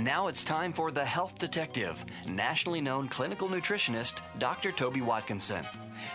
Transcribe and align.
And 0.00 0.06
now 0.06 0.28
it's 0.28 0.44
time 0.44 0.72
for 0.72 0.90
The 0.90 1.04
Health 1.04 1.38
Detective, 1.38 2.02
nationally 2.26 2.80
known 2.80 3.06
clinical 3.06 3.50
nutritionist 3.50 4.14
Dr. 4.38 4.72
Toby 4.72 5.02
Watkinson. 5.02 5.66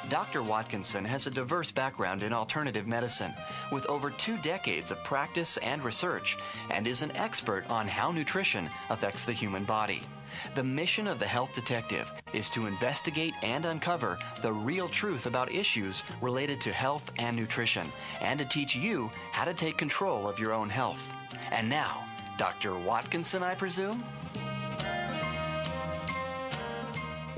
Dr. 0.09 0.41
Watkinson 0.41 1.05
has 1.05 1.27
a 1.27 1.29
diverse 1.29 1.69
background 1.69 2.23
in 2.23 2.33
alternative 2.33 2.87
medicine, 2.87 3.31
with 3.71 3.85
over 3.85 4.09
two 4.09 4.39
decades 4.39 4.89
of 4.89 5.03
practice 5.03 5.57
and 5.57 5.83
research, 5.83 6.35
and 6.71 6.87
is 6.87 7.03
an 7.03 7.11
expert 7.11 7.69
on 7.69 7.87
how 7.87 8.11
nutrition 8.11 8.71
affects 8.89 9.23
the 9.23 9.31
human 9.31 9.65
body. 9.65 10.01
The 10.55 10.63
mission 10.63 11.07
of 11.07 11.19
the 11.19 11.27
Health 11.27 11.53
Detective 11.53 12.11
is 12.33 12.49
to 12.49 12.65
investigate 12.65 13.35
and 13.43 13.65
uncover 13.65 14.17
the 14.41 14.51
real 14.51 14.89
truth 14.89 15.27
about 15.27 15.53
issues 15.53 16.01
related 16.21 16.59
to 16.61 16.73
health 16.73 17.11
and 17.19 17.37
nutrition, 17.37 17.85
and 18.19 18.39
to 18.39 18.45
teach 18.45 18.75
you 18.75 19.11
how 19.31 19.45
to 19.45 19.53
take 19.53 19.77
control 19.77 20.27
of 20.27 20.39
your 20.39 20.53
own 20.53 20.71
health. 20.71 21.11
And 21.51 21.69
now, 21.69 22.03
Dr. 22.37 22.77
Watkinson, 22.77 23.43
I 23.43 23.55
presume? 23.55 24.03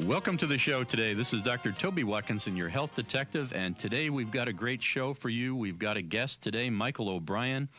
Welcome 0.05 0.37
to 0.37 0.47
the 0.47 0.57
show 0.57 0.83
today. 0.83 1.13
This 1.13 1.33
is 1.33 1.41
Dr. 1.41 1.71
Toby 1.71 2.03
Watkinson, 2.03 2.55
your 2.55 2.70
health 2.70 2.95
detective, 2.95 3.51
and 3.53 3.77
today 3.77 4.09
we've 4.09 4.31
got 4.31 4.47
a 4.47 4.53
great 4.53 4.81
show 4.81 5.13
for 5.13 5.29
you. 5.29 5.55
We've 5.55 5.77
got 5.79 5.97
a 5.97 6.01
guest 6.01 6.41
today, 6.41 6.70
Michael 6.70 7.09
O'Brien. 7.09 7.70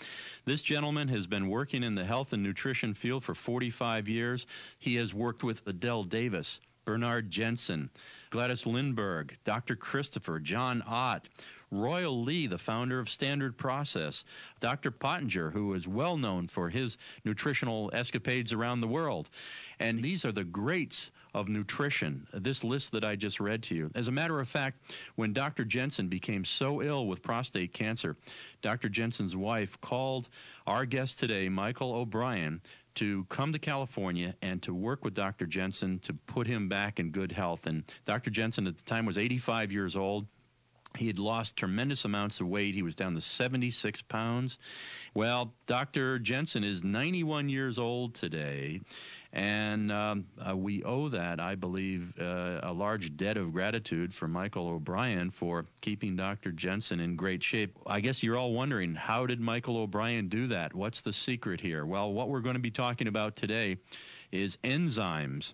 This 0.44 0.62
gentleman 0.62 1.08
has 1.08 1.27
been 1.27 1.48
working 1.48 1.82
in 1.82 1.94
the 1.94 2.04
health 2.04 2.32
and 2.32 2.42
nutrition 2.42 2.94
field 2.94 3.24
for 3.24 3.34
45 3.34 4.08
years. 4.08 4.46
He 4.78 4.96
has 4.96 5.14
worked 5.14 5.42
with 5.42 5.64
Adelle 5.64 6.05
Davis, 6.08 6.60
Bernard 6.84 7.30
Jensen, 7.30 7.91
Gladys 8.30 8.64
Lindberg, 8.64 9.32
Dr. 9.44 9.77
Christopher, 9.77 10.41
John 10.41 10.82
Ott, 10.86 11.28
Royal 11.70 12.22
Lee, 12.22 12.46
the 12.46 12.58
founder 12.58 12.98
of 12.98 13.10
Standard 13.10 13.56
Process, 13.56 14.24
Dr. 14.60 14.91
Pottenger, 14.91 15.52
who 15.52 15.75
is 15.75 15.86
well 15.86 16.16
known 16.16 16.48
for 16.48 16.69
his 16.69 16.97
nutritional 17.25 17.91
escapades 17.92 18.52
around 18.52 18.80
the 18.80 18.88
world. 18.88 19.30
And 19.78 20.02
these 20.02 20.25
are 20.25 20.33
the 20.33 20.44
greats 20.44 21.10
of 21.34 21.48
nutrition, 21.48 22.27
this 22.33 22.64
list 22.64 22.91
that 22.92 23.05
I 23.05 23.14
just 23.14 23.38
read 23.38 23.62
to 23.64 23.75
you. 23.75 23.91
As 23.94 24.08
a 24.08 24.12
matter 24.12 24.41
of 24.41 24.48
fact, 24.48 24.80
when 25.16 25.33
Dr. 25.33 25.64
Jensen 25.64 26.08
became 26.08 26.44
so 26.44 26.83
ill 26.83 27.06
with 27.06 27.22
prostate 27.22 27.72
cancer, 27.72 28.16
Dr. 28.62 28.88
Jensen's 28.88 29.36
wife 29.36 29.78
called 29.80 30.28
our 30.66 30.86
guest 30.86 31.19
today, 31.19 31.48
Michael 31.48 31.94
O'Brien, 31.94 32.60
to 32.97 33.25
come 33.28 33.53
to 33.53 33.58
California 33.58 34.34
and 34.42 34.60
to 34.62 34.75
work 34.75 35.05
with 35.05 35.14
Dr. 35.14 35.47
Jensen 35.47 36.00
to 36.00 36.12
put 36.12 36.47
him 36.47 36.69
back 36.69 36.98
in 36.98 37.10
good 37.10 37.30
health. 37.30 37.66
And 37.66 37.84
Dr. 38.06 38.30
Jensen 38.30 38.66
at 38.66 38.77
the 38.77 38.84
time 38.84 39.06
was 39.06 39.19
85 39.19 39.70
years 39.70 39.94
old. 39.94 40.27
He 40.97 41.06
had 41.06 41.19
lost 41.19 41.56
tremendous 41.56 42.05
amounts 42.05 42.41
of 42.41 42.48
weight. 42.48 42.75
He 42.75 42.83
was 42.83 42.94
down 42.94 43.14
to 43.14 43.20
76 43.20 44.03
pounds. 44.03 44.58
Well, 45.14 45.53
Dr. 45.67 46.19
Jensen 46.19 46.64
is 46.64 46.83
91 46.83 47.48
years 47.48 47.78
old 47.78 48.14
today. 48.14 48.81
And 49.33 49.92
um, 49.92 50.25
uh, 50.48 50.56
we 50.56 50.83
owe 50.84 51.09
that, 51.11 51.39
I 51.39 51.55
believe, 51.55 52.14
uh, 52.19 52.61
a 52.62 52.72
large 52.72 53.14
debt 53.16 53.36
of 53.36 53.53
gratitude 53.53 54.14
for 54.14 54.27
Michael 54.27 54.69
O'Brien 54.69 55.31
for 55.31 55.66
keeping 55.83 56.16
Dr. 56.16 56.50
Jensen 56.50 56.98
in 56.98 57.14
great 57.14 57.42
shape. 57.42 57.77
I 57.86 58.00
guess 58.00 58.22
you're 58.22 58.39
all 58.39 58.55
wondering 58.55 58.94
how 58.94 59.27
did 59.27 59.39
Michael 59.39 59.77
O'Brien 59.77 60.28
do 60.28 60.47
that? 60.48 60.75
What's 60.75 61.03
the 61.03 61.12
secret 61.12 61.61
here? 61.61 61.84
Well, 61.84 62.12
what 62.12 62.31
we're 62.31 62.41
going 62.41 62.55
to 62.55 62.61
be 62.61 62.70
talking 62.70 63.06
about 63.06 63.36
today 63.36 63.77
is 64.33 64.56
enzymes. 64.64 65.53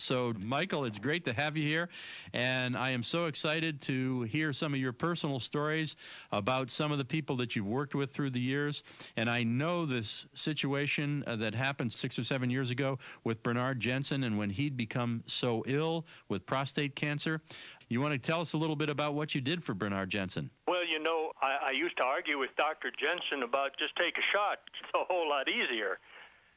So, 0.00 0.32
Michael, 0.38 0.86
it's 0.86 0.98
great 0.98 1.24
to 1.26 1.32
have 1.32 1.56
you 1.56 1.66
here. 1.66 1.88
And 2.32 2.76
I 2.76 2.90
am 2.90 3.02
so 3.02 3.26
excited 3.26 3.80
to 3.82 4.22
hear 4.22 4.52
some 4.52 4.72
of 4.72 4.80
your 4.80 4.92
personal 4.92 5.38
stories 5.38 5.96
about 6.32 6.70
some 6.70 6.90
of 6.90 6.98
the 6.98 7.04
people 7.04 7.36
that 7.36 7.54
you've 7.54 7.66
worked 7.66 7.94
with 7.94 8.12
through 8.12 8.30
the 8.30 8.40
years. 8.40 8.82
And 9.16 9.28
I 9.28 9.42
know 9.42 9.84
this 9.84 10.26
situation 10.34 11.22
uh, 11.26 11.36
that 11.36 11.54
happened 11.54 11.92
six 11.92 12.18
or 12.18 12.24
seven 12.24 12.48
years 12.48 12.70
ago 12.70 12.98
with 13.24 13.42
Bernard 13.42 13.78
Jensen 13.78 14.24
and 14.24 14.38
when 14.38 14.50
he'd 14.50 14.76
become 14.76 15.22
so 15.26 15.62
ill 15.66 16.06
with 16.28 16.46
prostate 16.46 16.96
cancer. 16.96 17.42
You 17.88 18.00
want 18.00 18.12
to 18.12 18.18
tell 18.18 18.40
us 18.40 18.54
a 18.54 18.56
little 18.56 18.76
bit 18.76 18.88
about 18.88 19.14
what 19.14 19.34
you 19.34 19.40
did 19.40 19.62
for 19.62 19.74
Bernard 19.74 20.10
Jensen? 20.10 20.48
Well, 20.66 20.86
you 20.86 21.02
know, 21.02 21.32
I, 21.42 21.68
I 21.68 21.70
used 21.72 21.96
to 21.98 22.04
argue 22.04 22.38
with 22.38 22.50
Dr. 22.56 22.90
Jensen 22.90 23.42
about 23.42 23.76
just 23.78 23.94
take 23.96 24.16
a 24.16 24.24
shot. 24.32 24.60
It's 24.80 24.90
a 24.94 25.04
whole 25.12 25.28
lot 25.28 25.48
easier. 25.48 25.98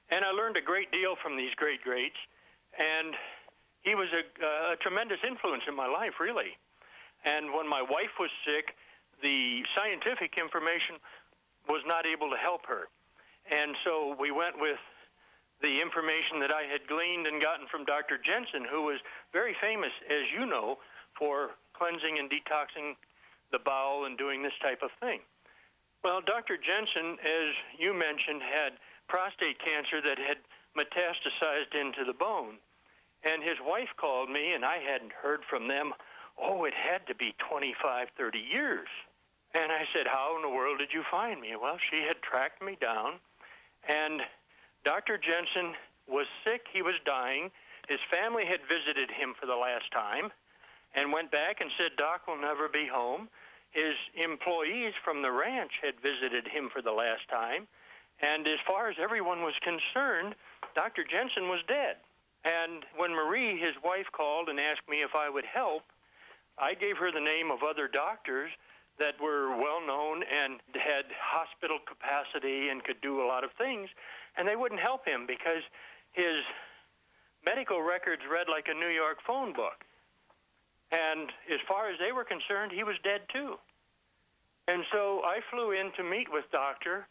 And 0.09 0.24
I 0.24 0.32
learned 0.32 0.58
a 0.58 0.62
great 0.62 0.92
deal 0.92 1.16
from 1.22 1.36
these 1.36 1.53
great 1.56 1.82
greats 1.82 2.18
and 2.78 3.16
he 3.81 3.95
was 3.95 4.07
a, 4.13 4.23
uh, 4.44 4.73
a 4.73 4.75
tremendous 4.78 5.19
influence 5.28 5.63
in 5.67 5.75
my 5.75 5.88
life, 5.88 6.19
really. 6.19 6.57
And 7.25 7.53
when 7.53 7.67
my 7.67 7.81
wife 7.81 8.19
was 8.19 8.29
sick, 8.45 8.75
the 9.22 9.63
scientific 9.75 10.38
information 10.38 10.95
was 11.67 11.81
not 11.85 12.06
able 12.06 12.29
to 12.29 12.38
help 12.38 12.66
her. 12.67 12.88
And 13.51 13.75
so 13.84 14.16
we 14.19 14.31
went 14.31 14.59
with 14.59 14.79
the 15.61 15.79
information 15.79 16.39
that 16.39 16.51
I 16.51 16.63
had 16.63 16.88
gleaned 16.88 17.28
and 17.28 17.41
gotten 17.41 17.67
from 17.67 17.85
Dr. 17.85 18.17
Jensen, 18.17 18.67
who 18.69 18.84
was 18.84 19.00
very 19.31 19.55
famous, 19.61 19.91
as 20.09 20.28
you 20.31 20.45
know, 20.45 20.79
for 21.17 21.51
cleansing 21.73 22.19
and 22.19 22.29
detoxing 22.29 22.95
the 23.51 23.59
bowel 23.59 24.05
and 24.05 24.17
doing 24.17 24.44
this 24.44 24.55
type 24.61 24.81
of 24.84 24.91
thing. 25.00 25.19
Well, 26.03 26.19
Dr. 26.19 26.57
Jensen, 26.59 27.16
as 27.23 27.55
you 27.79 27.94
mentioned, 27.94 28.44
had 28.44 28.73
prostate 29.07 29.59
cancer 29.63 30.01
that 30.03 30.19
had 30.19 30.44
metastasized 30.78 31.79
into 31.79 32.03
the 32.06 32.13
bone. 32.13 32.57
And 33.23 33.41
his 33.41 33.57
wife 33.66 33.89
called 33.97 34.29
me, 34.29 34.53
and 34.53 34.66
I 34.66 34.78
hadn't 34.79 35.13
heard 35.13 35.41
from 35.50 35.67
them. 35.67 35.94
Oh, 36.41 36.66
it 36.66 36.73
had 36.73 37.07
to 37.07 37.16
be 37.16 37.35
25, 37.50 38.07
30 38.17 38.39
years. 38.39 38.88
And 39.53 39.72
I 39.72 39.85
said, 39.94 40.07
How 40.07 40.35
in 40.35 40.41
the 40.41 40.50
world 40.50 40.79
did 40.79 40.94
you 40.94 41.03
find 41.09 41.39
me? 41.39 41.56
Well, 41.59 41.78
she 41.91 42.01
had 42.07 42.22
tracked 42.22 42.61
me 42.61 42.78
down, 42.81 43.19
and 43.88 44.22
Dr. 44.84 45.17
Jensen 45.17 45.75
was 46.07 46.25
sick. 46.45 46.66
He 46.73 46.81
was 46.81 46.95
dying. 47.05 47.51
His 47.88 48.00
family 48.11 48.45
had 48.45 48.61
visited 48.67 49.11
him 49.11 49.34
for 49.40 49.45
the 49.45 49.55
last 49.55 49.91
time 49.91 50.31
and 50.95 51.11
went 51.11 51.31
back 51.31 51.61
and 51.61 51.69
said, 51.78 51.91
Doc 51.97 52.28
will 52.28 52.40
never 52.40 52.67
be 52.67 52.88
home. 52.88 53.29
His 53.72 53.95
employees 54.16 54.94
from 55.03 55.22
the 55.22 55.31
ranch 55.31 55.72
had 55.81 56.00
visited 56.01 56.47
him 56.47 56.69
for 56.73 56.81
the 56.81 56.91
last 56.91 57.28
time. 57.29 57.67
And 58.22 58.47
as 58.47 58.59
far 58.66 58.90
as 58.90 58.97
everyone 59.01 59.41
was 59.41 59.55
concerned, 59.61 60.35
Dr. 60.75 61.03
Jensen 61.03 61.50
was 61.50 61.61
dead. 61.67 61.97
And 62.44 62.84
when 62.97 63.11
Marie, 63.11 63.57
his 63.57 63.75
wife, 63.84 64.07
called 64.11 64.50
and 64.50 64.59
asked 64.59 64.88
me 64.89 65.01
if 65.01 65.16
I 65.16 65.29
would 65.29 65.45
help, 65.45 65.84
I 66.57 66.73
gave 66.73 66.97
her 66.97 67.11
the 67.11 67.23
name 67.23 67.51
of 67.51 67.63
other 67.63 67.88
doctors 67.88 68.51
that 69.00 69.19
were 69.19 69.56
well 69.57 69.81
known 69.85 70.23
and 70.23 70.59
had 70.75 71.06
hospital 71.17 71.79
capacity 71.79 72.69
and 72.69 72.84
could 72.84 73.01
do 73.01 73.23
a 73.23 73.25
lot 73.25 73.44
of 73.44 73.51
things, 73.57 73.89
and 74.38 74.47
they 74.47 74.56
wouldn't 74.56 74.81
help 74.81 75.07
him 75.07 75.25
because 75.25 75.63
his 76.11 76.44
medical 77.45 77.81
records 77.81 78.22
read 78.29 78.47
like 78.50 78.67
a 78.67 78.73
New 78.73 78.94
York 78.94 79.17
phone 79.25 79.53
book. 79.53 79.84
And 80.91 81.31
as 81.51 81.59
far 81.67 81.90
as 81.90 81.97
they 81.97 82.11
were 82.11 82.23
concerned, 82.23 82.72
he 82.72 82.84
was 82.84 82.95
dead 83.03 83.22
too. 83.31 83.57
And 84.67 84.84
so 84.91 85.22
I 85.25 85.40
flew 85.50 85.72
in 85.72 85.91
to 85.97 86.03
meet 86.03 86.31
with 86.31 86.45
Doctor 86.51 87.07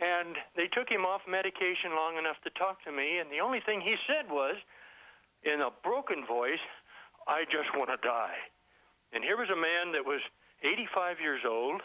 and 0.00 0.36
they 0.56 0.66
took 0.66 0.88
him 0.88 1.04
off 1.04 1.22
medication 1.28 1.94
long 1.94 2.16
enough 2.16 2.36
to 2.44 2.50
talk 2.50 2.82
to 2.84 2.92
me, 2.92 3.18
and 3.18 3.30
the 3.30 3.40
only 3.40 3.60
thing 3.60 3.80
he 3.80 3.96
said 4.06 4.30
was, 4.30 4.56
in 5.42 5.60
a 5.60 5.70
broken 5.82 6.26
voice, 6.26 6.64
I 7.26 7.44
just 7.44 7.76
want 7.76 7.90
to 7.90 7.96
die. 8.06 8.36
And 9.12 9.22
here 9.24 9.36
was 9.36 9.50
a 9.50 9.56
man 9.56 9.92
that 9.92 10.04
was 10.04 10.20
85 10.62 11.20
years 11.20 11.42
old. 11.46 11.82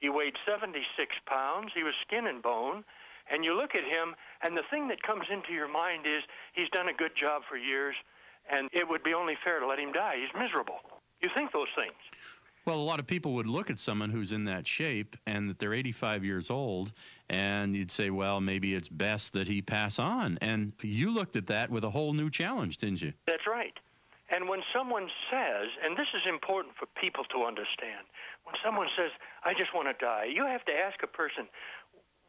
He 0.00 0.08
weighed 0.08 0.34
76 0.46 0.86
pounds. 1.26 1.72
He 1.74 1.82
was 1.82 1.94
skin 2.06 2.26
and 2.26 2.42
bone. 2.42 2.84
And 3.30 3.44
you 3.44 3.54
look 3.54 3.74
at 3.74 3.84
him, 3.84 4.14
and 4.42 4.56
the 4.56 4.64
thing 4.70 4.88
that 4.88 5.02
comes 5.02 5.26
into 5.30 5.52
your 5.52 5.68
mind 5.68 6.06
is 6.06 6.22
he's 6.52 6.68
done 6.70 6.88
a 6.88 6.92
good 6.92 7.12
job 7.14 7.42
for 7.48 7.56
years, 7.56 7.94
and 8.50 8.68
it 8.72 8.88
would 8.88 9.02
be 9.02 9.14
only 9.14 9.36
fair 9.44 9.60
to 9.60 9.66
let 9.66 9.78
him 9.78 9.92
die. 9.92 10.16
He's 10.20 10.40
miserable. 10.40 10.80
You 11.20 11.28
think 11.34 11.52
those 11.52 11.68
things. 11.76 11.94
Well, 12.64 12.76
a 12.76 12.82
lot 12.82 12.98
of 12.98 13.06
people 13.06 13.34
would 13.34 13.46
look 13.46 13.70
at 13.70 13.78
someone 13.78 14.10
who's 14.10 14.32
in 14.32 14.44
that 14.44 14.66
shape 14.66 15.16
and 15.26 15.48
that 15.48 15.58
they're 15.58 15.74
85 15.74 16.24
years 16.24 16.50
old, 16.50 16.92
and 17.30 17.76
you'd 17.76 17.92
say, 17.92 18.10
well, 18.10 18.40
maybe 18.40 18.74
it's 18.74 18.88
best 18.88 19.32
that 19.34 19.46
he 19.46 19.62
pass 19.62 20.00
on. 20.00 20.36
And 20.42 20.72
you 20.82 21.10
looked 21.10 21.36
at 21.36 21.46
that 21.46 21.70
with 21.70 21.84
a 21.84 21.90
whole 21.90 22.12
new 22.12 22.28
challenge, 22.28 22.78
didn't 22.78 23.00
you? 23.00 23.12
That's 23.24 23.46
right. 23.46 23.72
And 24.30 24.48
when 24.48 24.62
someone 24.74 25.08
says, 25.30 25.68
and 25.84 25.96
this 25.96 26.08
is 26.14 26.22
important 26.28 26.74
for 26.76 26.86
people 27.00 27.22
to 27.24 27.44
understand, 27.44 28.02
when 28.44 28.56
someone 28.64 28.88
says, 28.96 29.10
I 29.44 29.54
just 29.54 29.72
want 29.72 29.86
to 29.86 30.04
die, 30.04 30.26
you 30.34 30.44
have 30.44 30.64
to 30.64 30.72
ask 30.72 31.02
a 31.04 31.06
person, 31.06 31.46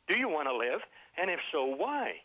do 0.08 0.18
you 0.18 0.30
want 0.30 0.48
to 0.48 0.56
live? 0.56 0.82
And 1.18 1.32
if 1.32 1.40
so, 1.52 1.66
why? 1.66 2.22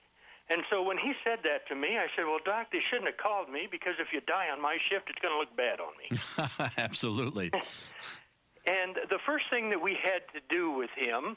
And 0.51 0.63
so 0.71 0.83
when 0.83 0.99
he 0.99 1.15
said 1.25 1.39
that 1.45 1.67
to 1.69 1.75
me, 1.75 1.97
I 1.97 2.07
said, 2.15 2.27
well, 2.27 2.39
Doc, 2.45 2.69
they 2.73 2.81
shouldn't 2.91 3.09
have 3.09 3.17
called 3.17 3.51
me 3.51 3.69
because 3.71 3.95
if 3.99 4.09
you 4.13 4.21
die 4.21 4.49
on 4.53 4.61
my 4.61 4.77
shift, 4.91 5.09
it's 5.09 5.19
going 5.19 5.33
to 5.33 5.39
look 5.39 5.57
bad 5.57 5.81
on 5.81 5.93
me. 5.97 6.71
Absolutely. 6.77 7.51
and 8.67 8.97
the 9.09 9.19
first 9.25 9.47
thing 9.49 9.71
that 9.71 9.81
we 9.81 9.95
had 9.95 10.23
to 10.35 10.41
do 10.49 10.71
with 10.71 10.91
him, 10.95 11.37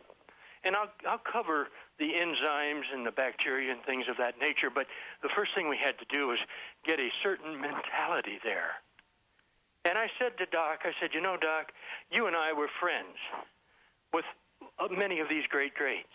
and 0.63 0.75
I'll, 0.75 0.89
I'll 1.07 1.19
cover 1.19 1.67
the 1.97 2.11
enzymes 2.13 2.83
and 2.93 3.05
the 3.05 3.11
bacteria 3.11 3.71
and 3.71 3.83
things 3.83 4.05
of 4.09 4.17
that 4.17 4.39
nature, 4.39 4.69
but 4.69 4.87
the 5.21 5.29
first 5.35 5.53
thing 5.55 5.69
we 5.69 5.77
had 5.77 5.97
to 5.99 6.05
do 6.09 6.27
was 6.27 6.39
get 6.85 6.99
a 6.99 7.09
certain 7.23 7.59
mentality 7.59 8.39
there. 8.43 8.75
And 9.85 9.97
I 9.97 10.09
said 10.19 10.37
to 10.37 10.45
Doc, 10.45 10.81
I 10.83 10.91
said, 10.99 11.11
you 11.13 11.21
know, 11.21 11.37
Doc, 11.37 11.71
you 12.11 12.27
and 12.27 12.35
I 12.35 12.53
were 12.53 12.69
friends 12.79 13.15
with 14.13 14.25
uh, 14.77 14.87
many 14.91 15.19
of 15.19 15.29
these 15.29 15.45
great 15.49 15.73
greats. 15.73 16.07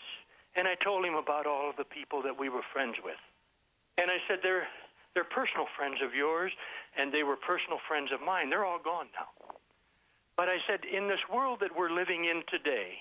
And 0.56 0.68
I 0.68 0.74
told 0.76 1.04
him 1.04 1.14
about 1.14 1.46
all 1.46 1.70
of 1.70 1.76
the 1.76 1.84
people 1.84 2.22
that 2.22 2.38
we 2.38 2.48
were 2.48 2.62
friends 2.72 2.96
with. 3.02 3.18
And 3.98 4.10
I 4.10 4.18
said, 4.28 4.38
they're, 4.42 4.66
they're 5.14 5.24
personal 5.24 5.66
friends 5.76 5.98
of 6.02 6.14
yours, 6.14 6.52
and 6.96 7.12
they 7.12 7.22
were 7.22 7.36
personal 7.36 7.78
friends 7.88 8.10
of 8.12 8.20
mine. 8.20 8.50
They're 8.50 8.64
all 8.64 8.78
gone 8.82 9.06
now. 9.14 9.56
But 10.36 10.48
I 10.48 10.58
said, 10.66 10.84
in 10.84 11.08
this 11.08 11.20
world 11.32 11.60
that 11.60 11.76
we're 11.76 11.90
living 11.90 12.24
in 12.24 12.42
today, 12.48 12.98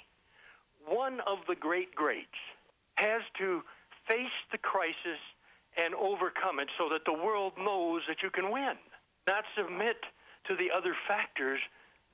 one 0.87 1.19
of 1.27 1.39
the 1.47 1.55
great 1.55 1.93
greats 1.95 2.39
has 2.95 3.21
to 3.37 3.61
face 4.07 4.37
the 4.51 4.57
crisis 4.57 5.19
and 5.77 5.95
overcome 5.95 6.59
it 6.59 6.69
so 6.77 6.89
that 6.89 7.05
the 7.05 7.13
world 7.13 7.53
knows 7.57 8.01
that 8.07 8.21
you 8.21 8.29
can 8.29 8.51
win, 8.51 8.75
not 9.27 9.43
submit 9.57 9.97
to 10.47 10.55
the 10.55 10.69
other 10.75 10.95
factors 11.07 11.59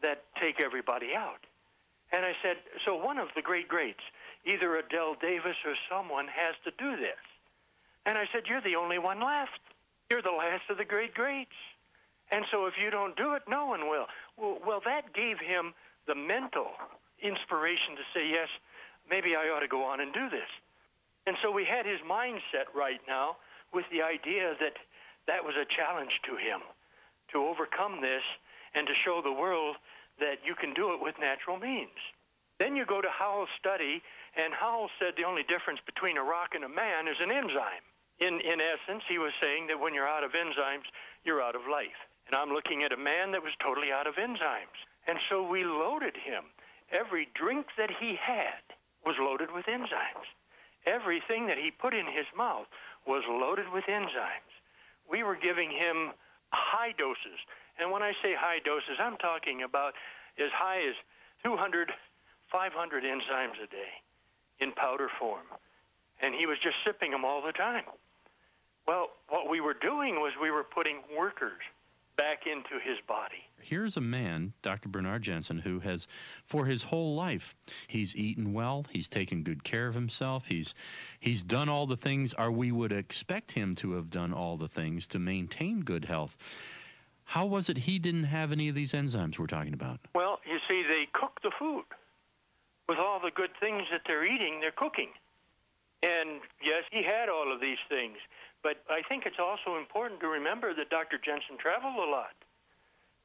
that 0.02 0.24
take 0.42 0.62
everybody 0.62 1.14
out. 1.16 1.46
And 2.12 2.26
I 2.26 2.34
said, 2.42 2.58
so 2.86 2.96
one 2.96 3.18
of 3.18 3.28
the 3.36 3.42
great 3.42 3.68
greats, 3.68 4.02
either 4.46 4.78
Adelle 4.78 5.16
Davis 5.22 5.58
or 5.66 5.76
someone, 5.90 6.28
has 6.28 6.56
to 6.64 6.72
do 6.78 6.96
this. 6.98 7.20
And 8.06 8.18
I 8.18 8.26
said, 8.34 8.44
you're 8.48 8.62
the 8.62 8.76
only 8.76 8.98
one 8.98 9.20
left. 9.20 9.60
You're 10.10 10.22
the 10.22 10.32
last 10.32 10.64
of 10.70 10.78
the 10.78 10.86
great 10.86 11.14
greats. 11.14 11.54
And 12.32 12.46
so 12.52 12.66
if 12.66 12.74
you 12.82 12.90
don't 12.90 13.16
do 13.16 13.34
it, 13.34 13.44
no 13.48 13.66
one 13.66 13.90
will. 13.90 14.06
Well, 14.38 14.58
well 14.66 14.82
that 14.86 15.14
gave 15.14 15.40
him 15.40 15.74
the 16.08 16.16
mental 16.16 16.72
inspiration 17.22 17.96
to 17.96 18.04
say, 18.14 18.30
yes, 18.30 18.50
maybe 19.10 19.36
I 19.36 19.50
ought 19.50 19.62
to 19.62 19.68
go 19.68 19.84
on 19.84 20.00
and 20.00 20.14
do 20.14 20.30
this. 20.30 20.50
And 21.26 21.36
so 21.42 21.52
we 21.52 21.66
had 21.66 21.86
his 21.86 22.00
mindset 22.02 22.74
right 22.76 23.02
now 23.08 23.38
with 23.74 23.86
the 23.92 24.02
idea 24.02 24.56
that 24.60 24.74
that 25.28 25.44
was 25.44 25.56
a 25.56 25.66
challenge 25.66 26.22
to 26.26 26.36
him 26.36 26.62
to 27.32 27.46
overcome 27.46 28.02
this 28.02 28.24
and 28.74 28.88
to 28.88 28.94
show 28.94 29.22
the 29.22 29.32
world 29.32 29.76
that 30.20 30.40
you 30.44 30.56
can 30.56 30.74
do 30.74 30.94
it 30.94 31.02
with 31.02 31.16
natural 31.20 31.58
means. 31.58 32.00
Then 32.60 32.76
you 32.76 32.86
go 32.86 33.02
to 33.02 33.08
Howell's 33.08 33.50
study, 33.58 34.02
and 34.36 34.54
Howell 34.54 34.90
said 35.00 35.14
the 35.16 35.24
only 35.24 35.44
difference 35.44 35.80
between 35.86 36.18
a 36.18 36.24
rock 36.24 36.56
and 36.56 36.64
a 36.64 36.70
man 36.70 37.08
is 37.08 37.16
an 37.22 37.32
enzyme. 37.32 37.86
In, 38.20 38.42
in 38.42 38.60
essence, 38.60 39.04
he 39.08 39.18
was 39.18 39.32
saying 39.42 39.68
that 39.68 39.80
when 39.80 39.94
you're 39.94 40.08
out 40.08 40.26
of 40.26 40.34
enzymes, 40.34 40.90
you're 41.24 41.42
out 41.42 41.56
of 41.56 41.62
life. 41.72 41.96
And 42.28 42.36
I'm 42.36 42.50
looking 42.50 42.84
at 42.84 42.92
a 42.92 42.98
man 42.98 43.32
that 43.32 43.44
was 43.44 43.54
totally 43.64 43.92
out 43.92 44.08
of 44.08 44.16
enzymes. 44.16 44.76
And 45.08 45.18
so 45.30 45.42
we 45.42 45.64
loaded 45.64 46.18
him. 46.18 46.44
Every 46.92 47.30
drink 47.34 47.68
that 47.78 47.92
he 48.00 48.16
had 48.16 48.64
was 49.06 49.16
loaded 49.20 49.52
with 49.52 49.66
enzymes. 49.66 50.28
Everything 50.86 51.48
that 51.48 51.58
he 51.58 51.72
put 51.72 51.94
in 51.94 52.06
his 52.06 52.26
mouth 52.36 52.68
was 53.06 53.24
loaded 53.28 53.70
with 53.72 53.86
enzymes. 53.86 54.54
We 55.10 55.24
were 55.24 55.36
giving 55.36 55.72
him 55.72 56.12
high 56.52 56.94
doses. 56.98 57.40
And 57.80 57.92
when 57.92 58.02
I 58.02 58.14
say 58.24 58.34
high 58.36 58.60
doses, 58.64 58.98
I'm 59.00 59.18
talking 59.18 59.64
about 59.64 59.94
as 60.38 60.52
high 60.54 60.88
as 60.88 60.96
200, 61.44 61.92
500 62.52 63.04
enzymes 63.04 63.64
a 63.64 63.68
day 63.68 63.92
in 64.60 64.72
powder 64.72 65.10
form. 65.20 65.46
And 66.22 66.36
he 66.36 66.46
was 66.46 66.58
just 66.62 66.76
sipping 66.86 67.12
them 67.12 67.24
all 67.24 67.42
the 67.42 67.54
time. 67.54 67.86
Well, 68.88 69.10
what 69.30 69.50
we 69.50 69.62
were 69.62 69.76
doing 69.76 70.16
was 70.16 70.34
we 70.42 70.52
were 70.52 70.64
putting 70.64 70.98
workers 71.18 71.62
back 72.20 72.46
into 72.46 72.84
his 72.84 72.98
body. 73.08 73.48
Here's 73.62 73.96
a 73.96 74.02
man, 74.02 74.52
Dr. 74.62 74.90
Bernard 74.90 75.22
Jensen, 75.22 75.60
who 75.60 75.80
has, 75.80 76.06
for 76.44 76.66
his 76.66 76.84
whole 76.84 77.16
life, 77.16 77.56
he's 77.88 78.14
eaten 78.14 78.52
well, 78.52 78.86
he's 78.90 79.08
taken 79.08 79.42
good 79.42 79.64
care 79.64 79.88
of 79.88 79.96
himself, 79.96 80.46
he's 80.46 80.76
he's 81.20 81.42
done 81.44 81.70
all 81.70 81.88
the 81.88 81.96
things, 81.96 82.34
or 82.38 82.52
we 82.52 82.74
would 82.74 82.92
expect 82.92 83.54
him 83.54 83.74
to 83.76 83.94
have 83.94 84.10
done 84.10 84.34
all 84.34 84.58
the 84.58 84.68
things 84.68 85.08
to 85.08 85.20
maintain 85.20 85.80
good 85.80 86.06
health. 86.06 86.36
How 87.24 87.46
was 87.46 87.70
it 87.70 87.78
he 87.78 88.00
didn't 88.00 88.26
have 88.26 88.52
any 88.52 88.68
of 88.68 88.76
these 88.76 88.92
enzymes 88.92 89.40
we're 89.40 89.48
talking 89.48 89.74
about? 89.74 90.00
Well, 90.14 90.40
you 90.46 90.58
see, 90.68 90.84
they 90.84 91.08
cook 91.14 91.40
the 91.42 91.52
food. 91.58 91.86
With 92.90 92.98
all 92.98 93.22
the 93.22 93.32
good 93.32 93.52
things 93.62 93.84
that 93.92 94.02
they're 94.06 94.26
eating, 94.26 94.60
they're 94.60 94.72
cooking. 94.72 95.10
And 96.02 96.42
yes, 96.62 96.84
he 96.92 97.04
had 97.04 97.30
all 97.30 97.54
of 97.54 97.62
these 97.62 97.78
things. 97.88 98.18
But 98.62 98.84
I 98.90 99.02
think 99.08 99.26
it's 99.26 99.40
also 99.40 99.78
important 99.78 100.20
to 100.22 100.28
remember 100.28 100.74
that 100.74 100.90
Dr. 100.90 101.18
Jensen 101.18 101.58
traveled 101.58 101.96
a 101.96 102.12
lot, 102.12 102.36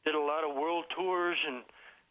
did 0.05 0.15
a 0.15 0.21
lot 0.21 0.45
of 0.49 0.57
world 0.57 0.85
tours 0.95 1.39
and 1.47 1.63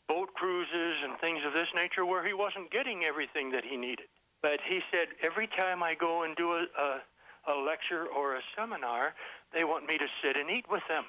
boat 0.07 0.33
cruises 0.33 0.95
and 1.03 1.17
things 1.19 1.39
of 1.45 1.53
this 1.53 1.69
nature 1.73 2.05
where 2.05 2.25
he 2.25 2.33
wasn't 2.33 2.69
getting 2.71 3.05
everything 3.05 3.51
that 3.51 3.63
he 3.63 3.77
needed. 3.77 4.07
But 4.41 4.59
he 4.67 4.81
said, 4.91 5.07
every 5.21 5.47
time 5.47 5.81
I 5.81 5.95
go 5.95 6.23
and 6.23 6.35
do 6.35 6.51
a, 6.51 6.65
a, 6.77 7.53
a 7.53 7.55
lecture 7.63 8.07
or 8.07 8.35
a 8.35 8.41
seminar, 8.57 9.13
they 9.53 9.63
want 9.63 9.87
me 9.87 9.97
to 9.97 10.07
sit 10.21 10.35
and 10.35 10.49
eat 10.49 10.65
with 10.69 10.83
them 10.89 11.05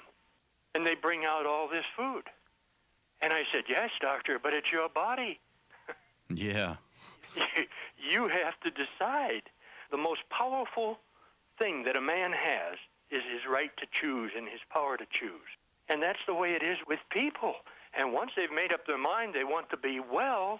and 0.75 0.85
they 0.85 0.93
bring 0.93 1.25
out 1.25 1.45
all 1.45 1.67
this 1.67 1.85
food. 1.97 2.23
And 3.21 3.31
I 3.33 3.43
said, 3.51 3.63
yes, 3.67 3.89
doctor, 4.01 4.37
but 4.37 4.53
it's 4.53 4.71
your 4.71 4.89
body. 4.89 5.39
yeah. 6.29 6.75
you 7.97 8.27
have 8.27 8.59
to 8.61 8.69
decide. 8.69 9.43
The 9.89 9.97
most 9.97 10.21
powerful 10.29 10.99
thing 11.57 11.83
that 11.83 11.95
a 11.95 12.01
man 12.01 12.31
has 12.31 12.77
is 13.11 13.21
his 13.31 13.41
right 13.49 13.71
to 13.77 13.85
choose 14.01 14.31
and 14.35 14.47
his 14.47 14.61
power 14.69 14.97
to 14.97 15.05
choose. 15.11 15.49
And 15.89 16.01
that's 16.01 16.19
the 16.25 16.33
way 16.33 16.53
it 16.53 16.63
is 16.63 16.77
with 16.87 16.99
people. 17.11 17.55
And 17.97 18.13
once 18.13 18.31
they've 18.35 18.51
made 18.51 18.73
up 18.73 18.85
their 18.87 18.97
mind 18.97 19.33
they 19.33 19.43
want 19.43 19.69
to 19.69 19.77
be 19.77 19.99
well, 19.99 20.59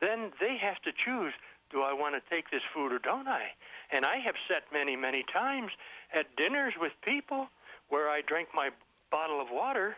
then 0.00 0.32
they 0.40 0.56
have 0.58 0.80
to 0.82 0.92
choose, 0.92 1.32
do 1.70 1.82
I 1.82 1.92
want 1.92 2.14
to 2.14 2.34
take 2.34 2.50
this 2.50 2.62
food 2.74 2.92
or 2.92 2.98
don't 2.98 3.28
I? 3.28 3.52
And 3.90 4.04
I 4.04 4.16
have 4.18 4.34
sat 4.48 4.64
many, 4.72 4.96
many 4.96 5.24
times 5.32 5.70
at 6.12 6.36
dinners 6.36 6.74
with 6.78 6.92
people 7.02 7.48
where 7.88 8.08
I 8.08 8.20
drank 8.20 8.48
my 8.54 8.70
bottle 9.10 9.40
of 9.40 9.48
water 9.50 9.96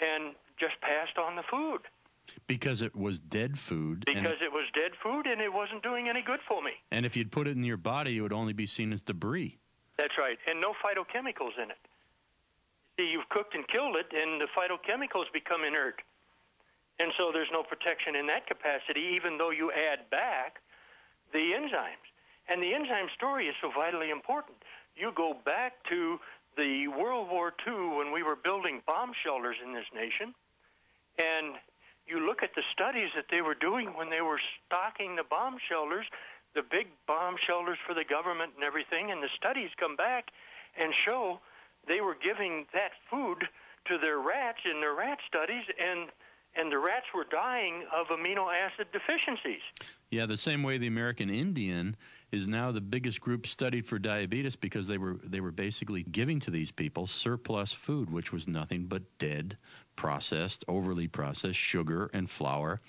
and 0.00 0.34
just 0.58 0.80
passed 0.80 1.18
on 1.18 1.36
the 1.36 1.42
food. 1.42 1.80
Because 2.46 2.82
it 2.82 2.94
was 2.94 3.18
dead 3.18 3.58
food. 3.58 4.04
Because 4.06 4.40
it 4.40 4.52
was 4.52 4.66
dead 4.74 4.92
food 5.02 5.26
and 5.26 5.40
it 5.40 5.52
wasn't 5.52 5.82
doing 5.82 6.08
any 6.08 6.22
good 6.22 6.40
for 6.46 6.62
me. 6.62 6.72
And 6.90 7.04
if 7.06 7.16
you'd 7.16 7.32
put 7.32 7.46
it 7.46 7.56
in 7.56 7.64
your 7.64 7.76
body, 7.76 8.16
it 8.16 8.20
would 8.20 8.32
only 8.32 8.52
be 8.52 8.66
seen 8.66 8.92
as 8.92 9.02
debris. 9.02 9.58
That's 9.98 10.16
right. 10.18 10.38
And 10.48 10.60
no 10.60 10.72
phytochemicals 10.72 11.62
in 11.62 11.70
it. 11.70 11.78
See, 12.98 13.10
you've 13.10 13.28
cooked 13.28 13.54
and 13.54 13.66
killed 13.68 13.96
it, 13.96 14.06
and 14.14 14.40
the 14.40 14.48
phytochemicals 14.56 15.32
become 15.32 15.64
inert. 15.64 16.02
And 16.98 17.12
so 17.16 17.30
there's 17.32 17.48
no 17.52 17.62
protection 17.62 18.16
in 18.16 18.26
that 18.26 18.46
capacity, 18.46 19.12
even 19.14 19.38
though 19.38 19.50
you 19.50 19.72
add 19.72 20.10
back 20.10 20.60
the 21.32 21.38
enzymes. 21.38 22.06
And 22.48 22.62
the 22.62 22.74
enzyme 22.74 23.08
story 23.14 23.46
is 23.46 23.54
so 23.60 23.70
vitally 23.74 24.10
important. 24.10 24.58
You 24.96 25.12
go 25.14 25.34
back 25.44 25.82
to 25.88 26.18
the 26.56 26.88
World 26.88 27.28
War 27.30 27.54
II 27.66 27.96
when 27.96 28.12
we 28.12 28.22
were 28.22 28.36
building 28.36 28.82
bomb 28.86 29.12
shelters 29.24 29.56
in 29.64 29.72
this 29.72 29.86
nation, 29.94 30.34
and 31.18 31.56
you 32.06 32.24
look 32.26 32.42
at 32.42 32.54
the 32.54 32.62
studies 32.72 33.10
that 33.16 33.26
they 33.30 33.42
were 33.42 33.54
doing 33.54 33.88
when 33.96 34.10
they 34.10 34.20
were 34.20 34.40
stocking 34.66 35.16
the 35.16 35.24
bomb 35.24 35.56
shelters, 35.68 36.06
the 36.54 36.62
big 36.62 36.88
bomb 37.06 37.36
shelters 37.36 37.78
for 37.86 37.94
the 37.94 38.04
government 38.04 38.52
and 38.54 38.64
everything, 38.64 39.10
and 39.10 39.22
the 39.22 39.28
studies 39.34 39.70
come 39.78 39.96
back 39.96 40.30
and 40.78 40.92
show 40.94 41.40
they 41.86 42.00
were 42.00 42.16
giving 42.22 42.66
that 42.72 42.92
food 43.10 43.48
to 43.86 43.98
their 43.98 44.18
rats 44.18 44.60
in 44.64 44.80
their 44.80 44.94
rat 44.94 45.18
studies, 45.26 45.64
and 45.80 46.10
and 46.54 46.70
the 46.70 46.78
rats 46.78 47.06
were 47.14 47.24
dying 47.24 47.84
of 47.94 48.08
amino 48.08 48.52
acid 48.52 48.86
deficiencies. 48.92 49.62
Yeah, 50.10 50.26
the 50.26 50.36
same 50.36 50.62
way 50.62 50.76
the 50.76 50.86
American 50.86 51.30
Indian 51.30 51.96
is 52.32 52.48
now 52.48 52.72
the 52.72 52.80
biggest 52.80 53.20
group 53.20 53.46
studied 53.46 53.86
for 53.86 53.98
diabetes 53.98 54.56
because 54.56 54.86
they 54.86 54.98
were 54.98 55.18
they 55.22 55.40
were 55.40 55.52
basically 55.52 56.02
giving 56.04 56.40
to 56.40 56.50
these 56.50 56.70
people 56.70 57.06
surplus 57.06 57.72
food, 57.72 58.10
which 58.10 58.32
was 58.32 58.48
nothing 58.48 58.86
but 58.86 59.02
dead, 59.18 59.56
processed, 59.94 60.64
overly 60.66 61.06
processed 61.06 61.58
sugar 61.58 62.10
and 62.14 62.30
flour, 62.30 62.80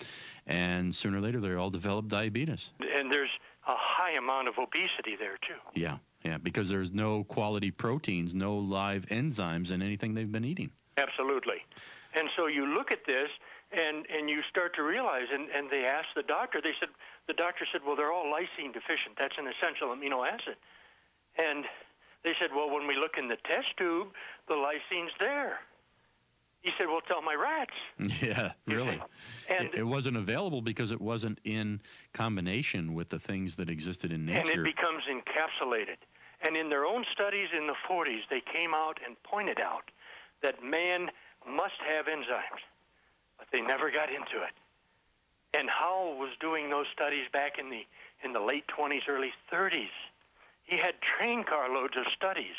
and 0.47 0.95
sooner 0.95 1.17
or 1.17 1.21
later 1.21 1.41
they 1.41 1.53
all 1.53 1.69
developed 1.69 2.07
diabetes. 2.07 2.71
And 2.79 3.11
there's 3.11 3.29
a 3.67 3.75
high 3.75 4.13
amount 4.17 4.47
of 4.47 4.55
obesity 4.57 5.15
there 5.19 5.37
too. 5.37 5.59
Yeah, 5.75 5.97
yeah, 6.23 6.37
because 6.37 6.69
there's 6.69 6.91
no 6.91 7.25
quality 7.25 7.69
proteins, 7.69 8.33
no 8.33 8.55
live 8.55 9.05
enzymes 9.11 9.71
in 9.71 9.81
anything 9.81 10.13
they've 10.13 10.31
been 10.31 10.45
eating. 10.45 10.71
Absolutely. 10.97 11.65
And 12.15 12.29
so 12.37 12.47
you 12.47 12.65
look 12.65 12.91
at 12.91 13.05
this 13.05 13.29
and 13.73 14.05
and 14.09 14.29
you 14.29 14.41
start 14.49 14.75
to 14.75 14.83
realize 14.83 15.27
and 15.33 15.49
and 15.49 15.69
they 15.69 15.83
asked 15.85 16.13
the 16.15 16.23
doctor 16.23 16.61
they 16.61 16.73
said 16.79 16.89
the 17.27 17.33
doctor 17.33 17.65
said 17.71 17.81
well 17.85 17.95
they're 17.95 18.11
all 18.11 18.25
lysine 18.25 18.73
deficient. 18.73 19.17
That's 19.17 19.35
an 19.37 19.47
essential 19.47 19.89
amino 19.89 20.27
acid. 20.27 20.55
And 21.37 21.65
they 22.23 22.33
said 22.39 22.49
well 22.55 22.69
when 22.69 22.87
we 22.87 22.95
look 22.95 23.17
in 23.17 23.27
the 23.27 23.37
test 23.45 23.67
tube 23.77 24.09
the 24.47 24.55
lysine's 24.55 25.11
there. 25.19 25.59
He 26.61 26.71
said 26.77 26.87
well 26.87 27.01
tell 27.01 27.21
my 27.21 27.35
rats. 27.35 27.73
Yeah 28.21 28.51
really. 28.67 29.01
And 29.49 29.67
it, 29.67 29.79
it 29.79 29.83
wasn't 29.83 30.17
available 30.17 30.61
because 30.61 30.91
it 30.91 31.01
wasn't 31.01 31.39
in 31.43 31.81
combination 32.13 32.93
with 32.93 33.09
the 33.09 33.19
things 33.19 33.55
that 33.57 33.69
existed 33.69 34.11
in 34.11 34.25
nature 34.25 34.39
and 34.39 34.49
it 34.49 34.63
becomes 34.63 35.03
encapsulated. 35.09 35.97
And 36.41 36.57
in 36.57 36.69
their 36.69 36.85
own 36.85 37.05
studies 37.11 37.47
in 37.57 37.67
the 37.67 37.75
40s 37.89 38.21
they 38.29 38.41
came 38.41 38.73
out 38.73 38.99
and 39.05 39.15
pointed 39.23 39.59
out 39.59 39.91
that 40.41 40.63
man 40.63 41.09
must 41.47 41.79
have 41.87 42.05
enzymes 42.05 42.63
but 43.37 43.47
they 43.51 43.61
never 43.61 43.91
got 43.91 44.09
into 44.09 44.41
it. 44.43 44.53
And 45.53 45.69
Howell 45.69 46.17
was 46.17 46.31
doing 46.39 46.69
those 46.69 46.87
studies 46.93 47.25
back 47.31 47.59
in 47.59 47.69
the 47.69 47.85
in 48.23 48.33
the 48.33 48.39
late 48.39 48.63
20s, 48.67 49.01
early 49.09 49.33
30s. 49.51 49.91
He 50.63 50.77
had 50.77 50.93
train 51.01 51.43
car 51.43 51.69
loads 51.69 51.95
of 51.97 52.05
studies. 52.15 52.55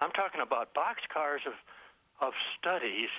I'm 0.00 0.10
talking 0.12 0.40
about 0.40 0.74
box 0.74 1.02
cars 1.12 1.42
of 1.46 1.54
of 2.20 2.32
studies 2.58 3.10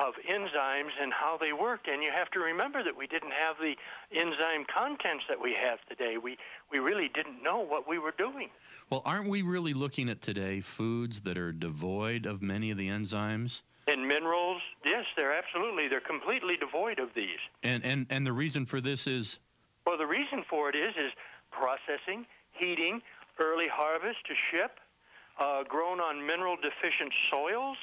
of 0.00 0.14
enzymes 0.28 0.92
and 1.00 1.12
how 1.12 1.36
they 1.36 1.52
worked. 1.52 1.86
And 1.88 2.02
you 2.02 2.10
have 2.10 2.30
to 2.30 2.40
remember 2.40 2.82
that 2.82 2.96
we 2.96 3.06
didn't 3.06 3.32
have 3.32 3.56
the 3.60 3.74
enzyme 4.12 4.64
contents 4.72 5.24
that 5.28 5.40
we 5.40 5.54
have 5.54 5.78
today. 5.88 6.16
We, 6.16 6.38
we 6.72 6.78
really 6.78 7.08
didn't 7.08 7.42
know 7.42 7.60
what 7.60 7.86
we 7.86 7.98
were 7.98 8.14
doing. 8.16 8.48
Well, 8.88 9.02
aren't 9.04 9.28
we 9.28 9.42
really 9.42 9.74
looking 9.74 10.08
at 10.08 10.22
today 10.22 10.60
foods 10.60 11.20
that 11.22 11.36
are 11.36 11.52
devoid 11.52 12.26
of 12.26 12.40
many 12.40 12.70
of 12.70 12.78
the 12.78 12.88
enzymes? 12.88 13.62
And 13.90 14.06
minerals, 14.06 14.62
yes, 14.84 15.04
they're 15.16 15.32
absolutely, 15.32 15.88
they're 15.88 16.00
completely 16.00 16.56
devoid 16.56 17.00
of 17.00 17.08
these. 17.14 17.40
And, 17.64 17.84
and, 17.84 18.06
and 18.08 18.24
the 18.24 18.32
reason 18.32 18.64
for 18.64 18.80
this 18.80 19.08
is? 19.08 19.40
Well, 19.84 19.98
the 19.98 20.06
reason 20.06 20.44
for 20.48 20.68
it 20.68 20.76
is, 20.76 20.94
is 20.96 21.10
processing, 21.50 22.24
heating, 22.52 23.02
early 23.40 23.66
harvest 23.66 24.18
to 24.28 24.34
ship, 24.34 24.78
uh, 25.40 25.64
grown 25.64 25.98
on 25.98 26.24
mineral 26.24 26.54
deficient 26.54 27.12
soils, 27.30 27.76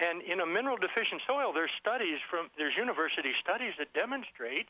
and 0.00 0.22
in 0.22 0.40
a 0.40 0.46
mineral 0.46 0.76
deficient 0.76 1.22
soil, 1.26 1.52
there's 1.52 1.70
studies 1.78 2.18
from 2.28 2.50
there's 2.58 2.76
university 2.76 3.32
studies 3.40 3.74
that 3.78 3.92
demonstrate 3.92 4.66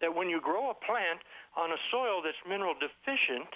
that 0.00 0.14
when 0.14 0.28
you 0.28 0.40
grow 0.42 0.70
a 0.70 0.74
plant 0.74 1.20
on 1.56 1.70
a 1.70 1.80
soil 1.90 2.20
that's 2.22 2.36
mineral 2.46 2.74
deficient, 2.74 3.48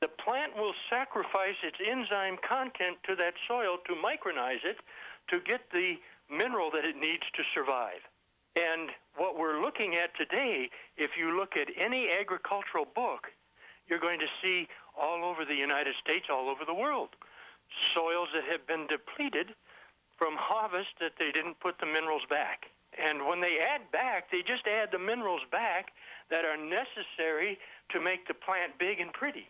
the 0.00 0.08
plant 0.08 0.56
will 0.56 0.72
sacrifice 0.90 1.56
its 1.62 1.78
enzyme 1.78 2.36
content 2.42 2.96
to 3.06 3.14
that 3.14 3.34
soil 3.46 3.76
to 3.86 3.94
micronize 3.94 4.64
it 4.64 4.78
to 5.28 5.40
get 5.40 5.70
the 5.72 5.96
mineral 6.30 6.70
that 6.72 6.84
it 6.84 6.96
needs 6.96 7.24
to 7.34 7.42
survive. 7.54 8.00
And 8.56 8.90
what 9.16 9.38
we're 9.38 9.60
looking 9.60 9.96
at 9.96 10.16
today, 10.16 10.70
if 10.96 11.12
you 11.18 11.36
look 11.36 11.56
at 11.56 11.68
any 11.76 12.08
agricultural 12.10 12.86
book, 12.94 13.32
you're 13.88 13.98
going 13.98 14.20
to 14.20 14.28
see 14.42 14.68
all 14.96 15.24
over 15.24 15.44
the 15.44 15.54
United 15.54 15.94
States, 16.00 16.26
all 16.30 16.48
over 16.48 16.64
the 16.64 16.74
world, 16.74 17.10
soils 17.94 18.28
that 18.34 18.44
have 18.44 18.66
been 18.66 18.86
depleted 18.86 19.54
from 20.16 20.36
harvest 20.36 20.90
that 21.00 21.12
they 21.18 21.32
didn't 21.32 21.58
put 21.60 21.78
the 21.78 21.86
minerals 21.86 22.22
back. 22.30 22.66
And 22.96 23.26
when 23.26 23.40
they 23.40 23.58
add 23.58 23.90
back, 23.90 24.30
they 24.30 24.42
just 24.42 24.66
add 24.66 24.90
the 24.92 24.98
minerals 24.98 25.42
back 25.50 25.92
that 26.34 26.44
are 26.44 26.56
necessary 26.56 27.56
to 27.90 28.00
make 28.00 28.26
the 28.26 28.34
plant 28.34 28.72
big 28.76 28.98
and 28.98 29.12
pretty. 29.12 29.46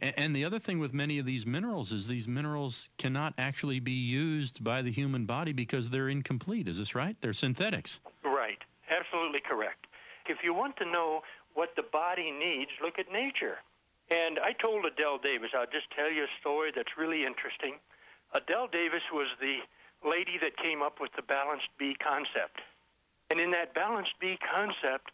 And, 0.00 0.14
and, 0.16 0.36
the 0.36 0.46
other 0.46 0.58
thing 0.58 0.78
with 0.78 0.94
many 0.94 1.18
of 1.18 1.26
these 1.26 1.44
minerals 1.44 1.92
is 1.92 2.08
these 2.08 2.26
minerals 2.26 2.88
cannot 2.96 3.34
actually 3.36 3.80
be 3.80 3.92
used 3.92 4.64
by 4.64 4.80
the 4.80 4.90
human 4.90 5.26
body 5.26 5.52
because 5.52 5.90
they're 5.90 6.08
incomplete. 6.08 6.68
Is 6.68 6.78
this 6.78 6.94
right? 6.94 7.16
They're 7.20 7.34
synthetics. 7.34 8.00
Right. 8.24 8.58
Absolutely 8.88 9.40
correct. 9.40 9.86
If 10.26 10.38
you 10.42 10.54
want 10.54 10.78
to 10.78 10.86
know 10.86 11.20
what 11.52 11.76
the 11.76 11.84
body 11.92 12.30
needs, 12.30 12.70
look 12.82 12.98
at 12.98 13.12
nature. 13.12 13.58
And 14.10 14.38
I 14.38 14.52
told 14.52 14.86
Adelle 14.86 15.18
Davis, 15.22 15.50
I'll 15.54 15.66
just 15.66 15.90
tell 15.94 16.10
you 16.10 16.24
a 16.24 16.32
story 16.40 16.72
that's 16.74 16.96
really 16.96 17.26
interesting. 17.26 17.74
Adelle 18.34 18.68
Davis 18.72 19.02
was 19.12 19.28
the 19.38 19.58
lady 20.08 20.38
that 20.40 20.56
came 20.56 20.80
up 20.80 20.98
with 20.98 21.10
the 21.14 21.22
balanced 21.22 21.68
B 21.78 21.94
concept. 22.02 22.62
And 23.30 23.40
in 23.40 23.50
that 23.52 23.74
balanced 23.74 24.12
B 24.20 24.38
concept, 24.42 25.12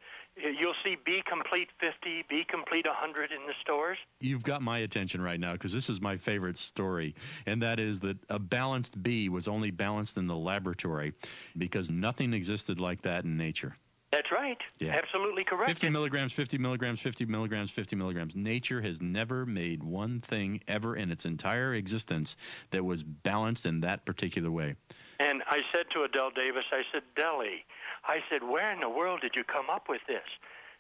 you'll 0.59 0.75
see 0.85 0.97
B 1.05 1.23
complete 1.27 1.69
50, 1.81 2.25
B 2.29 2.45
complete 2.49 2.87
100 2.87 3.33
in 3.33 3.47
the 3.47 3.55
stores. 3.61 3.99
You've 4.21 4.43
got 4.43 4.63
my 4.63 4.79
attention 4.79 5.21
right 5.21 5.41
now 5.41 5.53
because 5.53 5.73
this 5.73 5.89
is 5.89 6.01
my 6.01 6.17
favorite 6.17 6.59
story, 6.59 7.15
and 7.47 7.63
that 7.63 7.81
is 7.81 8.01
that 8.01 8.19
a 8.29 8.39
balanced 8.39 9.03
B 9.03 9.29
was 9.29 9.49
only 9.49 9.71
balanced 9.71 10.17
in 10.17 10.27
the 10.27 10.37
laboratory 10.37 11.13
because 11.57 11.91
nothing 11.91 12.33
existed 12.33 12.81
like 12.81 13.03
that 13.03 13.25
in 13.25 13.37
nature. 13.37 13.77
That's 14.11 14.33
right. 14.33 14.57
Yeah. 14.79 14.95
Absolutely 14.95 15.45
correct. 15.45 15.69
50 15.69 15.91
milligrams, 15.91 16.33
50 16.33 16.57
milligrams, 16.57 17.01
50 17.01 17.27
milligrams, 17.27 17.71
50 17.71 17.95
milligrams. 17.95 18.35
Nature 18.35 18.81
has 18.81 19.03
never 19.03 19.45
made 19.45 19.83
one 19.83 20.21
thing 20.23 20.63
ever 20.67 20.97
in 20.97 21.11
its 21.11 21.27
entire 21.27 21.75
existence 21.75 22.37
that 22.71 22.85
was 22.85 23.03
balanced 23.03 23.67
in 23.67 23.81
that 23.81 24.07
particular 24.07 24.51
way. 24.51 24.77
And 25.19 25.43
I 25.51 25.63
said 25.73 25.87
to 25.93 26.05
Adelle 26.05 26.31
Davis, 26.31 26.65
I 26.71 26.83
said, 26.93 27.03
Deli, 27.17 27.65
I 28.05 28.19
said, 28.31 28.43
where 28.43 28.73
in 28.73 28.81
the 28.81 28.89
world 28.89 29.21
did 29.21 29.35
you 29.35 29.45
come 29.45 29.69
up 29.69 29.89
with 29.89 30.01
this? 30.07 30.29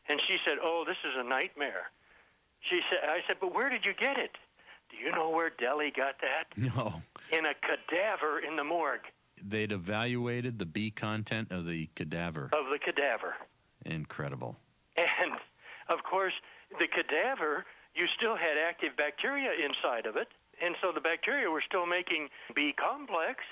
And 0.08 0.20
she 0.26 0.38
said, 0.46 0.58
oh, 0.62 0.84
this 0.86 0.96
is 1.04 1.14
a 1.16 1.24
nightmare. 1.24 1.90
She 2.60 2.80
said, 2.90 3.08
I 3.08 3.20
said, 3.26 3.36
but 3.40 3.54
where 3.54 3.68
did 3.68 3.84
you 3.84 3.94
get 3.94 4.16
it? 4.16 4.36
Do 4.90 4.96
you 4.96 5.10
know 5.12 5.30
where 5.30 5.50
Deli 5.50 5.90
got 5.94 6.16
that? 6.20 6.44
No. 6.56 7.02
In 7.30 7.44
a 7.44 7.52
cadaver 7.54 8.38
in 8.38 8.56
the 8.56 8.64
morgue 8.64 9.02
they'd 9.46 9.72
evaluated 9.72 10.58
the 10.58 10.66
B 10.66 10.90
content 10.90 11.50
of 11.50 11.66
the 11.66 11.88
cadaver. 11.94 12.50
Of 12.52 12.70
the 12.70 12.78
cadaver. 12.78 13.34
Incredible. 13.86 14.56
And 14.96 15.32
of 15.88 16.02
course, 16.02 16.32
the 16.78 16.86
cadaver, 16.86 17.64
you 17.94 18.06
still 18.16 18.36
had 18.36 18.56
active 18.58 18.96
bacteria 18.96 19.50
inside 19.52 20.06
of 20.06 20.16
it, 20.16 20.28
and 20.62 20.74
so 20.82 20.92
the 20.92 21.00
bacteria 21.00 21.50
were 21.50 21.62
still 21.62 21.86
making 21.86 22.28
B 22.54 22.72
complex, 22.72 23.44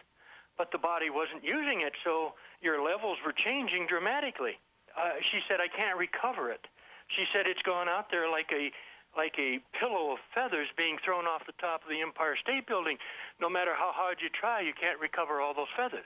but 0.58 0.72
the 0.72 0.78
body 0.78 1.10
wasn't 1.10 1.44
using 1.44 1.80
it, 1.82 1.92
so 2.04 2.34
your 2.60 2.82
levels 2.82 3.18
were 3.24 3.32
changing 3.32 3.86
dramatically. 3.86 4.58
Uh, 4.96 5.20
she 5.30 5.40
said, 5.48 5.60
I 5.60 5.68
can't 5.68 5.98
recover 5.98 6.50
it. 6.50 6.66
She 7.08 7.24
said 7.32 7.46
it's 7.46 7.62
gone 7.62 7.88
out 7.88 8.10
there 8.10 8.28
like 8.30 8.50
a 8.52 8.72
like 9.16 9.34
a 9.38 9.58
pillow 9.78 10.12
of 10.12 10.18
feathers 10.34 10.68
being 10.76 10.98
thrown 11.02 11.24
off 11.24 11.46
the 11.46 11.54
top 11.58 11.82
of 11.82 11.88
the 11.88 12.02
Empire 12.02 12.36
State 12.36 12.66
Building. 12.66 12.98
No 13.40 13.48
matter 13.48 13.72
how 13.74 13.90
hard 13.92 14.18
you 14.20 14.28
try, 14.28 14.60
you 14.60 14.72
can't 14.78 15.00
recover 15.00 15.40
all 15.40 15.54
those 15.54 15.72
feathers. 15.74 16.04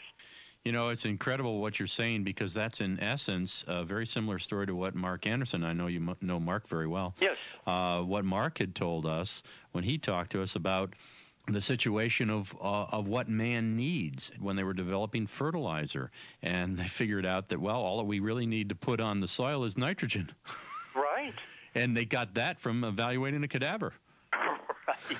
You 0.64 0.72
know, 0.72 0.90
it's 0.90 1.06
incredible 1.06 1.60
what 1.60 1.78
you're 1.78 1.88
saying 1.88 2.22
because 2.22 2.52
that's 2.52 2.80
in 2.80 3.00
essence 3.00 3.64
a 3.66 3.82
very 3.82 4.06
similar 4.06 4.38
story 4.38 4.66
to 4.66 4.74
what 4.74 4.94
Mark 4.94 5.26
Anderson. 5.26 5.64
I 5.64 5.72
know 5.72 5.86
you 5.86 6.14
know 6.20 6.38
Mark 6.38 6.68
very 6.68 6.86
well. 6.86 7.14
Yes. 7.18 7.36
Uh, 7.66 8.00
what 8.02 8.24
Mark 8.24 8.58
had 8.58 8.74
told 8.74 9.06
us 9.06 9.42
when 9.72 9.84
he 9.84 9.96
talked 9.96 10.32
to 10.32 10.42
us 10.42 10.56
about 10.56 10.94
the 11.52 11.60
situation 11.60 12.30
of 12.30 12.54
uh, 12.60 12.86
of 12.90 13.08
what 13.08 13.28
man 13.28 13.76
needs 13.76 14.30
when 14.38 14.56
they 14.56 14.64
were 14.64 14.74
developing 14.74 15.26
fertilizer, 15.26 16.10
and 16.42 16.78
they 16.78 16.88
figured 16.88 17.26
out 17.26 17.48
that 17.48 17.60
well, 17.60 17.80
all 17.80 17.98
that 17.98 18.04
we 18.04 18.20
really 18.20 18.46
need 18.46 18.68
to 18.68 18.74
put 18.74 19.00
on 19.00 19.20
the 19.20 19.28
soil 19.28 19.64
is 19.64 19.76
nitrogen. 19.76 20.30
Right 20.94 21.34
and 21.74 21.96
they 21.96 22.04
got 22.04 22.34
that 22.34 22.60
from 22.60 22.84
evaluating 22.84 23.42
a 23.44 23.48
cadaver. 23.48 23.92
right. 24.32 25.18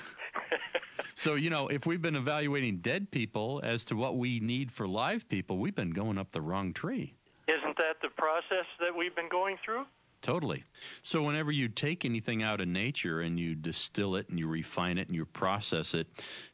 so, 1.15 1.35
you 1.35 1.49
know, 1.49 1.67
if 1.67 1.85
we've 1.85 2.01
been 2.01 2.15
evaluating 2.15 2.77
dead 2.77 3.11
people 3.11 3.61
as 3.63 3.85
to 3.85 3.95
what 3.95 4.17
we 4.17 4.39
need 4.39 4.71
for 4.71 4.87
live 4.87 5.27
people, 5.29 5.57
we've 5.57 5.75
been 5.75 5.91
going 5.91 6.17
up 6.17 6.31
the 6.31 6.41
wrong 6.41 6.73
tree. 6.73 7.13
Isn't 7.47 7.77
that 7.77 7.95
the 8.01 8.09
process 8.17 8.65
that 8.79 8.95
we've 8.95 9.15
been 9.15 9.29
going 9.29 9.57
through? 9.63 9.85
Totally. 10.21 10.63
So, 11.01 11.23
whenever 11.23 11.51
you 11.51 11.67
take 11.67 12.05
anything 12.05 12.43
out 12.43 12.61
of 12.61 12.67
nature 12.67 13.21
and 13.21 13.39
you 13.39 13.55
distill 13.55 14.15
it 14.15 14.29
and 14.29 14.37
you 14.37 14.47
refine 14.47 14.97
it 14.99 15.07
and 15.07 15.15
you 15.15 15.25
process 15.25 15.93
it 15.95 16.07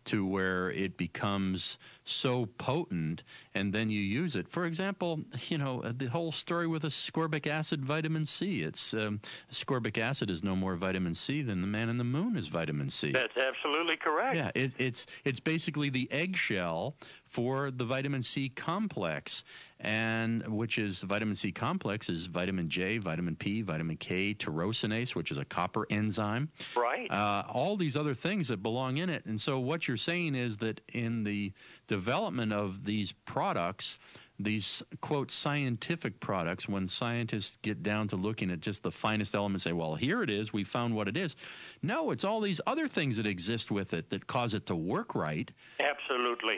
to 0.06 0.26
where 0.26 0.72
it 0.72 0.98
becomes 0.98 1.78
so 2.06 2.46
potent 2.58 3.24
and 3.56 3.74
then 3.74 3.90
you 3.90 4.00
use 4.00 4.38
it. 4.38 4.48
For 4.48 4.66
example, 4.66 5.20
you 5.50 5.58
know, 5.58 5.82
the 5.82 6.06
whole 6.06 6.32
story 6.32 6.68
with 6.68 6.84
ascorbic 6.84 7.46
acid 7.46 7.84
vitamin 7.86 8.26
C. 8.26 8.62
It's 8.62 8.94
um, 8.94 9.20
ascorbic 9.52 9.98
acid 9.98 10.30
is 10.30 10.44
no 10.44 10.56
more 10.56 10.78
vitamin 10.78 11.14
C 11.14 11.42
than 11.42 11.60
the 11.60 11.68
man 11.68 11.90
in 11.90 11.98
the 11.98 12.06
moon 12.06 12.38
is 12.38 12.48
vitamin 12.48 12.90
C. 12.90 13.12
That's 13.12 13.38
absolutely 13.38 13.98
correct. 13.98 14.36
Yeah, 14.38 14.52
it, 14.56 14.72
it's 14.78 15.06
it's 15.26 15.42
basically 15.42 15.90
the 15.90 16.10
eggshell 16.12 16.96
for 17.38 17.70
the 17.70 17.86
vitamin 17.86 18.24
C 18.24 18.50
complex 18.50 19.44
and 19.80 20.42
which 20.48 20.80
is 20.80 21.02
vitamin 21.02 21.36
C 21.36 21.52
complex 21.52 22.10
is 22.10 22.26
vitamin 22.26 22.68
J, 22.68 22.98
vitamin 22.98 23.36
P, 23.36 23.62
vitamin 23.62 23.96
K, 23.96 24.34
tyrosinase, 24.34 25.14
which 25.14 25.30
is 25.30 25.38
a 25.38 25.46
copper 25.46 25.86
enzyme. 25.92 26.50
Right. 26.76 27.12
Uh, 27.12 27.44
all 27.48 27.78
these 27.78 27.96
other 27.96 28.16
things 28.16 28.48
that 28.48 28.64
belong 28.64 28.98
in 28.98 29.12
it. 29.12 29.24
And 29.28 29.40
so 29.40 29.60
what 29.60 29.88
you're 29.88 29.98
saying 29.98 30.34
is 30.34 30.58
that 30.58 30.82
in 30.94 31.24
the 31.24 31.54
development 31.86 32.54
of 32.54 32.84
these 32.84 33.12
products, 33.12 34.00
these 34.40 34.82
quote 35.02 35.30
scientific 35.30 36.20
products, 36.20 36.68
when 36.68 36.88
scientists 36.88 37.60
get 37.62 37.84
down 37.84 38.08
to 38.08 38.16
looking 38.16 38.50
at 38.50 38.62
just 38.62 38.82
the 38.82 38.92
finest 38.92 39.36
elements, 39.36 39.64
say, 39.64 39.74
well, 39.74 39.94
here 39.94 40.24
it 40.24 40.32
is, 40.32 40.54
we 40.54 40.64
found 40.64 40.96
what 40.96 41.08
it 41.08 41.16
is. 41.16 41.36
No, 41.84 42.10
it's 42.10 42.24
all 42.24 42.42
these 42.42 42.62
other 42.66 42.88
things 42.88 43.16
that 43.18 43.28
exist 43.28 43.70
with 43.70 43.94
it 43.94 44.10
that 44.10 44.26
cause 44.26 44.56
it 44.56 44.66
to 44.66 44.76
work 44.76 45.14
right. 45.14 45.52
Absolutely. 45.80 46.58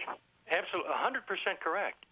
Absolutely. 0.51 0.91
100% 0.91 1.59
correct. 1.59 2.05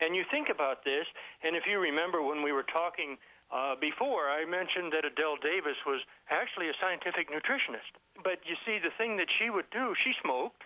And 0.00 0.16
you 0.16 0.24
think 0.30 0.48
about 0.48 0.84
this, 0.84 1.06
and 1.42 1.54
if 1.54 1.66
you 1.66 1.78
remember 1.78 2.22
when 2.22 2.42
we 2.42 2.52
were 2.52 2.62
talking 2.62 3.18
uh, 3.52 3.74
before, 3.76 4.30
I 4.30 4.44
mentioned 4.44 4.92
that 4.92 5.04
Adelle 5.04 5.36
Davis 5.36 5.76
was 5.84 6.00
actually 6.30 6.68
a 6.68 6.72
scientific 6.80 7.28
nutritionist. 7.30 7.92
But 8.22 8.40
you 8.46 8.56
see, 8.64 8.78
the 8.78 8.94
thing 8.96 9.16
that 9.18 9.28
she 9.38 9.50
would 9.50 9.68
do, 9.70 9.94
she 10.02 10.14
smoked, 10.22 10.62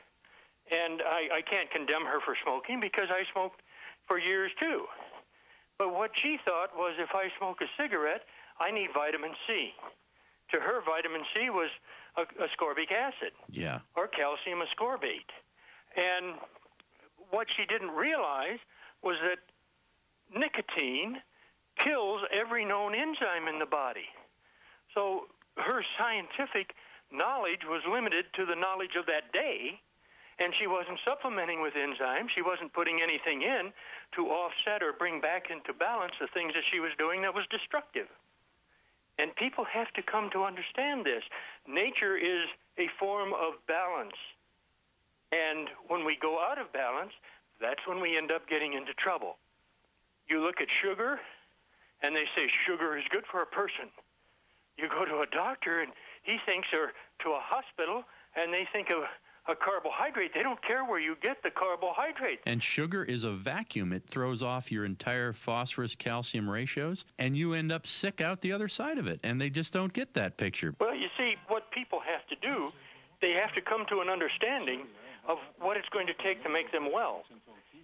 and 0.70 1.02
I, 1.02 1.40
I 1.40 1.42
can't 1.42 1.70
condemn 1.70 2.04
her 2.04 2.20
for 2.20 2.36
smoking 2.42 2.80
because 2.80 3.08
I 3.10 3.24
smoked 3.32 3.60
for 4.06 4.18
years 4.18 4.52
too. 4.60 4.84
But 5.78 5.92
what 5.92 6.10
she 6.22 6.38
thought 6.44 6.76
was 6.76 6.94
if 6.98 7.10
I 7.14 7.28
smoke 7.38 7.60
a 7.60 7.66
cigarette, 7.80 8.22
I 8.60 8.70
need 8.70 8.90
vitamin 8.94 9.32
C. 9.46 9.72
To 10.52 10.60
her, 10.60 10.80
vitamin 10.84 11.22
C 11.34 11.50
was 11.50 11.70
ascorbic 12.16 12.92
acid. 12.92 13.32
Yeah. 13.50 13.80
Or 13.96 14.06
calcium 14.06 14.60
ascorbate. 14.60 15.32
And 15.96 16.36
what 17.34 17.48
she 17.54 17.66
didn't 17.66 17.90
realize 17.90 18.58
was 19.02 19.16
that 19.22 19.38
nicotine 20.38 21.18
kills 21.76 22.22
every 22.30 22.64
known 22.64 22.94
enzyme 22.94 23.48
in 23.48 23.58
the 23.58 23.66
body. 23.66 24.06
So 24.94 25.26
her 25.56 25.82
scientific 25.98 26.74
knowledge 27.12 27.64
was 27.68 27.82
limited 27.90 28.26
to 28.34 28.46
the 28.46 28.54
knowledge 28.54 28.94
of 28.96 29.06
that 29.06 29.32
day, 29.32 29.80
and 30.38 30.54
she 30.54 30.66
wasn't 30.66 30.98
supplementing 31.04 31.60
with 31.60 31.74
enzymes. 31.74 32.30
She 32.34 32.42
wasn't 32.42 32.72
putting 32.72 33.00
anything 33.02 33.42
in 33.42 33.72
to 34.14 34.28
offset 34.28 34.82
or 34.82 34.92
bring 34.92 35.20
back 35.20 35.50
into 35.50 35.72
balance 35.72 36.14
the 36.20 36.28
things 36.28 36.54
that 36.54 36.64
she 36.70 36.80
was 36.80 36.92
doing 36.98 37.22
that 37.22 37.34
was 37.34 37.46
destructive. 37.50 38.06
And 39.18 39.34
people 39.36 39.64
have 39.64 39.92
to 39.92 40.02
come 40.02 40.30
to 40.30 40.42
understand 40.42 41.04
this. 41.04 41.22
Nature 41.68 42.16
is 42.16 42.46
a 42.78 42.88
form 42.98 43.32
of 43.32 43.54
balance. 43.66 44.16
And 45.34 45.68
when 45.88 46.04
we 46.04 46.16
go 46.16 46.38
out 46.38 46.58
of 46.58 46.72
balance, 46.72 47.12
that's 47.60 47.86
when 47.86 48.00
we 48.00 48.16
end 48.16 48.30
up 48.30 48.48
getting 48.48 48.74
into 48.74 48.94
trouble. 48.94 49.36
You 50.28 50.40
look 50.40 50.60
at 50.60 50.68
sugar, 50.82 51.18
and 52.02 52.14
they 52.14 52.24
say 52.36 52.48
sugar 52.66 52.96
is 52.96 53.04
good 53.10 53.24
for 53.30 53.42
a 53.42 53.46
person. 53.46 53.90
You 54.76 54.88
go 54.88 55.04
to 55.04 55.20
a 55.20 55.26
doctor, 55.26 55.80
and 55.80 55.92
he 56.22 56.38
thinks, 56.46 56.68
or 56.72 56.92
to 57.20 57.30
a 57.30 57.40
hospital, 57.40 58.04
and 58.36 58.52
they 58.52 58.66
think 58.72 58.90
of 58.90 59.02
a 59.46 59.54
carbohydrate. 59.54 60.32
They 60.34 60.42
don't 60.42 60.62
care 60.62 60.84
where 60.84 61.00
you 61.00 61.16
get 61.20 61.42
the 61.42 61.50
carbohydrate. 61.50 62.40
And 62.46 62.62
sugar 62.62 63.04
is 63.04 63.24
a 63.24 63.32
vacuum. 63.32 63.92
It 63.92 64.08
throws 64.08 64.42
off 64.42 64.72
your 64.72 64.84
entire 64.84 65.32
phosphorus 65.32 65.94
calcium 65.94 66.48
ratios, 66.48 67.04
and 67.18 67.36
you 67.36 67.54
end 67.54 67.70
up 67.72 67.86
sick 67.86 68.20
out 68.20 68.40
the 68.40 68.52
other 68.52 68.68
side 68.68 68.98
of 68.98 69.06
it. 69.06 69.20
And 69.22 69.40
they 69.40 69.50
just 69.50 69.72
don't 69.72 69.92
get 69.92 70.14
that 70.14 70.36
picture. 70.36 70.74
Well, 70.80 70.94
you 70.94 71.08
see, 71.18 71.36
what 71.48 71.70
people 71.72 72.00
have 72.00 72.26
to 72.28 72.36
do, 72.36 72.70
they 73.20 73.32
have 73.32 73.52
to 73.54 73.60
come 73.60 73.84
to 73.90 74.00
an 74.00 74.08
understanding 74.08 74.86
of 75.26 75.38
what 75.58 75.76
it's 75.76 75.88
going 75.88 76.06
to 76.06 76.14
take 76.22 76.42
to 76.42 76.50
make 76.50 76.70
them 76.72 76.92
well. 76.92 77.24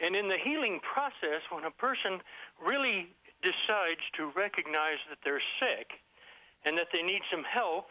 And 0.00 0.16
in 0.16 0.28
the 0.28 0.38
healing 0.38 0.80
process, 0.80 1.42
when 1.50 1.64
a 1.64 1.70
person 1.70 2.20
really 2.64 3.08
decides 3.42 4.00
to 4.16 4.30
recognize 4.36 5.00
that 5.08 5.18
they're 5.24 5.42
sick 5.60 6.00
and 6.64 6.76
that 6.76 6.88
they 6.92 7.02
need 7.02 7.22
some 7.30 7.44
help, 7.44 7.88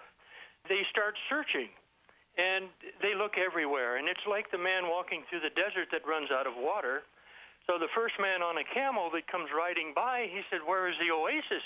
they 0.67 0.85
start 0.89 1.15
searching 1.29 1.69
and 2.37 2.65
they 3.01 3.15
look 3.15 3.37
everywhere. 3.37 3.97
And 3.97 4.07
it's 4.07 4.25
like 4.29 4.51
the 4.51 4.57
man 4.57 4.87
walking 4.87 5.23
through 5.29 5.41
the 5.41 5.53
desert 5.53 5.89
that 5.91 6.07
runs 6.07 6.31
out 6.31 6.47
of 6.47 6.53
water. 6.55 7.03
So 7.67 7.77
the 7.77 7.89
first 7.93 8.15
man 8.19 8.41
on 8.41 8.57
a 8.57 8.63
camel 8.63 9.09
that 9.13 9.27
comes 9.27 9.49
riding 9.55 9.93
by, 9.95 10.29
he 10.31 10.41
said, 10.49 10.61
Where 10.65 10.87
is 10.87 10.95
the 10.99 11.11
oasis? 11.11 11.65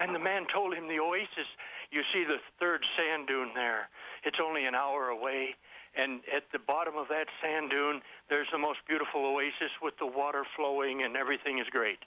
And 0.00 0.14
the 0.14 0.18
man 0.18 0.46
told 0.52 0.74
him 0.74 0.88
the 0.88 0.98
oasis, 0.98 1.46
you 1.90 2.02
see 2.12 2.24
the 2.24 2.38
third 2.58 2.84
sand 2.96 3.28
dune 3.28 3.50
there. 3.54 3.90
It's 4.24 4.38
only 4.42 4.64
an 4.64 4.74
hour 4.74 5.08
away. 5.08 5.54
And 5.94 6.20
at 6.34 6.44
the 6.52 6.58
bottom 6.58 6.96
of 6.96 7.08
that 7.08 7.26
sand 7.42 7.70
dune, 7.70 8.00
there's 8.30 8.48
the 8.50 8.58
most 8.58 8.78
beautiful 8.88 9.26
oasis 9.26 9.70
with 9.82 9.94
the 9.98 10.06
water 10.06 10.44
flowing 10.56 11.02
and 11.02 11.16
everything 11.16 11.58
is 11.58 11.66
great. 11.70 11.98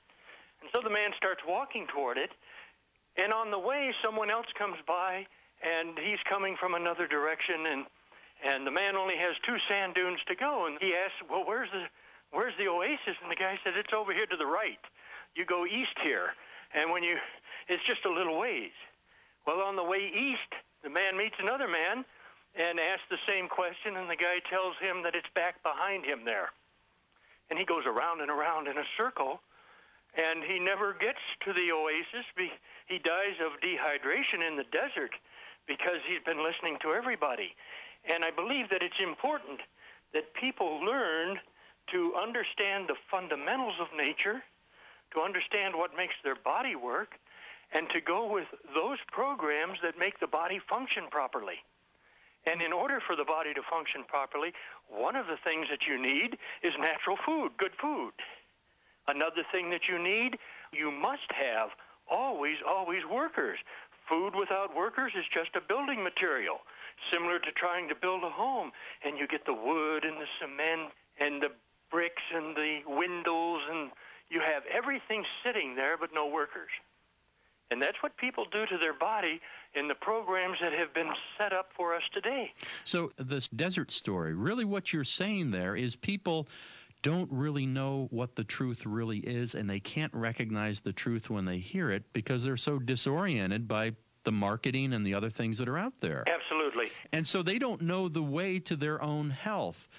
And 0.61 0.69
so 0.73 0.81
the 0.81 0.89
man 0.89 1.11
starts 1.15 1.41
walking 1.47 1.85
toward 1.87 2.17
it. 2.17 2.31
And 3.17 3.31
on 3.31 3.51
the 3.51 3.59
way, 3.59 3.93
someone 4.03 4.29
else 4.29 4.47
comes 4.57 4.77
by 4.87 5.27
and 5.63 5.97
he's 5.99 6.19
coming 6.29 6.55
from 6.59 6.73
another 6.73 7.07
direction, 7.07 7.65
and 7.67 7.85
and 8.43 8.67
the 8.67 8.71
man 8.71 8.95
only 8.95 9.15
has 9.15 9.35
two 9.45 9.57
sand 9.69 9.95
dunes 9.95 10.19
to 10.27 10.35
go, 10.35 10.67
and 10.67 10.77
he 10.81 10.93
asks, 10.93 11.15
well, 11.29 11.43
where's 11.45 11.69
the 11.71 11.85
where's 12.31 12.53
the 12.57 12.67
oasis? 12.67 13.15
And 13.21 13.31
the 13.31 13.35
guy 13.35 13.57
said, 13.63 13.73
it's 13.77 13.93
over 13.93 14.13
here 14.13 14.25
to 14.25 14.35
the 14.35 14.45
right. 14.45 14.79
You 15.35 15.45
go 15.45 15.65
east 15.65 15.95
here, 16.03 16.35
and 16.73 16.91
when 16.91 17.03
you, 17.03 17.17
it's 17.67 17.83
just 17.87 18.05
a 18.05 18.11
little 18.11 18.37
ways. 18.37 18.75
Well, 19.47 19.61
on 19.61 19.75
the 19.75 19.83
way 19.83 20.11
east, 20.13 20.51
the 20.83 20.89
man 20.89 21.17
meets 21.17 21.35
another 21.39 21.67
man 21.67 22.03
and 22.55 22.79
asks 22.79 23.03
the 23.09 23.19
same 23.27 23.47
question, 23.47 23.97
and 23.97 24.09
the 24.09 24.15
guy 24.15 24.39
tells 24.49 24.75
him 24.79 25.03
that 25.03 25.15
it's 25.15 25.29
back 25.35 25.61
behind 25.63 26.05
him 26.05 26.23
there. 26.23 26.49
And 27.49 27.59
he 27.59 27.65
goes 27.65 27.85
around 27.85 28.21
and 28.21 28.31
around 28.31 28.67
in 28.67 28.77
a 28.77 28.87
circle, 28.97 29.41
and 30.17 30.43
he 30.43 30.59
never 30.59 30.93
gets 30.93 31.19
to 31.43 31.53
the 31.53 31.71
oasis. 31.71 32.25
He 32.87 32.97
dies 32.99 33.37
of 33.43 33.59
dehydration 33.59 34.47
in 34.47 34.55
the 34.55 34.65
desert 34.71 35.11
because 35.67 35.99
he's 36.07 36.23
been 36.25 36.43
listening 36.43 36.77
to 36.81 36.93
everybody. 36.93 37.55
And 38.09 38.23
I 38.23 38.31
believe 38.31 38.69
that 38.69 38.81
it's 38.81 38.99
important 39.01 39.59
that 40.13 40.33
people 40.33 40.79
learn 40.83 41.39
to 41.91 42.15
understand 42.15 42.87
the 42.87 42.95
fundamentals 43.11 43.75
of 43.79 43.87
nature, 43.97 44.41
to 45.13 45.19
understand 45.19 45.75
what 45.75 45.95
makes 45.95 46.15
their 46.23 46.35
body 46.35 46.75
work, 46.75 47.19
and 47.73 47.89
to 47.89 47.99
go 47.99 48.31
with 48.31 48.47
those 48.73 48.99
programs 49.11 49.79
that 49.83 49.99
make 49.99 50.19
the 50.19 50.27
body 50.27 50.59
function 50.69 51.03
properly. 51.11 51.59
And 52.45 52.61
in 52.61 52.71
order 52.71 52.99
for 53.05 53.15
the 53.15 53.23
body 53.23 53.53
to 53.53 53.61
function 53.69 54.03
properly, 54.07 54.53
one 54.87 55.15
of 55.15 55.25
the 55.27 55.37
things 55.43 55.67
that 55.69 55.87
you 55.87 56.01
need 56.01 56.37
is 56.61 56.73
natural 56.79 57.17
food, 57.25 57.51
good 57.57 57.73
food. 57.81 58.13
Another 59.07 59.43
thing 59.51 59.69
that 59.71 59.87
you 59.87 59.97
need, 59.97 60.37
you 60.71 60.91
must 60.91 61.29
have 61.29 61.69
always, 62.09 62.57
always 62.67 63.01
workers. 63.11 63.57
Food 64.07 64.35
without 64.35 64.75
workers 64.75 65.13
is 65.17 65.25
just 65.33 65.55
a 65.55 65.61
building 65.61 66.03
material, 66.03 66.59
similar 67.11 67.39
to 67.39 67.51
trying 67.51 67.89
to 67.89 67.95
build 67.95 68.23
a 68.23 68.29
home. 68.29 68.71
And 69.03 69.17
you 69.17 69.27
get 69.27 69.45
the 69.45 69.53
wood 69.53 70.05
and 70.05 70.17
the 70.17 70.29
cement 70.39 70.91
and 71.19 71.41
the 71.41 71.49
bricks 71.89 72.23
and 72.33 72.55
the 72.55 72.81
windows, 72.85 73.61
and 73.69 73.89
you 74.29 74.41
have 74.41 74.63
everything 74.71 75.23
sitting 75.43 75.75
there 75.75 75.97
but 75.97 76.09
no 76.13 76.27
workers. 76.27 76.69
And 77.75 77.81
that's 77.81 78.01
what 78.01 78.15
people 78.15 78.45
do 78.53 78.65
to 78.67 78.77
their 78.77 78.93
body 78.93 79.41
in 79.73 79.89
the 79.89 79.95
programs 79.95 80.59
that 80.61 80.71
have 80.71 80.93
been 80.93 81.09
set 81.37 81.51
up 81.51 81.71
for 81.75 81.93
us 81.93 82.03
today. 82.13 82.53
So, 82.85 83.11
this 83.17 83.49
desert 83.49 83.91
story, 83.91 84.33
really 84.33 84.63
what 84.63 84.93
you're 84.93 85.03
saying 85.03 85.51
there 85.51 85.75
is 85.75 85.93
people 85.93 86.47
don't 87.01 87.29
really 87.29 87.65
know 87.65 88.07
what 88.11 88.33
the 88.37 88.45
truth 88.45 88.85
really 88.85 89.17
is 89.17 89.55
and 89.55 89.69
they 89.69 89.81
can't 89.81 90.13
recognize 90.13 90.79
the 90.79 90.93
truth 90.93 91.29
when 91.29 91.43
they 91.43 91.57
hear 91.57 91.91
it 91.91 92.03
because 92.13 92.45
they're 92.45 92.55
so 92.55 92.79
disoriented 92.79 93.67
by 93.67 93.91
the 94.23 94.31
marketing 94.31 94.93
and 94.93 95.05
the 95.05 95.13
other 95.13 95.29
things 95.29 95.57
that 95.57 95.67
are 95.67 95.77
out 95.77 95.93
there. 95.99 96.23
Absolutely. 96.33 96.87
And 97.11 97.27
so 97.27 97.43
they 97.43 97.59
don't 97.59 97.81
know 97.81 98.07
the 98.07 98.23
way 98.23 98.57
to 98.59 98.77
their 98.77 99.01
own 99.01 99.31
health. 99.31 99.89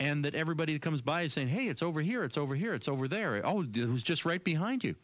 And 0.00 0.24
that 0.24 0.34
everybody 0.34 0.72
that 0.72 0.82
comes 0.82 1.02
by 1.02 1.22
is 1.22 1.32
saying, 1.32 1.48
hey, 1.48 1.66
it's 1.68 1.82
over 1.82 2.00
here, 2.00 2.24
it's 2.24 2.36
over 2.36 2.54
here, 2.54 2.74
it's 2.74 2.88
over 2.88 3.06
there. 3.06 3.40
Oh, 3.44 3.62
it 3.62 3.88
was 3.88 4.02
just 4.02 4.24
right 4.24 4.42
behind 4.42 4.82
you. 4.82 4.96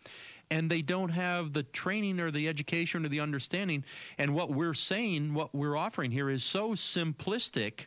And 0.51 0.71
they 0.71 0.83
don't 0.83 1.11
have 1.11 1.53
the 1.53 1.63
training 1.63 2.19
or 2.19 2.31
the 2.31 2.49
education 2.49 3.07
or 3.07 3.09
the 3.09 3.21
understanding. 3.21 3.85
And 4.19 4.35
what 4.35 4.51
we're 4.51 4.75
saying, 4.75 5.33
what 5.33 5.55
we're 5.55 5.77
offering 5.77 6.11
here 6.11 6.29
is 6.29 6.43
so 6.43 6.71
simplistic 6.71 7.87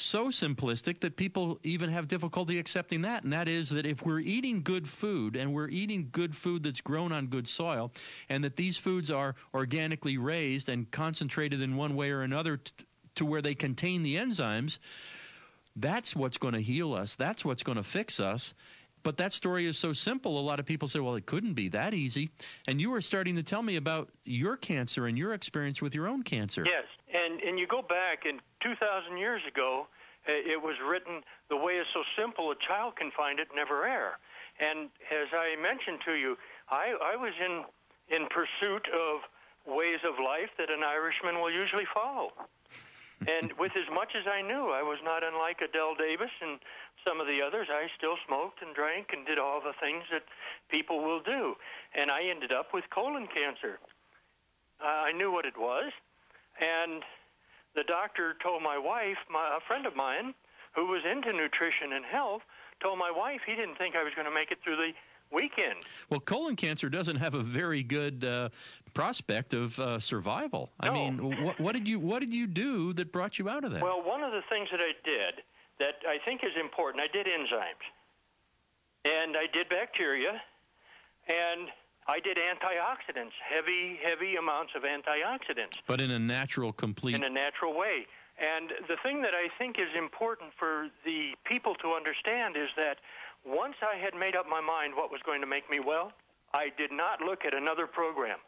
so 0.00 0.28
simplistic 0.28 1.00
that 1.00 1.16
people 1.16 1.58
even 1.62 1.90
have 1.90 2.08
difficulty 2.08 2.58
accepting 2.58 3.02
that. 3.02 3.24
And 3.24 3.32
that 3.32 3.48
is 3.48 3.68
that 3.70 3.86
if 3.86 4.04
we're 4.04 4.20
eating 4.20 4.62
good 4.62 4.88
food 4.88 5.36
and 5.36 5.52
we're 5.52 5.68
eating 5.68 6.08
good 6.12 6.34
food 6.34 6.62
that's 6.62 6.80
grown 6.80 7.12
on 7.12 7.26
good 7.26 7.46
soil, 7.46 7.92
and 8.28 8.42
that 8.44 8.56
these 8.56 8.76
foods 8.76 9.10
are 9.10 9.34
organically 9.54 10.18
raised 10.18 10.68
and 10.68 10.90
concentrated 10.90 11.60
in 11.60 11.76
one 11.76 11.96
way 11.96 12.10
or 12.10 12.22
another 12.22 12.58
t- 12.58 12.72
to 13.16 13.24
where 13.24 13.42
they 13.42 13.54
contain 13.54 14.02
the 14.02 14.16
enzymes, 14.16 14.78
that's 15.76 16.16
what's 16.16 16.38
going 16.38 16.54
to 16.54 16.62
heal 16.62 16.94
us. 16.94 17.14
That's 17.14 17.44
what's 17.44 17.62
going 17.62 17.76
to 17.76 17.84
fix 17.84 18.20
us. 18.20 18.54
But 19.02 19.16
that 19.16 19.32
story 19.32 19.66
is 19.66 19.78
so 19.78 19.92
simple. 19.92 20.38
A 20.38 20.40
lot 20.40 20.60
of 20.60 20.66
people 20.66 20.88
say, 20.88 21.00
well, 21.00 21.14
it 21.14 21.26
couldn't 21.26 21.54
be 21.54 21.68
that 21.70 21.94
easy. 21.94 22.30
And 22.66 22.80
you 22.80 22.90
were 22.90 23.00
starting 23.00 23.36
to 23.36 23.42
tell 23.42 23.62
me 23.62 23.76
about 23.76 24.10
your 24.24 24.56
cancer 24.56 25.06
and 25.06 25.16
your 25.16 25.32
experience 25.32 25.80
with 25.80 25.94
your 25.94 26.06
own 26.06 26.22
cancer. 26.22 26.64
Yes. 26.66 26.84
And, 27.12 27.40
and 27.40 27.58
you 27.58 27.66
go 27.66 27.82
back, 27.82 28.24
and 28.26 28.40
2,000 28.62 29.16
years 29.16 29.42
ago, 29.48 29.86
uh, 30.28 30.32
it 30.32 30.60
was 30.60 30.76
written, 30.86 31.22
the 31.48 31.56
way 31.56 31.74
is 31.74 31.86
so 31.94 32.02
simple, 32.16 32.50
a 32.50 32.56
child 32.66 32.96
can 32.96 33.10
find 33.16 33.40
it, 33.40 33.48
never 33.54 33.86
err. 33.86 34.18
And 34.60 34.90
as 35.10 35.28
I 35.32 35.56
mentioned 35.60 36.00
to 36.04 36.12
you, 36.12 36.36
I, 36.68 36.92
I 37.02 37.16
was 37.16 37.32
in, 37.40 37.64
in 38.14 38.28
pursuit 38.28 38.86
of 38.92 39.24
ways 39.66 40.00
of 40.04 40.22
life 40.22 40.50
that 40.58 40.70
an 40.70 40.84
Irishman 40.84 41.40
will 41.40 41.50
usually 41.50 41.86
follow. 41.94 42.32
and 43.26 43.52
with 43.58 43.72
as 43.76 43.88
much 43.92 44.12
as 44.16 44.26
I 44.26 44.42
knew, 44.42 44.70
I 44.70 44.82
was 44.82 44.98
not 45.02 45.24
unlike 45.24 45.60
Adelle 45.60 45.96
Davis 45.96 46.32
and 46.40 46.60
some 47.06 47.20
of 47.20 47.26
the 47.26 47.40
others, 47.42 47.68
I 47.70 47.88
still 47.96 48.16
smoked 48.26 48.62
and 48.62 48.74
drank 48.74 49.08
and 49.12 49.26
did 49.26 49.38
all 49.38 49.60
the 49.60 49.74
things 49.80 50.04
that 50.12 50.22
people 50.68 51.02
will 51.02 51.20
do. 51.20 51.54
And 51.94 52.10
I 52.10 52.24
ended 52.24 52.52
up 52.52 52.72
with 52.72 52.84
colon 52.90 53.26
cancer. 53.26 53.78
Uh, 54.82 54.86
I 54.86 55.12
knew 55.12 55.30
what 55.30 55.44
it 55.44 55.58
was. 55.58 55.92
And 56.60 57.02
the 57.74 57.84
doctor 57.84 58.34
told 58.42 58.62
my 58.62 58.78
wife, 58.78 59.18
my, 59.30 59.56
a 59.56 59.60
friend 59.66 59.86
of 59.86 59.96
mine 59.96 60.34
who 60.74 60.86
was 60.86 61.02
into 61.04 61.32
nutrition 61.32 61.92
and 61.92 62.04
health, 62.04 62.42
told 62.82 62.98
my 62.98 63.10
wife 63.10 63.40
he 63.46 63.54
didn't 63.54 63.76
think 63.76 63.94
I 63.96 64.02
was 64.02 64.14
going 64.14 64.26
to 64.26 64.34
make 64.34 64.50
it 64.50 64.58
through 64.62 64.76
the 64.76 64.92
weekend. 65.32 65.76
Well, 66.08 66.20
colon 66.20 66.56
cancer 66.56 66.88
doesn't 66.88 67.16
have 67.16 67.34
a 67.34 67.42
very 67.42 67.82
good 67.82 68.24
uh, 68.24 68.48
prospect 68.94 69.54
of 69.54 69.78
uh, 69.78 69.98
survival. 70.00 70.70
No. 70.82 70.90
I 70.90 70.94
mean, 70.94 71.44
what, 71.44 71.60
what, 71.60 71.72
did 71.72 71.86
you 71.86 71.98
what 71.98 72.20
did 72.20 72.32
you 72.32 72.46
do 72.46 72.92
that 72.94 73.12
brought 73.12 73.38
you 73.38 73.48
out 73.48 73.64
of 73.64 73.72
that? 73.72 73.82
Well, 73.82 74.02
one 74.02 74.22
of 74.22 74.32
the 74.32 74.42
things 74.48 74.68
that 74.70 74.80
I 74.80 74.92
did 75.04 75.42
that 75.80 75.96
I 76.06 76.18
think 76.24 76.44
is 76.44 76.52
important. 76.60 77.02
I 77.02 77.08
did 77.08 77.26
enzymes, 77.26 77.84
and 79.04 79.36
I 79.36 79.46
did 79.52 79.68
bacteria, 79.68 80.40
and 81.26 81.68
I 82.06 82.20
did 82.20 82.38
antioxidants, 82.38 83.34
heavy, 83.42 83.98
heavy 84.02 84.36
amounts 84.36 84.72
of 84.76 84.82
antioxidants. 84.82 85.80
But 85.88 86.00
in 86.00 86.10
a 86.10 86.18
natural, 86.18 86.72
complete. 86.72 87.14
In 87.14 87.24
a 87.24 87.30
natural 87.30 87.76
way. 87.76 88.06
And 88.38 88.72
the 88.88 88.96
thing 89.02 89.20
that 89.22 89.34
I 89.34 89.48
think 89.58 89.78
is 89.78 89.92
important 89.96 90.52
for 90.58 90.88
the 91.04 91.32
people 91.44 91.74
to 91.76 91.92
understand 91.92 92.56
is 92.56 92.68
that 92.76 92.96
once 93.44 93.76
I 93.82 93.98
had 93.98 94.14
made 94.14 94.34
up 94.34 94.46
my 94.48 94.60
mind 94.60 94.94
what 94.96 95.10
was 95.10 95.20
going 95.24 95.40
to 95.40 95.46
make 95.46 95.68
me 95.70 95.80
well, 95.80 96.12
I 96.54 96.68
did 96.76 96.90
not 96.90 97.20
look 97.20 97.44
at 97.44 97.54
another 97.54 97.86
program. 97.86 98.38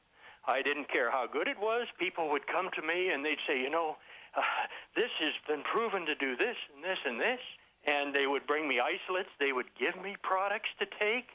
I 0.46 0.62
didn't 0.62 0.88
care 0.88 1.10
how 1.10 1.26
good 1.30 1.46
it 1.46 1.58
was. 1.60 1.86
People 1.98 2.30
would 2.30 2.46
come 2.46 2.68
to 2.74 2.82
me 2.82 3.10
and 3.10 3.24
they'd 3.24 3.40
say, 3.46 3.60
you 3.60 3.70
know, 3.70 3.96
uh, 4.36 4.42
this 4.96 5.10
has 5.20 5.34
been 5.48 5.62
proven 5.62 6.06
to 6.06 6.14
do 6.14 6.36
this 6.36 6.56
and 6.74 6.82
this 6.84 6.98
and 7.04 7.20
this. 7.20 7.40
And 7.84 8.14
they 8.14 8.26
would 8.26 8.46
bring 8.46 8.68
me 8.68 8.78
isolates. 8.78 9.30
They 9.40 9.52
would 9.52 9.66
give 9.78 10.00
me 10.00 10.14
products 10.22 10.68
to 10.78 10.86
take, 10.86 11.26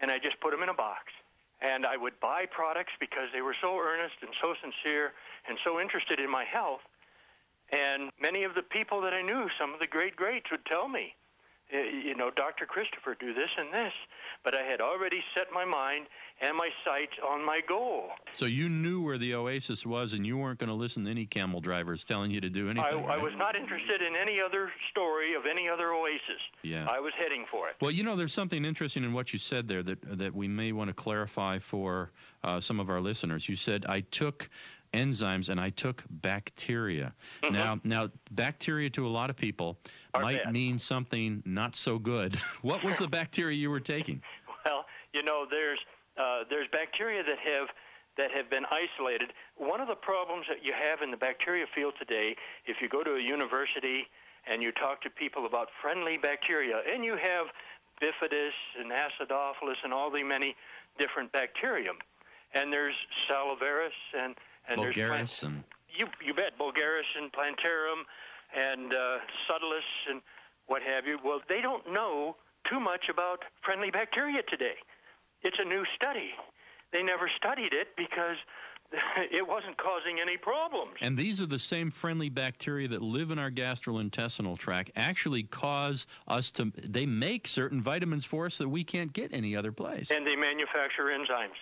and 0.00 0.10
I 0.10 0.18
just 0.18 0.40
put 0.40 0.50
them 0.50 0.62
in 0.62 0.70
a 0.70 0.74
box. 0.74 1.12
And 1.60 1.84
I 1.84 1.96
would 1.98 2.18
buy 2.20 2.46
products 2.50 2.92
because 2.98 3.28
they 3.34 3.42
were 3.42 3.54
so 3.60 3.78
earnest 3.78 4.16
and 4.22 4.30
so 4.40 4.54
sincere 4.62 5.12
and 5.46 5.58
so 5.62 5.80
interested 5.80 6.20
in 6.20 6.30
my 6.30 6.44
health. 6.44 6.80
And 7.70 8.10
many 8.20 8.44
of 8.44 8.54
the 8.54 8.62
people 8.62 9.00
that 9.02 9.12
I 9.12 9.22
knew, 9.22 9.48
some 9.58 9.74
of 9.74 9.80
the 9.80 9.86
great 9.86 10.16
greats, 10.16 10.50
would 10.50 10.64
tell 10.64 10.88
me, 10.88 11.14
you 11.70 12.14
know, 12.14 12.30
Dr. 12.30 12.66
Christopher, 12.66 13.16
do 13.18 13.34
this 13.34 13.50
and 13.58 13.72
this. 13.72 13.92
But 14.42 14.54
I 14.54 14.62
had 14.62 14.80
already 14.80 15.22
set 15.34 15.46
my 15.52 15.64
mind 15.64 16.06
and 16.40 16.56
my 16.56 16.68
sights 16.84 17.14
on 17.26 17.44
my 17.44 17.60
goal. 17.66 18.08
So 18.34 18.44
you 18.44 18.68
knew 18.68 19.00
where 19.00 19.18
the 19.18 19.34
oasis 19.34 19.86
was, 19.86 20.12
and 20.12 20.26
you 20.26 20.36
weren't 20.36 20.58
going 20.58 20.68
to 20.68 20.74
listen 20.74 21.04
to 21.04 21.10
any 21.10 21.26
camel 21.26 21.60
drivers 21.60 22.04
telling 22.04 22.30
you 22.30 22.40
to 22.40 22.50
do 22.50 22.68
anything. 22.68 22.84
I, 22.84 22.92
right? 22.94 23.18
I 23.18 23.22
was 23.22 23.32
not 23.36 23.56
interested 23.56 24.02
in 24.02 24.14
any 24.16 24.40
other 24.40 24.70
story 24.90 25.34
of 25.34 25.46
any 25.50 25.68
other 25.68 25.92
oasis. 25.92 26.42
Yeah. 26.62 26.86
I 26.90 27.00
was 27.00 27.12
heading 27.18 27.46
for 27.50 27.68
it. 27.68 27.76
Well, 27.80 27.90
you 27.90 28.02
know, 28.02 28.16
there's 28.16 28.34
something 28.34 28.64
interesting 28.64 29.04
in 29.04 29.12
what 29.12 29.32
you 29.32 29.38
said 29.38 29.68
there 29.68 29.82
that 29.82 30.18
that 30.18 30.34
we 30.34 30.48
may 30.48 30.72
want 30.72 30.88
to 30.88 30.94
clarify 30.94 31.58
for 31.58 32.10
uh, 32.42 32.60
some 32.60 32.80
of 32.80 32.90
our 32.90 33.00
listeners. 33.00 33.48
You 33.48 33.56
said 33.56 33.86
I 33.88 34.00
took 34.00 34.50
enzymes 34.94 35.48
and 35.48 35.60
I 35.60 35.70
took 35.70 36.04
bacteria. 36.08 37.12
Mm-hmm. 37.42 37.54
Now, 37.54 37.80
now 37.84 38.10
bacteria 38.30 38.88
to 38.90 39.06
a 39.06 39.08
lot 39.10 39.28
of 39.28 39.36
people 39.36 39.78
Are 40.14 40.22
might 40.22 40.44
bad. 40.44 40.52
mean 40.52 40.78
something 40.78 41.42
not 41.44 41.74
so 41.74 41.98
good. 41.98 42.36
what 42.62 42.82
was 42.84 42.98
the 42.98 43.08
bacteria 43.08 43.56
you 43.56 43.70
were 43.70 43.80
taking? 43.80 44.22
Well, 44.64 44.86
you 45.12 45.22
know, 45.22 45.46
there's 45.50 45.80
uh, 46.16 46.44
there's 46.48 46.68
bacteria 46.70 47.22
that 47.22 47.38
have 47.38 47.68
that 48.16 48.30
have 48.30 48.48
been 48.48 48.64
isolated. 48.70 49.32
One 49.56 49.80
of 49.80 49.88
the 49.88 49.96
problems 49.96 50.46
that 50.48 50.64
you 50.64 50.72
have 50.72 51.02
in 51.02 51.10
the 51.10 51.16
bacteria 51.16 51.66
field 51.74 51.94
today, 51.98 52.36
if 52.64 52.76
you 52.80 52.88
go 52.88 53.02
to 53.02 53.16
a 53.16 53.20
university 53.20 54.06
and 54.46 54.62
you 54.62 54.70
talk 54.72 55.02
to 55.02 55.10
people 55.10 55.46
about 55.46 55.68
friendly 55.82 56.16
bacteria, 56.16 56.82
and 56.92 57.04
you 57.04 57.16
have 57.16 57.46
bifidus 58.00 58.54
and 58.78 58.92
acidophilus 58.92 59.76
and 59.82 59.92
all 59.92 60.10
the 60.10 60.22
many 60.22 60.54
different 60.98 61.32
bacterium, 61.32 61.96
and 62.54 62.72
there's 62.72 62.94
salivarius 63.28 63.92
and 64.16 64.34
and 64.68 64.80
Bulgaris 64.80 64.94
there's 64.94 65.38
plant- 65.38 65.42
and 65.42 65.64
you 65.88 66.06
you 66.24 66.34
bet 66.34 66.58
Bulgaris 66.58 67.08
and 67.16 67.32
Plantarum 67.32 68.04
and 68.54 68.92
uh, 68.92 69.18
Subtilis 69.48 70.10
and 70.10 70.22
what 70.66 70.82
have 70.82 71.06
you. 71.06 71.18
Well, 71.24 71.40
they 71.48 71.60
don't 71.60 71.92
know 71.92 72.36
too 72.68 72.80
much 72.80 73.08
about 73.10 73.40
friendly 73.62 73.90
bacteria 73.90 74.42
today. 74.48 74.76
It's 75.42 75.58
a 75.58 75.64
new 75.64 75.84
study. 75.94 76.30
They 76.92 77.02
never 77.02 77.30
studied 77.36 77.74
it 77.74 77.88
because 77.96 78.36
it 79.30 79.46
wasn't 79.46 79.76
causing 79.76 80.18
any 80.20 80.36
problems. 80.36 80.94
And 81.00 81.18
these 81.18 81.40
are 81.40 81.46
the 81.46 81.58
same 81.58 81.90
friendly 81.90 82.28
bacteria 82.28 82.88
that 82.88 83.02
live 83.02 83.30
in 83.30 83.38
our 83.38 83.50
gastrointestinal 83.50 84.58
tract, 84.58 84.90
actually 84.96 85.42
cause 85.42 86.06
us 86.28 86.50
to, 86.52 86.72
they 86.76 87.06
make 87.06 87.46
certain 87.46 87.82
vitamins 87.82 88.24
for 88.24 88.46
us 88.46 88.58
that 88.58 88.68
we 88.68 88.84
can't 88.84 89.12
get 89.12 89.32
any 89.34 89.56
other 89.56 89.72
place. 89.72 90.10
And 90.10 90.26
they 90.26 90.36
manufacture 90.36 91.04
enzymes. 91.04 91.58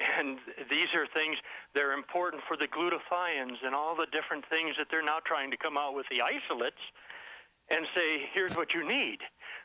And 0.00 0.38
these 0.70 0.88
are 0.94 1.06
things 1.06 1.36
that 1.74 1.82
are 1.82 1.92
important 1.92 2.42
for 2.48 2.56
the 2.56 2.66
glutathiones 2.66 3.58
and 3.64 3.74
all 3.74 3.94
the 3.94 4.06
different 4.10 4.44
things 4.48 4.76
that 4.78 4.88
they're 4.90 5.04
now 5.04 5.18
trying 5.24 5.50
to 5.50 5.56
come 5.56 5.76
out 5.76 5.94
with 5.94 6.06
the 6.10 6.22
isolates 6.22 6.80
and 7.68 7.86
say, 7.94 8.28
here's 8.32 8.56
what 8.56 8.74
you 8.74 8.86
need. 8.86 9.18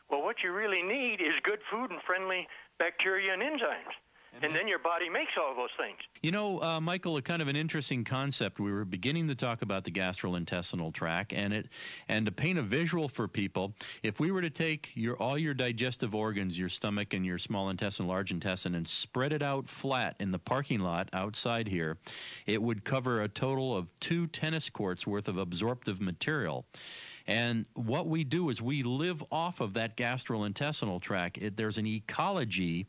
Well, 0.09 0.21
what 0.21 0.43
you 0.43 0.51
really 0.51 0.83
need 0.83 1.21
is 1.21 1.33
good 1.43 1.59
food 1.71 1.89
and 1.91 2.01
friendly 2.01 2.47
bacteria 2.77 3.33
and 3.33 3.41
enzymes. 3.41 3.95
And 4.41 4.53
then 4.55 4.67
your 4.67 4.79
body 4.79 5.09
makes 5.09 5.31
all 5.37 5.55
those 5.55 5.69
things. 5.77 5.97
You 6.21 6.31
know, 6.31 6.61
uh, 6.61 6.81
Michael, 6.81 7.17
a 7.17 7.21
kind 7.21 7.41
of 7.41 7.47
an 7.47 7.55
interesting 7.55 8.03
concept. 8.03 8.59
We 8.59 8.71
were 8.71 8.83
beginning 8.83 9.27
to 9.29 9.35
talk 9.35 9.61
about 9.61 9.83
the 9.83 9.91
gastrointestinal 9.91 10.93
tract, 10.93 11.33
and 11.33 11.53
it, 11.53 11.69
and 12.09 12.25
to 12.25 12.31
paint 12.31 12.59
a 12.59 12.61
visual 12.61 13.07
for 13.07 13.27
people, 13.27 13.73
if 14.03 14.19
we 14.19 14.31
were 14.31 14.41
to 14.41 14.49
take 14.49 14.91
your 14.93 15.15
all 15.17 15.37
your 15.37 15.53
digestive 15.53 16.13
organs, 16.13 16.57
your 16.57 16.69
stomach 16.69 17.13
and 17.13 17.25
your 17.25 17.37
small 17.37 17.69
intestine, 17.69 18.07
large 18.07 18.31
intestine, 18.31 18.75
and 18.75 18.87
spread 18.87 19.31
it 19.31 19.41
out 19.41 19.69
flat 19.69 20.15
in 20.19 20.31
the 20.31 20.39
parking 20.39 20.79
lot 20.79 21.09
outside 21.13 21.67
here, 21.67 21.97
it 22.45 22.61
would 22.61 22.83
cover 22.83 23.21
a 23.21 23.27
total 23.27 23.75
of 23.75 23.87
two 23.99 24.27
tennis 24.27 24.69
courts 24.69 25.07
worth 25.07 25.27
of 25.27 25.37
absorptive 25.37 26.01
material. 26.01 26.65
And 27.27 27.65
what 27.73 28.07
we 28.07 28.23
do 28.23 28.49
is 28.49 28.61
we 28.61 28.83
live 28.83 29.23
off 29.31 29.59
of 29.59 29.73
that 29.73 29.97
gastrointestinal 29.97 31.01
tract. 31.01 31.37
It, 31.39 31.57
there's 31.57 31.77
an 31.77 31.87
ecology 31.87 32.85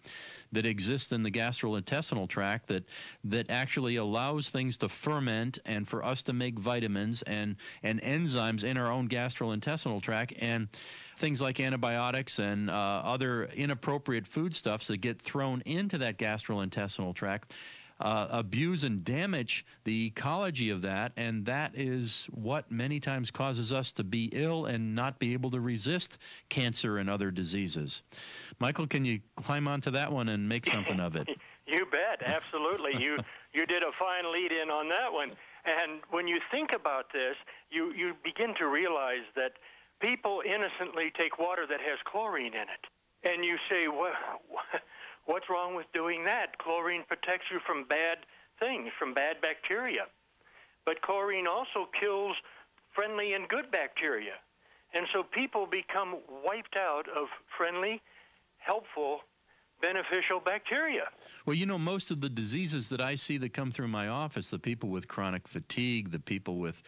that 0.52 0.66
exists 0.66 1.12
in 1.12 1.22
the 1.22 1.30
gastrointestinal 1.30 2.28
tract 2.28 2.68
that 2.68 2.84
that 3.24 3.50
actually 3.50 3.96
allows 3.96 4.48
things 4.48 4.76
to 4.76 4.88
ferment 4.88 5.58
and 5.64 5.88
for 5.88 6.04
us 6.04 6.22
to 6.22 6.32
make 6.32 6.58
vitamins 6.58 7.22
and 7.22 7.56
and 7.82 8.00
enzymes 8.02 8.64
in 8.64 8.76
our 8.76 8.90
own 8.90 9.08
gastrointestinal 9.08 10.02
tract 10.02 10.32
and 10.38 10.68
things 11.18 11.40
like 11.40 11.60
antibiotics 11.60 12.38
and 12.38 12.70
uh, 12.70 12.72
other 12.72 13.44
inappropriate 13.54 14.26
foodstuffs 14.26 14.86
that 14.86 14.98
get 14.98 15.20
thrown 15.20 15.62
into 15.64 15.98
that 15.98 16.18
gastrointestinal 16.18 17.14
tract 17.14 17.54
uh, 18.00 18.28
abuse 18.30 18.84
and 18.84 19.04
damage 19.04 19.64
the 19.84 20.06
ecology 20.06 20.70
of 20.70 20.82
that, 20.82 21.12
and 21.16 21.46
that 21.46 21.72
is 21.74 22.26
what 22.30 22.70
many 22.70 23.00
times 23.00 23.30
causes 23.30 23.72
us 23.72 23.90
to 23.92 24.04
be 24.04 24.26
ill 24.32 24.66
and 24.66 24.94
not 24.94 25.18
be 25.18 25.32
able 25.32 25.50
to 25.50 25.60
resist 25.60 26.18
cancer 26.48 26.98
and 26.98 27.08
other 27.08 27.30
diseases. 27.30 28.02
Michael, 28.58 28.86
can 28.86 29.04
you 29.04 29.20
climb 29.44 29.66
onto 29.66 29.90
that 29.90 30.12
one 30.12 30.28
and 30.28 30.48
make 30.48 30.66
something 30.66 31.00
of 31.00 31.16
it? 31.16 31.28
you 31.66 31.86
bet, 31.90 32.22
absolutely. 32.24 33.02
you 33.02 33.18
you 33.52 33.64
did 33.64 33.82
a 33.82 33.90
fine 33.98 34.30
lead 34.30 34.52
in 34.52 34.68
on 34.70 34.88
that 34.90 35.12
one. 35.12 35.30
And 35.64 36.00
when 36.10 36.28
you 36.28 36.38
think 36.50 36.70
about 36.78 37.12
this, 37.12 37.36
you 37.70 37.92
you 37.92 38.14
begin 38.22 38.54
to 38.58 38.66
realize 38.66 39.24
that 39.36 39.52
people 40.00 40.42
innocently 40.44 41.10
take 41.16 41.38
water 41.38 41.66
that 41.66 41.80
has 41.80 41.98
chlorine 42.04 42.52
in 42.52 42.68
it, 42.68 42.84
and 43.24 43.44
you 43.44 43.56
say, 43.70 43.88
what? 43.88 44.12
What's 45.26 45.50
wrong 45.50 45.74
with 45.74 45.86
doing 45.92 46.24
that? 46.24 46.56
Chlorine 46.58 47.04
protects 47.06 47.46
you 47.50 47.58
from 47.66 47.84
bad 47.84 48.18
things, 48.58 48.90
from 48.98 49.12
bad 49.12 49.40
bacteria. 49.40 50.06
But 50.84 51.02
chlorine 51.02 51.46
also 51.46 51.88
kills 52.00 52.36
friendly 52.94 53.34
and 53.34 53.48
good 53.48 53.70
bacteria. 53.70 54.34
And 54.94 55.06
so 55.12 55.22
people 55.22 55.66
become 55.66 56.16
wiped 56.44 56.76
out 56.76 57.06
of 57.08 57.26
friendly, 57.58 58.00
helpful, 58.58 59.20
beneficial 59.82 60.40
bacteria. 60.40 61.02
Well, 61.44 61.54
you 61.54 61.66
know, 61.66 61.78
most 61.78 62.10
of 62.10 62.20
the 62.20 62.28
diseases 62.28 62.88
that 62.88 63.00
I 63.00 63.16
see 63.16 63.36
that 63.38 63.52
come 63.52 63.70
through 63.70 63.88
my 63.88 64.08
office, 64.08 64.50
the 64.50 64.58
people 64.58 64.88
with 64.88 65.08
chronic 65.08 65.48
fatigue, 65.48 66.12
the 66.12 66.18
people 66.18 66.56
with 66.56 66.82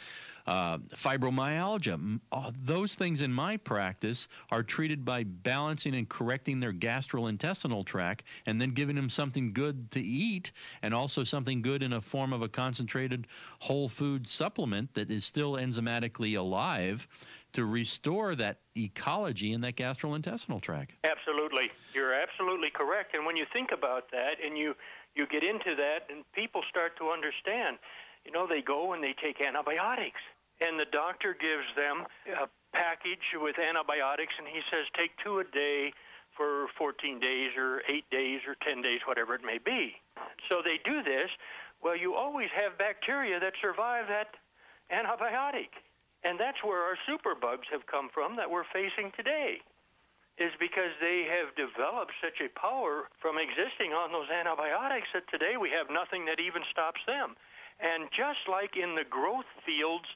uh, 0.49 0.79
fibromyalgia. 0.97 2.19
those 2.65 2.95
things 2.95 3.21
in 3.21 3.31
my 3.31 3.55
practice 3.59 4.29
are 4.51 4.63
treated 4.63 5.05
by 5.05 5.23
balancing 5.23 5.95
and 5.95 6.09
correcting 6.09 6.59
their 6.59 6.73
gastrointestinal 6.73 7.85
tract 7.85 8.25
and 8.47 8.59
then 8.59 8.71
giving 8.71 8.97
them 8.97 9.11
something 9.11 9.53
good 9.53 9.91
to 9.91 10.01
eat 10.01 10.53
and 10.81 10.95
also 10.95 11.23
something 11.23 11.61
good 11.61 11.83
in 11.83 11.93
a 11.93 12.01
form 12.01 12.33
of 12.33 12.41
a 12.41 12.49
concentrated 12.49 13.27
whole 13.59 13.91
food 13.91 14.27
supplement 14.27 14.95
that 14.95 15.11
is 15.11 15.23
still 15.23 15.53
enzymatically 15.53 16.39
alive 16.39 17.07
to 17.53 17.67
restore 17.67 18.35
that 18.35 18.61
ecology 18.75 19.53
in 19.53 19.61
that 19.61 19.77
gastrointestinal 19.77 20.63
tract. 20.63 20.93
Absolutely. 21.05 21.71
You're 21.93 22.15
absolutely 22.15 22.71
correct. 22.71 23.15
And 23.15 23.27
when 23.27 23.37
you 23.37 23.45
think 23.53 23.69
about 23.71 24.11
that 24.13 24.37
and 24.43 24.57
you, 24.57 24.75
you 25.15 25.27
get 25.27 25.45
into 25.45 25.77
that 25.77 26.09
and 26.11 26.25
people 26.33 26.63
start 26.71 26.97
to 26.97 27.11
understand, 27.11 27.77
you 28.25 28.33
know, 28.33 28.47
they 28.47 28.63
go 28.63 28.95
and 28.95 29.05
they 29.05 29.15
take 29.23 29.43
antibiotics 29.43 30.21
and 30.61 30.79
the 30.79 30.87
doctor 30.91 31.35
gives 31.39 31.67
them 31.77 32.07
a 32.27 32.49
package 32.73 33.35
with 33.35 33.59
antibiotics, 33.59 34.35
and 34.39 34.47
he 34.47 34.61
says 34.71 34.87
take 34.97 35.11
two 35.23 35.39
a 35.39 35.45
day 35.45 35.93
for 36.37 36.69
14 36.79 37.19
days 37.19 37.51
or 37.57 37.83
8 37.89 38.09
days 38.11 38.41
or 38.47 38.55
10 38.63 38.83
days, 38.83 39.01
whatever 39.07 39.35
it 39.35 39.43
may 39.45 39.59
be. 39.59 39.97
So 40.49 40.63
they 40.63 40.79
do 40.85 41.03
this. 41.03 41.31
Well, 41.83 41.97
you 41.97 42.15
always 42.15 42.51
have 42.55 42.79
bacteria 42.79 43.41
that 43.41 43.55
survive 43.61 44.07
that 44.09 44.35
antibiotic. 44.91 45.75
And 46.25 46.39
that's 46.39 46.63
where 46.65 46.83
our 46.83 46.99
superbugs 47.07 47.71
have 47.71 47.87
come 47.87 48.09
from 48.13 48.37
that 48.37 48.51
we're 48.51 48.67
facing 48.73 49.13
today, 49.17 49.63
is 50.39 50.51
because 50.59 50.91
they 51.01 51.27
have 51.31 51.55
developed 51.55 52.13
such 52.23 52.43
a 52.43 52.51
power 52.59 53.09
from 53.21 53.39
existing 53.39 53.93
on 53.95 54.11
those 54.11 54.31
antibiotics 54.31 55.09
that 55.15 55.29
today 55.31 55.57
we 55.57 55.71
have 55.71 55.91
nothing 55.91 56.27
that 56.27 56.41
even 56.41 56.63
stops 56.71 57.01
them. 57.07 57.37
And 57.79 58.11
just 58.11 58.47
like 58.51 58.77
in 58.77 58.95
the 58.95 59.07
growth 59.07 59.47
fields 59.65 60.07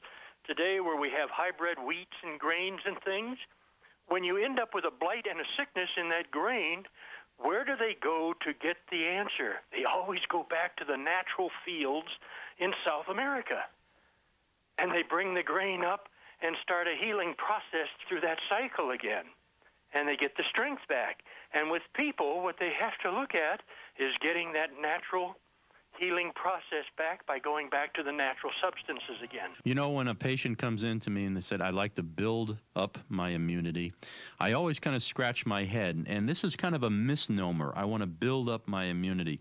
today 0.45 0.79
where 0.79 0.99
we 0.99 1.09
have 1.11 1.29
hybrid 1.29 1.77
wheats 1.77 2.17
and 2.23 2.39
grains 2.39 2.81
and 2.85 2.97
things, 3.01 3.37
when 4.07 4.23
you 4.23 4.37
end 4.37 4.59
up 4.59 4.73
with 4.73 4.85
a 4.85 4.91
blight 4.91 5.25
and 5.29 5.39
a 5.39 5.45
sickness 5.57 5.89
in 5.97 6.09
that 6.09 6.31
grain, 6.31 6.83
where 7.37 7.63
do 7.63 7.75
they 7.77 7.95
go 8.01 8.33
to 8.41 8.53
get 8.53 8.77
the 8.91 9.05
answer? 9.05 9.55
They 9.71 9.85
always 9.85 10.21
go 10.29 10.45
back 10.49 10.75
to 10.77 10.85
the 10.85 10.97
natural 10.97 11.49
fields 11.65 12.09
in 12.59 12.73
South 12.85 13.07
America. 13.09 13.63
And 14.77 14.91
they 14.91 15.03
bring 15.03 15.33
the 15.33 15.43
grain 15.43 15.83
up 15.83 16.09
and 16.41 16.55
start 16.61 16.87
a 16.87 16.95
healing 16.95 17.33
process 17.37 17.89
through 18.07 18.21
that 18.21 18.39
cycle 18.49 18.91
again. 18.91 19.25
And 19.93 20.07
they 20.07 20.17
get 20.17 20.35
the 20.35 20.43
strength 20.49 20.81
back. 20.89 21.23
And 21.53 21.69
with 21.69 21.83
people, 21.93 22.43
what 22.43 22.57
they 22.59 22.71
have 22.73 22.97
to 23.03 23.11
look 23.11 23.35
at 23.35 23.61
is 23.97 24.13
getting 24.21 24.53
that 24.53 24.71
natural 24.81 25.37
healing 26.03 26.31
process 26.35 26.85
back 26.97 27.25
by 27.25 27.39
going 27.39 27.69
back 27.69 27.93
to 27.93 28.03
the 28.03 28.11
natural 28.11 28.51
substances 28.61 29.21
again. 29.23 29.51
You 29.63 29.73
know, 29.73 29.91
when 29.91 30.07
a 30.07 30.15
patient 30.15 30.57
comes 30.57 30.83
in 30.83 30.99
to 31.01 31.09
me 31.09 31.25
and 31.25 31.35
they 31.35 31.41
said, 31.41 31.61
I'd 31.61 31.73
like 31.73 31.95
to 31.95 32.03
build 32.03 32.57
up 32.75 32.97
my 33.09 33.29
immunity, 33.29 33.93
I 34.39 34.53
always 34.53 34.79
kind 34.79 34.95
of 34.95 35.03
scratch 35.03 35.45
my 35.45 35.63
head. 35.63 36.05
And 36.07 36.27
this 36.27 36.43
is 36.43 36.55
kind 36.55 36.75
of 36.75 36.83
a 36.83 36.89
misnomer. 36.89 37.73
I 37.75 37.85
want 37.85 38.01
to 38.01 38.07
build 38.07 38.49
up 38.49 38.67
my 38.67 38.85
immunity. 38.85 39.39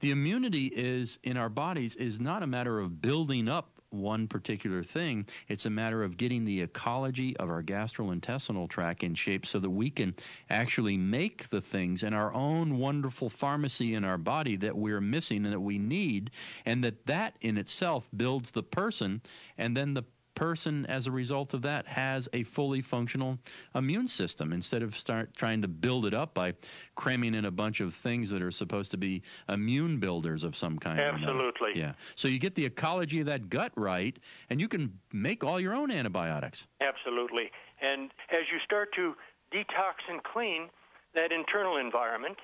The 0.00 0.10
immunity 0.10 0.66
is 0.66 1.18
in 1.22 1.36
our 1.36 1.48
bodies 1.48 1.94
is 1.94 2.20
not 2.20 2.42
a 2.42 2.46
matter 2.46 2.78
of 2.80 3.00
building 3.00 3.48
up 3.48 3.71
one 3.92 4.26
particular 4.28 4.82
thing. 4.82 5.26
It's 5.48 5.66
a 5.66 5.70
matter 5.70 6.02
of 6.02 6.16
getting 6.16 6.44
the 6.44 6.60
ecology 6.60 7.36
of 7.36 7.50
our 7.50 7.62
gastrointestinal 7.62 8.68
tract 8.68 9.02
in 9.02 9.14
shape 9.14 9.46
so 9.46 9.58
that 9.58 9.70
we 9.70 9.90
can 9.90 10.14
actually 10.50 10.96
make 10.96 11.48
the 11.50 11.60
things 11.60 12.02
in 12.02 12.14
our 12.14 12.32
own 12.32 12.78
wonderful 12.78 13.30
pharmacy 13.30 13.94
in 13.94 14.04
our 14.04 14.18
body 14.18 14.56
that 14.56 14.76
we're 14.76 15.00
missing 15.00 15.44
and 15.44 15.52
that 15.52 15.60
we 15.60 15.78
need, 15.78 16.30
and 16.64 16.82
that 16.84 17.06
that 17.06 17.36
in 17.40 17.58
itself 17.58 18.08
builds 18.16 18.50
the 18.50 18.62
person, 18.62 19.20
and 19.58 19.76
then 19.76 19.94
the 19.94 20.04
person, 20.34 20.86
as 20.86 21.06
a 21.06 21.10
result 21.10 21.54
of 21.54 21.62
that, 21.62 21.86
has 21.86 22.28
a 22.32 22.42
fully 22.44 22.80
functional 22.80 23.38
immune 23.74 24.08
system 24.08 24.52
instead 24.52 24.82
of 24.82 24.96
start 24.96 25.34
trying 25.36 25.62
to 25.62 25.68
build 25.68 26.06
it 26.06 26.14
up 26.14 26.34
by 26.34 26.54
cramming 26.94 27.34
in 27.34 27.44
a 27.44 27.50
bunch 27.50 27.80
of 27.80 27.94
things 27.94 28.30
that 28.30 28.42
are 28.42 28.50
supposed 28.50 28.90
to 28.90 28.96
be 28.96 29.22
immune 29.48 29.98
builders 29.98 30.44
of 30.44 30.56
some 30.56 30.78
kind. 30.78 31.00
Absolutely. 31.00 31.72
Yeah. 31.74 31.92
So 32.14 32.28
you 32.28 32.38
get 32.38 32.54
the 32.54 32.64
ecology 32.64 33.20
of 33.20 33.26
that 33.26 33.48
gut 33.48 33.72
right, 33.76 34.16
and 34.50 34.60
you 34.60 34.68
can 34.68 34.98
make 35.12 35.44
all 35.44 35.60
your 35.60 35.74
own 35.74 35.90
antibiotics. 35.90 36.66
Absolutely. 36.80 37.50
And 37.80 38.10
as 38.30 38.42
you 38.52 38.58
start 38.64 38.92
to 38.94 39.14
detox 39.52 40.02
and 40.08 40.22
clean 40.22 40.68
that 41.14 41.30
internal 41.30 41.76
environment, 41.76 42.38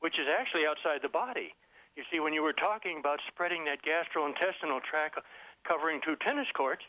which 0.00 0.18
is 0.18 0.26
actually 0.28 0.66
outside 0.66 1.00
the 1.02 1.08
body. 1.08 1.54
You 1.96 2.02
see, 2.10 2.20
when 2.20 2.32
you 2.32 2.42
were 2.42 2.54
talking 2.54 2.98
about 2.98 3.20
spreading 3.28 3.64
that 3.66 3.78
gastrointestinal 3.84 4.82
tract 4.82 5.18
covering 5.68 6.00
two 6.04 6.16
tennis 6.16 6.48
courts, 6.56 6.82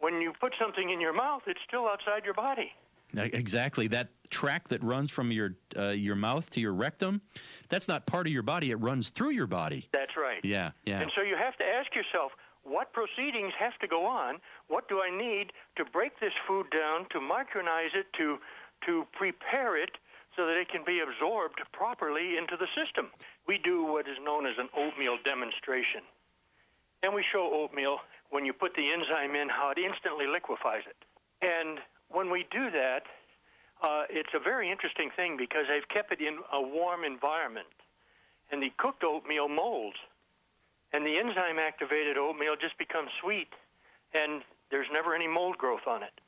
when 0.00 0.20
you 0.20 0.32
put 0.40 0.52
something 0.60 0.90
in 0.90 1.00
your 1.00 1.12
mouth, 1.12 1.42
it's 1.46 1.60
still 1.66 1.86
outside 1.86 2.24
your 2.24 2.34
body. 2.34 2.72
Exactly. 3.14 3.88
That 3.88 4.08
track 4.30 4.68
that 4.68 4.82
runs 4.82 5.10
from 5.10 5.30
your 5.30 5.56
uh, 5.76 5.90
your 5.90 6.16
mouth 6.16 6.50
to 6.50 6.60
your 6.60 6.74
rectum, 6.74 7.22
that's 7.68 7.88
not 7.88 8.04
part 8.04 8.26
of 8.26 8.32
your 8.32 8.42
body. 8.42 8.70
It 8.72 8.80
runs 8.80 9.08
through 9.08 9.30
your 9.30 9.46
body. 9.46 9.88
That's 9.92 10.16
right. 10.16 10.44
Yeah, 10.44 10.72
yeah. 10.84 11.00
And 11.00 11.10
so 11.14 11.22
you 11.22 11.36
have 11.36 11.56
to 11.58 11.64
ask 11.64 11.94
yourself, 11.94 12.32
what 12.64 12.92
proceedings 12.92 13.52
have 13.58 13.78
to 13.78 13.86
go 13.86 14.04
on? 14.04 14.38
What 14.68 14.88
do 14.88 15.00
I 15.00 15.10
need 15.16 15.52
to 15.76 15.84
break 15.84 16.18
this 16.20 16.32
food 16.46 16.66
down, 16.70 17.06
to 17.10 17.18
micronize 17.20 17.94
it, 17.94 18.06
to 18.18 18.38
to 18.84 19.06
prepare 19.12 19.80
it 19.80 19.96
so 20.36 20.44
that 20.44 20.56
it 20.56 20.68
can 20.68 20.84
be 20.84 21.00
absorbed 21.00 21.60
properly 21.72 22.36
into 22.36 22.56
the 22.56 22.66
system? 22.74 23.10
We 23.46 23.58
do 23.58 23.84
what 23.84 24.08
is 24.08 24.18
known 24.22 24.46
as 24.46 24.58
an 24.58 24.68
oatmeal 24.76 25.16
demonstration. 25.24 26.02
And 27.02 27.14
we 27.14 27.24
show 27.32 27.50
oatmeal 27.52 27.98
when 28.30 28.44
you 28.44 28.52
put 28.52 28.74
the 28.74 28.92
enzyme 28.92 29.34
in, 29.36 29.48
how 29.48 29.70
it 29.70 29.78
instantly 29.78 30.26
liquefies 30.26 30.82
it. 30.88 30.96
And 31.42 31.78
when 32.08 32.30
we 32.30 32.46
do 32.50 32.70
that, 32.70 33.02
uh, 33.82 34.04
it's 34.08 34.30
a 34.34 34.40
very 34.40 34.70
interesting 34.70 35.10
thing 35.14 35.36
because 35.36 35.66
they've 35.68 35.88
kept 35.88 36.12
it 36.12 36.20
in 36.20 36.38
a 36.52 36.60
warm 36.60 37.04
environment. 37.04 37.66
And 38.50 38.62
the 38.62 38.72
cooked 38.78 39.04
oatmeal 39.04 39.48
molds. 39.48 39.96
And 40.92 41.04
the 41.04 41.18
enzyme 41.18 41.58
activated 41.58 42.16
oatmeal 42.16 42.56
just 42.56 42.78
becomes 42.78 43.10
sweet. 43.20 43.52
And 44.14 44.42
there's 44.70 44.86
never 44.92 45.14
any 45.14 45.28
mold 45.28 45.58
growth 45.58 45.86
on 45.86 46.02
it 46.02 46.20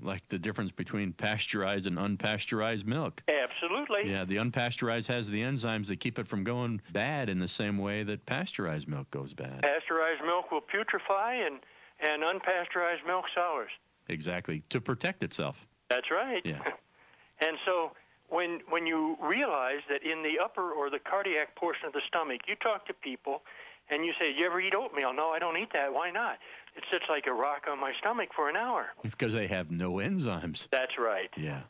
like 0.00 0.28
the 0.28 0.38
difference 0.38 0.70
between 0.70 1.12
pasteurized 1.12 1.86
and 1.86 1.96
unpasteurized 1.96 2.86
milk. 2.86 3.22
Absolutely. 3.28 4.10
Yeah, 4.10 4.24
the 4.24 4.36
unpasteurized 4.36 5.06
has 5.06 5.28
the 5.28 5.42
enzymes 5.42 5.86
that 5.86 6.00
keep 6.00 6.18
it 6.18 6.28
from 6.28 6.44
going 6.44 6.80
bad 6.92 7.28
in 7.28 7.38
the 7.38 7.48
same 7.48 7.78
way 7.78 8.02
that 8.04 8.26
pasteurized 8.26 8.88
milk 8.88 9.10
goes 9.10 9.32
bad. 9.32 9.62
Pasteurized 9.62 10.22
milk 10.24 10.50
will 10.50 10.60
putrefy 10.60 11.46
and, 11.46 11.60
and 12.00 12.22
unpasteurized 12.22 13.06
milk 13.06 13.24
sours. 13.34 13.70
Exactly, 14.08 14.62
to 14.70 14.80
protect 14.80 15.22
itself. 15.22 15.66
That's 15.88 16.10
right. 16.10 16.42
Yeah. 16.44 16.62
and 17.40 17.56
so 17.64 17.92
when 18.28 18.60
when 18.68 18.86
you 18.86 19.16
realize 19.20 19.80
that 19.88 20.02
in 20.02 20.22
the 20.22 20.42
upper 20.42 20.72
or 20.72 20.90
the 20.90 20.98
cardiac 20.98 21.54
portion 21.56 21.86
of 21.86 21.92
the 21.92 22.02
stomach, 22.06 22.42
you 22.46 22.56
talk 22.56 22.86
to 22.86 22.94
people 22.94 23.42
and 23.90 24.04
you 24.04 24.12
say, 24.18 24.32
"You 24.36 24.46
ever 24.46 24.60
eat 24.60 24.74
oatmeal?" 24.74 25.12
No, 25.12 25.30
I 25.30 25.38
don't 25.38 25.56
eat 25.56 25.72
that. 25.72 25.92
Why 25.92 26.10
not? 26.10 26.38
It 26.76 26.84
sits 26.90 27.04
like 27.08 27.26
a 27.26 27.32
rock 27.32 27.64
on 27.70 27.80
my 27.80 27.92
stomach 27.98 28.28
for 28.36 28.48
an 28.48 28.56
hour. 28.56 28.88
Because 29.02 29.32
they 29.32 29.46
have 29.46 29.70
no 29.70 29.94
enzymes. 29.94 30.68
That's 30.70 30.98
right. 30.98 31.30
Yeah. 31.36 31.62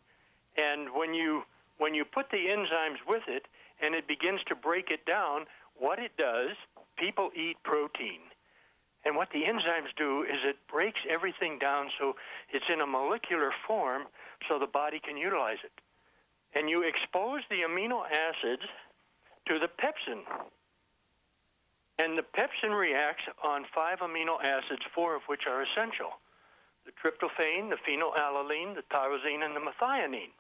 And 0.57 0.89
when 0.95 1.15
you 1.15 1.45
when 1.79 1.95
you 1.95 2.05
put 2.05 2.31
the 2.31 2.39
enzymes 2.49 2.99
with 3.07 3.23
it 3.29 3.47
and 3.81 3.95
it 3.95 4.09
begins 4.09 4.41
to 4.49 4.55
break 4.55 4.91
it 4.91 5.05
down, 5.07 5.45
what 5.79 5.99
it 5.99 6.17
does, 6.17 6.57
people 6.97 7.31
eat 7.37 7.57
protein. 7.63 8.21
And 9.05 9.15
what 9.15 9.29
the 9.31 9.43
enzymes 9.43 9.95
do 9.97 10.23
is 10.23 10.39
it 10.43 10.57
breaks 10.69 10.99
everything 11.09 11.59
down 11.61 11.91
so 11.99 12.17
it's 12.51 12.65
in 12.73 12.81
a 12.81 12.87
molecular 12.87 13.53
form 13.67 14.05
so 14.49 14.59
the 14.59 14.67
body 14.67 14.99
can 14.99 15.17
utilize 15.17 15.59
it. 15.63 15.73
And 16.59 16.69
you 16.69 16.83
expose 16.83 17.43
the 17.49 17.63
amino 17.69 18.03
acids 18.07 18.63
to 19.47 19.59
the 19.61 19.69
pepsin. 19.69 20.23
And 21.99 22.19
the 22.19 22.23
pepsin 22.23 22.79
reacts 22.79 23.25
on 23.43 23.65
five 23.75 24.01
amino 24.01 24.43
acids, 24.43 24.83
four 24.95 25.15
of 25.17 25.23
which 25.27 25.43
are 25.49 25.63
essential 25.63 26.21
the 26.87 26.93
tryptophan, 26.93 27.69
the 27.69 27.77
phenylalanine, 27.83 28.77
the 28.77 28.85
tyrosine, 28.95 29.45
and 29.45 29.57
the 29.57 29.61
methionine. 29.61 30.31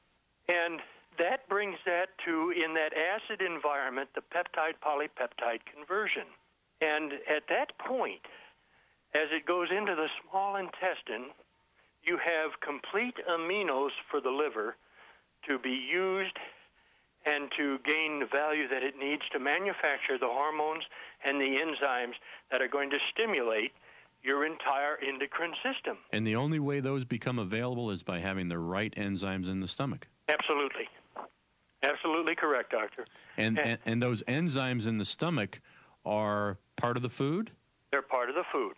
And 0.49 0.81
that 1.19 1.49
brings 1.49 1.77
that 1.87 2.11
to, 2.25 2.53
in 2.53 2.75
that 2.75 2.93
acid 2.95 3.43
environment, 3.43 4.11
the 4.15 4.21
peptide 4.21 4.79
polypeptide 4.85 5.61
conversion. 5.67 6.27
And 6.81 7.15
at 7.29 7.49
that 7.49 7.77
point, 7.79 8.21
as 9.15 9.29
it 9.33 9.47
goes 9.47 9.69
into 9.77 9.95
the 9.95 10.09
small 10.23 10.57
intestine, 10.57 11.31
you 12.05 12.19
have 12.19 12.61
complete 12.61 13.17
aminos 13.29 13.91
for 14.11 14.21
the 14.21 14.31
liver 14.31 14.77
to 15.49 15.59
be 15.59 15.71
used 15.71 16.37
and 17.27 17.51
to 17.57 17.79
gain 17.85 18.21
the 18.21 18.27
value 18.27 18.69
that 18.69 18.83
it 18.83 18.95
needs 18.99 19.23
to 19.33 19.39
manufacture 19.39 20.17
the 20.19 20.29
hormones 20.29 20.85
and 21.25 21.41
the 21.41 21.59
enzymes 21.59 22.15
that 22.51 22.63
are 22.63 22.69
going 22.69 22.89
to 22.91 22.99
stimulate 23.13 23.73
your 24.23 24.47
entire 24.47 24.99
endocrine 25.07 25.55
system. 25.63 25.99
And 26.13 26.27
the 26.27 26.37
only 26.37 26.59
way 26.59 26.81
those 26.81 27.05
become 27.05 27.39
available 27.39 27.91
is 27.91 28.03
by 28.03 28.21
having 28.21 28.49
the 28.49 28.59
right 28.59 28.95
enzymes 28.97 29.49
in 29.49 29.61
the 29.61 29.69
stomach. 29.69 30.07
Absolutely. 30.29 30.89
Absolutely 31.83 32.35
correct, 32.35 32.73
doctor. 32.73 33.05
And, 33.37 33.59
and, 33.59 33.79
and 33.85 34.03
those 34.03 34.23
enzymes 34.25 34.87
in 34.87 34.99
the 34.99 35.05
stomach 35.05 35.61
are 36.05 36.59
part 36.77 36.97
of 36.97 37.03
the 37.03 37.09
food? 37.09 37.51
They're 37.91 38.03
part 38.03 38.29
of 38.29 38.35
the 38.35 38.45
food. 38.53 38.75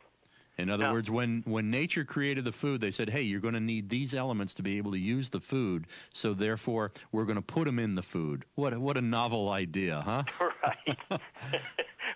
In 0.59 0.71
other 0.71 0.92
words, 0.92 1.09
when, 1.09 1.42
when 1.47 1.71
nature 1.71 2.05
created 2.05 2.44
the 2.44 2.53
food, 2.53 2.81
they 2.81 2.90
said, 2.90 3.09
hey, 3.09 3.23
you're 3.23 3.40
going 3.40 3.55
to 3.55 3.61
need 3.61 3.88
these 3.88 4.12
elements 4.12 4.55
to 4.55 4.62
be 4.62 4.77
able 4.77 4.90
to 4.90 4.99
use 4.99 5.29
the 5.29 5.38
food, 5.38 5.87
so 6.12 6.35
therefore 6.35 6.90
we're 7.12 7.25
going 7.25 7.37
to 7.37 7.42
put 7.42 7.64
them 7.64 7.79
in 7.79 7.94
the 7.94 8.03
food. 8.03 8.44
What 8.57 8.77
what 8.77 8.97
a 8.97 9.01
novel 9.01 9.51
idea, 9.51 10.03
huh? 10.05 10.25
right. 10.64 10.99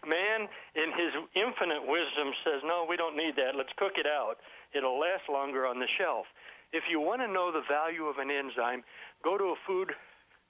Man, 0.04 0.48
in 0.74 0.90
his 0.90 1.14
infinite 1.36 1.86
wisdom, 1.86 2.34
says, 2.42 2.60
no, 2.64 2.84
we 2.88 2.96
don't 2.96 3.16
need 3.16 3.36
that. 3.36 3.54
Let's 3.56 3.72
cook 3.76 3.92
it 3.96 4.06
out. 4.06 4.38
It'll 4.74 4.98
last 4.98 5.30
longer 5.30 5.64
on 5.64 5.78
the 5.78 5.86
shelf. 5.98 6.26
If 6.72 6.84
you 6.90 6.98
want 6.98 7.20
to 7.20 7.28
know 7.28 7.52
the 7.52 7.62
value 7.70 8.06
of 8.06 8.18
an 8.18 8.30
enzyme, 8.30 8.82
go 9.22 9.38
to 9.38 9.44
a 9.44 9.54
food 9.64 9.92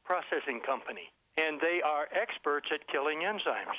processing 0.04 0.60
company, 0.64 1.12
and 1.36 1.60
they 1.60 1.82
are 1.84 2.08
experts 2.16 2.68
at 2.72 2.88
killing 2.88 3.20
enzymes. 3.20 3.76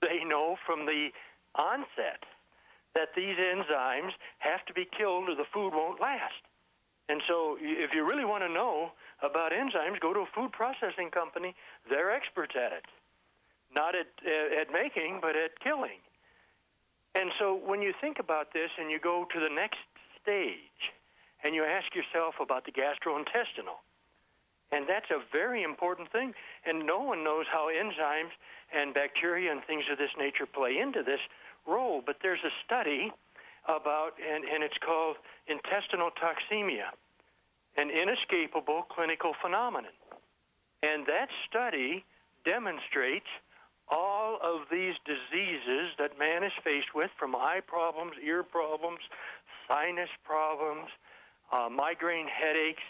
They 0.00 0.22
know 0.22 0.56
from 0.64 0.86
the 0.86 1.08
onset 1.56 2.22
that 2.94 3.14
these 3.16 3.36
enzymes 3.36 4.12
have 4.38 4.64
to 4.66 4.72
be 4.72 4.86
killed 4.96 5.28
or 5.28 5.34
the 5.34 5.48
food 5.52 5.72
won't 5.74 6.00
last. 6.00 6.42
And 7.08 7.20
so 7.28 7.58
if 7.60 7.92
you 7.92 8.06
really 8.06 8.24
want 8.24 8.42
to 8.44 8.48
know 8.48 8.92
about 9.22 9.52
enzymes, 9.52 10.00
go 10.00 10.14
to 10.14 10.20
a 10.20 10.30
food 10.34 10.52
processing 10.52 11.10
company. 11.10 11.54
They're 11.90 12.10
experts 12.10 12.54
at 12.56 12.72
it. 12.72 12.84
Not 13.74 13.94
at, 13.94 14.06
uh, 14.24 14.60
at 14.60 14.72
making, 14.72 15.18
but 15.20 15.36
at 15.36 15.58
killing. 15.60 16.00
And 17.14 17.30
so 17.38 17.54
when 17.54 17.82
you 17.82 17.92
think 18.00 18.18
about 18.18 18.52
this 18.52 18.70
and 18.78 18.90
you 18.90 18.98
go 18.98 19.26
to 19.32 19.40
the 19.40 19.52
next 19.52 19.78
stage 20.22 20.92
and 21.42 21.54
you 21.54 21.64
ask 21.64 21.94
yourself 21.94 22.36
about 22.40 22.64
the 22.64 22.72
gastrointestinal, 22.72 23.82
and 24.72 24.86
that's 24.88 25.10
a 25.10 25.22
very 25.30 25.62
important 25.62 26.10
thing. 26.10 26.32
And 26.66 26.86
no 26.86 26.98
one 26.98 27.22
knows 27.22 27.46
how 27.52 27.68
enzymes 27.68 28.32
and 28.74 28.94
bacteria 28.94 29.52
and 29.52 29.62
things 29.64 29.84
of 29.90 29.98
this 29.98 30.10
nature 30.18 30.46
play 30.46 30.78
into 30.78 31.02
this 31.02 31.20
role. 31.66 32.02
But 32.04 32.16
there's 32.22 32.42
a 32.44 32.52
study 32.64 33.12
about, 33.66 34.12
and, 34.20 34.44
and 34.44 34.62
it's 34.62 34.78
called 34.78 35.16
intestinal 35.46 36.10
toxemia, 36.10 36.92
an 37.76 37.90
inescapable 37.90 38.82
clinical 38.82 39.32
phenomenon. 39.40 39.92
And 40.82 41.06
that 41.06 41.28
study 41.48 42.04
demonstrates 42.44 43.26
all 43.88 44.38
of 44.42 44.62
these 44.70 44.94
diseases 45.04 45.92
that 45.98 46.18
man 46.18 46.42
is 46.42 46.52
faced 46.62 46.94
with 46.94 47.10
from 47.18 47.34
eye 47.34 47.60
problems, 47.66 48.12
ear 48.24 48.42
problems, 48.42 49.00
sinus 49.68 50.10
problems, 50.24 50.88
uh, 51.52 51.68
migraine 51.68 52.28
headaches, 52.28 52.82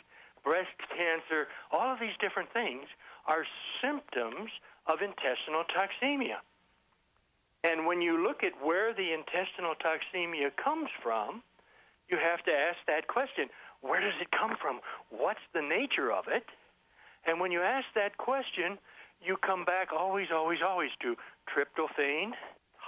breast 0.44 0.76
cancer, 0.90 1.48
all 1.72 1.92
of 1.92 1.98
these 2.00 2.16
different 2.20 2.52
things 2.52 2.87
are 3.26 3.44
symptoms 3.82 4.50
of 4.87 5.00
intestinal 5.00 5.64
toxemia. 5.64 6.38
And 7.64 7.87
when 7.87 8.03
you 8.03 8.22
look 8.22 8.44
at 8.44 8.53
where 8.62 8.92
the 8.92 9.12
intestinal 9.12 9.74
toxemia 9.74 10.55
comes 10.62 10.90
from, 11.03 11.42
you 12.11 12.18
have 12.18 12.44
to 12.44 12.53
ask 12.53 12.77
that 12.87 13.09
question. 13.09 13.48
Where 13.81 14.00
does 14.00 14.14
it 14.20 14.31
come 14.31 14.57
from? 14.61 14.81
What's 15.09 15.40
the 15.55 15.62
nature 15.62 16.12
of 16.12 16.24
it? 16.29 16.44
And 17.27 17.40
when 17.40 17.50
you 17.50 17.62
ask 17.62 17.87
that 17.94 18.18
question, 18.18 18.79
you 19.22 19.38
come 19.38 19.64
back 19.64 19.88
always, 19.96 20.29
always, 20.33 20.59
always 20.64 20.90
to 21.00 21.16
tryptophan, 21.48 22.33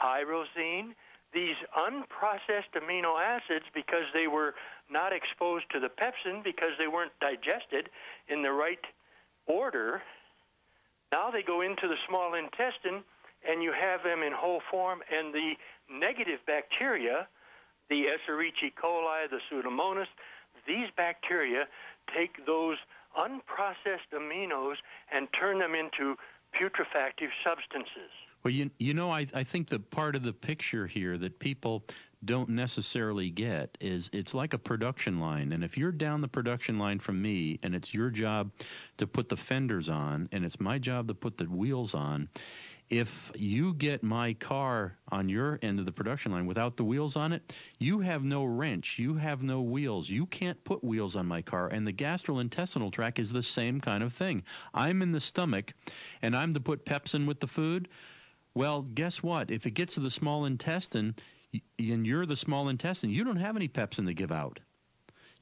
tyrosine, 0.02 0.92
these 1.32 1.56
unprocessed 1.76 2.72
amino 2.76 3.20
acids 3.20 3.64
because 3.74 4.04
they 4.12 4.26
were 4.26 4.54
not 4.90 5.12
exposed 5.12 5.64
to 5.72 5.80
the 5.80 5.88
pepsin 5.88 6.44
because 6.44 6.72
they 6.78 6.86
weren't 6.86 7.12
digested 7.20 7.88
in 8.28 8.42
the 8.42 8.52
right 8.52 8.84
order. 9.46 10.02
Now 11.12 11.30
they 11.30 11.42
go 11.42 11.62
into 11.62 11.88
the 11.88 11.96
small 12.06 12.34
intestine 12.34 13.04
and 13.48 13.62
you 13.62 13.72
have 13.72 14.02
them 14.02 14.22
in 14.22 14.32
whole 14.32 14.62
form 14.70 15.00
and 15.10 15.34
the 15.34 15.54
negative 15.90 16.40
bacteria, 16.46 17.28
the 17.88 18.06
Escherichia 18.06 18.72
coli, 18.80 19.30
the 19.30 19.40
Pseudomonas, 19.50 20.06
these 20.66 20.88
bacteria 20.96 21.64
take 22.14 22.44
those 22.46 22.76
unprocessed 23.18 24.12
aminos 24.14 24.76
and 25.12 25.28
turn 25.38 25.58
them 25.58 25.74
into 25.74 26.16
putrefactive 26.54 27.30
substances. 27.44 28.10
Well, 28.42 28.52
you, 28.52 28.70
you 28.78 28.94
know, 28.94 29.10
I, 29.10 29.26
I 29.34 29.42
think 29.42 29.68
the 29.68 29.80
part 29.80 30.14
of 30.14 30.22
the 30.22 30.32
picture 30.32 30.86
here 30.86 31.18
that 31.18 31.38
people 31.38 31.84
don't 32.24 32.50
necessarily 32.50 33.30
get 33.30 33.76
is 33.80 34.08
it's 34.12 34.34
like 34.34 34.54
a 34.54 34.58
production 34.58 35.20
line. 35.20 35.52
And 35.52 35.62
if 35.64 35.76
you're 35.76 35.92
down 35.92 36.20
the 36.20 36.28
production 36.28 36.78
line 36.78 36.98
from 36.98 37.20
me 37.20 37.58
and 37.62 37.74
it's 37.74 37.92
your 37.92 38.10
job 38.10 38.50
to 38.98 39.06
put 39.06 39.28
the 39.28 39.36
fenders 39.36 39.88
on 39.88 40.28
and 40.32 40.44
it's 40.44 40.60
my 40.60 40.78
job 40.78 41.08
to 41.08 41.14
put 41.14 41.38
the 41.38 41.44
wheels 41.44 41.94
on, 41.94 42.28
if 42.88 43.32
you 43.34 43.74
get 43.74 44.02
my 44.02 44.34
car 44.34 44.96
on 45.10 45.28
your 45.28 45.58
end 45.62 45.80
of 45.80 45.86
the 45.86 45.92
production 45.92 46.30
line 46.32 46.46
without 46.46 46.76
the 46.76 46.84
wheels 46.84 47.16
on 47.16 47.32
it, 47.32 47.52
you 47.78 48.00
have 48.00 48.22
no 48.22 48.44
wrench, 48.44 48.98
you 48.98 49.16
have 49.16 49.42
no 49.42 49.60
wheels. 49.60 50.08
You 50.08 50.26
can't 50.26 50.62
put 50.64 50.84
wheels 50.84 51.16
on 51.16 51.26
my 51.26 51.42
car. 51.42 51.68
And 51.68 51.86
the 51.86 51.92
gastrointestinal 51.92 52.92
tract 52.92 53.18
is 53.18 53.32
the 53.32 53.42
same 53.42 53.80
kind 53.80 54.02
of 54.02 54.12
thing. 54.12 54.44
I'm 54.72 55.02
in 55.02 55.12
the 55.12 55.20
stomach 55.20 55.72
and 56.22 56.36
I'm 56.36 56.54
to 56.54 56.60
put 56.60 56.86
pepsin 56.86 57.26
with 57.26 57.40
the 57.40 57.48
food. 57.48 57.88
Well, 58.54 58.82
guess 58.82 59.22
what? 59.22 59.50
If 59.50 59.66
it 59.66 59.72
gets 59.72 59.94
to 59.94 60.00
the 60.00 60.10
small 60.10 60.44
intestine 60.44 61.16
and 61.78 62.06
you're 62.06 62.26
the 62.26 62.36
small 62.36 62.68
intestine, 62.68 63.10
you 63.10 63.24
don't 63.24 63.36
have 63.36 63.56
any 63.56 63.68
pepsin 63.68 64.06
to 64.06 64.14
give 64.14 64.32
out. 64.32 64.60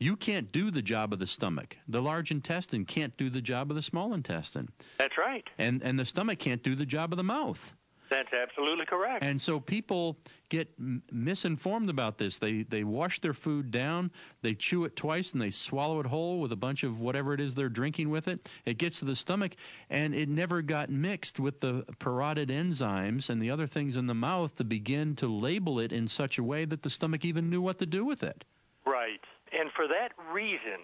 You 0.04 0.16
can't 0.16 0.52
do 0.52 0.70
the 0.70 0.82
job 0.82 1.14
of 1.14 1.18
the 1.18 1.26
stomach. 1.26 1.78
The 1.88 2.02
large 2.02 2.30
intestine 2.30 2.84
can't 2.84 3.16
do 3.16 3.30
the 3.30 3.40
job 3.40 3.70
of 3.70 3.74
the 3.74 3.80
small 3.80 4.12
intestine. 4.12 4.68
That's 4.98 5.16
right. 5.16 5.48
And 5.56 5.82
and 5.82 5.98
the 5.98 6.04
stomach 6.04 6.38
can't 6.38 6.62
do 6.62 6.74
the 6.74 6.84
job 6.84 7.14
of 7.14 7.16
the 7.16 7.22
mouth. 7.24 7.72
That's 8.10 8.28
absolutely 8.34 8.84
correct. 8.84 9.24
And 9.24 9.40
so 9.40 9.58
people 9.58 10.18
get 10.50 10.68
m- 10.78 11.02
misinformed 11.10 11.88
about 11.88 12.18
this. 12.18 12.38
They 12.38 12.64
they 12.64 12.84
wash 12.84 13.22
their 13.22 13.32
food 13.32 13.70
down, 13.70 14.10
they 14.42 14.52
chew 14.52 14.84
it 14.84 14.94
twice, 14.94 15.32
and 15.32 15.40
they 15.40 15.48
swallow 15.48 16.00
it 16.00 16.06
whole 16.06 16.38
with 16.38 16.52
a 16.52 16.56
bunch 16.56 16.82
of 16.82 17.00
whatever 17.00 17.32
it 17.32 17.40
is 17.40 17.54
they're 17.54 17.70
drinking 17.70 18.10
with 18.10 18.28
it. 18.28 18.46
It 18.66 18.76
gets 18.76 18.98
to 18.98 19.06
the 19.06 19.16
stomach, 19.16 19.56
and 19.88 20.14
it 20.14 20.28
never 20.28 20.60
got 20.60 20.90
mixed 20.90 21.40
with 21.40 21.62
the 21.62 21.82
parotid 21.98 22.50
enzymes 22.50 23.30
and 23.30 23.40
the 23.40 23.50
other 23.50 23.66
things 23.66 23.96
in 23.96 24.06
the 24.06 24.12
mouth 24.12 24.54
to 24.56 24.64
begin 24.64 25.16
to 25.16 25.28
label 25.28 25.80
it 25.80 25.92
in 25.92 26.06
such 26.06 26.36
a 26.36 26.42
way 26.42 26.66
that 26.66 26.82
the 26.82 26.90
stomach 26.90 27.24
even 27.24 27.48
knew 27.48 27.62
what 27.62 27.78
to 27.78 27.86
do 27.86 28.04
with 28.04 28.22
it. 28.22 28.44
Right. 28.84 29.24
And 29.58 29.70
for 29.72 29.86
that 29.88 30.12
reason, 30.32 30.80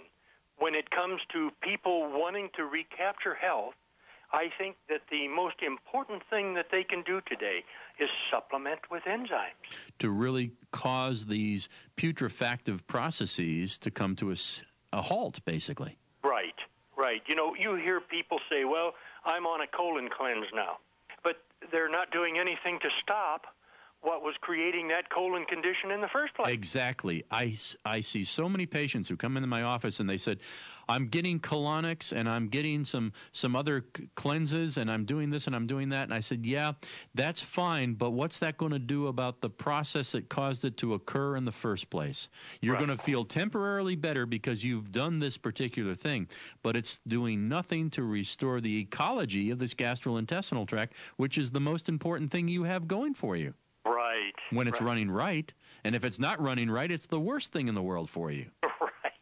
when 0.58 0.74
it 0.74 0.90
comes 0.90 1.20
to 1.32 1.50
people 1.62 2.10
wanting 2.12 2.50
to 2.56 2.64
recapture 2.64 3.34
health, 3.34 3.74
I 4.32 4.48
think 4.58 4.76
that 4.88 5.00
the 5.10 5.26
most 5.26 5.56
important 5.60 6.22
thing 6.30 6.54
that 6.54 6.66
they 6.70 6.84
can 6.84 7.02
do 7.02 7.20
today 7.26 7.64
is 7.98 8.08
supplement 8.32 8.78
with 8.90 9.02
enzymes. 9.04 9.58
To 9.98 10.10
really 10.10 10.52
cause 10.70 11.26
these 11.26 11.68
putrefactive 11.96 12.86
processes 12.86 13.76
to 13.78 13.90
come 13.90 14.14
to 14.16 14.30
a, 14.30 14.36
a 14.92 15.02
halt, 15.02 15.44
basically. 15.44 15.98
Right, 16.22 16.54
right. 16.96 17.22
You 17.26 17.34
know, 17.34 17.54
you 17.58 17.74
hear 17.74 18.00
people 18.00 18.38
say, 18.48 18.64
well, 18.64 18.92
I'm 19.24 19.46
on 19.46 19.62
a 19.62 19.66
colon 19.66 20.08
cleanse 20.16 20.46
now. 20.54 20.78
But 21.24 21.42
they're 21.72 21.90
not 21.90 22.12
doing 22.12 22.38
anything 22.38 22.78
to 22.82 22.88
stop 23.02 23.46
what 24.02 24.22
was 24.22 24.34
creating 24.40 24.88
that 24.88 25.10
colon 25.10 25.44
condition 25.44 25.90
in 25.90 26.00
the 26.00 26.08
first 26.08 26.34
place. 26.34 26.50
Exactly. 26.50 27.24
I, 27.30 27.56
I 27.84 28.00
see 28.00 28.24
so 28.24 28.48
many 28.48 28.64
patients 28.64 29.08
who 29.08 29.16
come 29.16 29.36
into 29.36 29.46
my 29.46 29.62
office 29.62 30.00
and 30.00 30.08
they 30.08 30.16
said, 30.16 30.38
I'm 30.88 31.06
getting 31.06 31.38
colonics 31.38 32.10
and 32.12 32.28
I'm 32.28 32.48
getting 32.48 32.82
some, 32.82 33.12
some 33.32 33.54
other 33.54 33.84
cleanses 34.16 34.78
and 34.78 34.90
I'm 34.90 35.04
doing 35.04 35.30
this 35.30 35.46
and 35.46 35.54
I'm 35.54 35.66
doing 35.66 35.90
that. 35.90 36.04
And 36.04 36.14
I 36.14 36.20
said, 36.20 36.44
yeah, 36.46 36.72
that's 37.14 37.40
fine, 37.40 37.94
but 37.94 38.10
what's 38.10 38.38
that 38.38 38.56
going 38.56 38.72
to 38.72 38.78
do 38.78 39.06
about 39.08 39.40
the 39.40 39.50
process 39.50 40.12
that 40.12 40.28
caused 40.28 40.64
it 40.64 40.76
to 40.78 40.94
occur 40.94 41.36
in 41.36 41.44
the 41.44 41.52
first 41.52 41.90
place? 41.90 42.28
You're 42.60 42.74
right. 42.74 42.86
going 42.86 42.96
to 42.96 43.04
feel 43.04 43.24
temporarily 43.24 43.96
better 43.96 44.26
because 44.26 44.64
you've 44.64 44.90
done 44.90 45.18
this 45.18 45.36
particular 45.36 45.94
thing, 45.94 46.26
but 46.62 46.74
it's 46.74 47.00
doing 47.06 47.48
nothing 47.48 47.90
to 47.90 48.02
restore 48.02 48.60
the 48.60 48.78
ecology 48.78 49.50
of 49.50 49.58
this 49.58 49.74
gastrointestinal 49.74 50.66
tract, 50.66 50.94
which 51.16 51.38
is 51.38 51.50
the 51.50 51.60
most 51.60 51.88
important 51.88 52.32
thing 52.32 52.48
you 52.48 52.64
have 52.64 52.88
going 52.88 53.14
for 53.14 53.36
you. 53.36 53.54
Right. 54.20 54.56
When 54.56 54.68
it's 54.68 54.80
right. 54.80 54.86
running 54.86 55.10
right. 55.10 55.52
And 55.84 55.94
if 55.94 56.04
it's 56.04 56.18
not 56.18 56.40
running 56.40 56.70
right, 56.70 56.90
it's 56.90 57.06
the 57.06 57.20
worst 57.20 57.52
thing 57.52 57.68
in 57.68 57.74
the 57.74 57.82
world 57.82 58.10
for 58.10 58.30
you. 58.30 58.46
Right. 58.80 59.12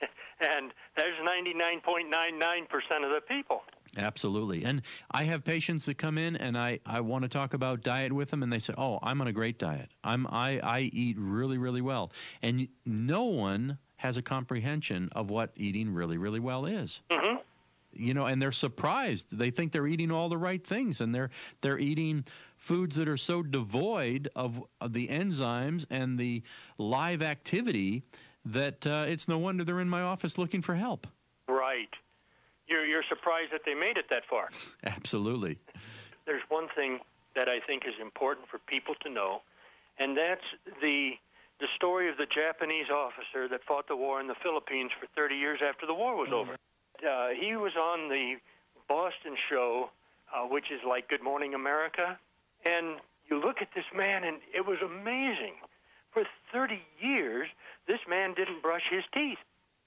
And 0.40 0.72
there's 0.96 1.16
99.99% 1.18 3.04
of 3.04 3.10
the 3.10 3.20
people. 3.26 3.62
Absolutely. 3.96 4.64
And 4.64 4.82
I 5.10 5.24
have 5.24 5.42
patients 5.42 5.86
that 5.86 5.98
come 5.98 6.18
in 6.18 6.36
and 6.36 6.56
I, 6.56 6.78
I 6.86 7.00
want 7.00 7.22
to 7.22 7.28
talk 7.28 7.54
about 7.54 7.82
diet 7.82 8.12
with 8.12 8.30
them 8.30 8.44
and 8.44 8.52
they 8.52 8.60
say, 8.60 8.74
"Oh, 8.78 9.00
I'm 9.02 9.20
on 9.20 9.26
a 9.26 9.32
great 9.32 9.58
diet. 9.58 9.90
I'm 10.04 10.26
I 10.28 10.60
I 10.60 10.80
eat 10.92 11.16
really 11.18 11.58
really 11.58 11.80
well." 11.80 12.12
And 12.42 12.68
no 12.84 13.24
one 13.24 13.78
has 13.96 14.16
a 14.16 14.22
comprehension 14.22 15.08
of 15.12 15.30
what 15.30 15.50
eating 15.56 15.92
really 15.92 16.18
really 16.18 16.40
well 16.40 16.66
is. 16.66 17.00
Mm-hmm 17.10 17.38
you 17.92 18.14
know 18.14 18.26
and 18.26 18.40
they're 18.40 18.52
surprised 18.52 19.26
they 19.36 19.50
think 19.50 19.72
they're 19.72 19.86
eating 19.86 20.10
all 20.10 20.28
the 20.28 20.38
right 20.38 20.66
things 20.66 21.00
and 21.00 21.14
they're 21.14 21.30
they're 21.60 21.78
eating 21.78 22.24
foods 22.58 22.96
that 22.96 23.08
are 23.08 23.16
so 23.16 23.42
devoid 23.42 24.28
of, 24.36 24.62
of 24.80 24.92
the 24.92 25.08
enzymes 25.08 25.86
and 25.90 26.18
the 26.18 26.42
live 26.76 27.22
activity 27.22 28.02
that 28.44 28.86
uh, 28.86 29.04
it's 29.08 29.28
no 29.28 29.38
wonder 29.38 29.64
they're 29.64 29.80
in 29.80 29.88
my 29.88 30.02
office 30.02 30.36
looking 30.38 30.62
for 30.62 30.74
help. 30.74 31.06
Right. 31.48 31.88
You're, 32.66 32.84
you're 32.84 33.04
surprised 33.08 33.52
that 33.52 33.62
they 33.64 33.74
made 33.74 33.96
it 33.96 34.06
that 34.10 34.24
far. 34.28 34.48
Absolutely. 34.84 35.58
There's 36.26 36.42
one 36.48 36.68
thing 36.76 37.00
that 37.34 37.48
I 37.48 37.60
think 37.60 37.84
is 37.86 37.94
important 38.00 38.48
for 38.48 38.58
people 38.58 38.94
to 39.02 39.10
know, 39.10 39.42
and 39.98 40.16
that's 40.16 40.44
the 40.82 41.12
the 41.60 41.66
story 41.74 42.08
of 42.08 42.16
the 42.16 42.26
Japanese 42.26 42.86
officer 42.88 43.48
that 43.48 43.64
fought 43.64 43.88
the 43.88 43.96
war 43.96 44.20
in 44.20 44.28
the 44.28 44.36
Philippines 44.42 44.92
for 45.00 45.08
30 45.16 45.34
years 45.34 45.58
after 45.66 45.86
the 45.86 45.94
war 45.94 46.14
was 46.14 46.28
over. 46.32 46.52
Uh, 47.02 47.28
he 47.30 47.56
was 47.56 47.72
on 47.74 48.08
the 48.08 48.36
Boston 48.88 49.34
show, 49.50 49.90
uh, 50.32 50.46
which 50.46 50.70
is 50.70 50.78
like 50.86 51.08
Good 51.08 51.22
Morning 51.22 51.54
America, 51.54 52.16
and 52.64 53.00
you 53.30 53.40
look 53.40 53.60
at 53.60 53.68
this 53.74 53.84
man, 53.94 54.24
and 54.24 54.38
it 54.54 54.66
was 54.66 54.78
amazing. 54.82 55.54
For 56.12 56.24
30 56.52 56.80
years, 57.00 57.48
this 57.86 58.00
man 58.08 58.34
didn't 58.34 58.62
brush 58.62 58.84
his 58.90 59.04
teeth. 59.12 59.38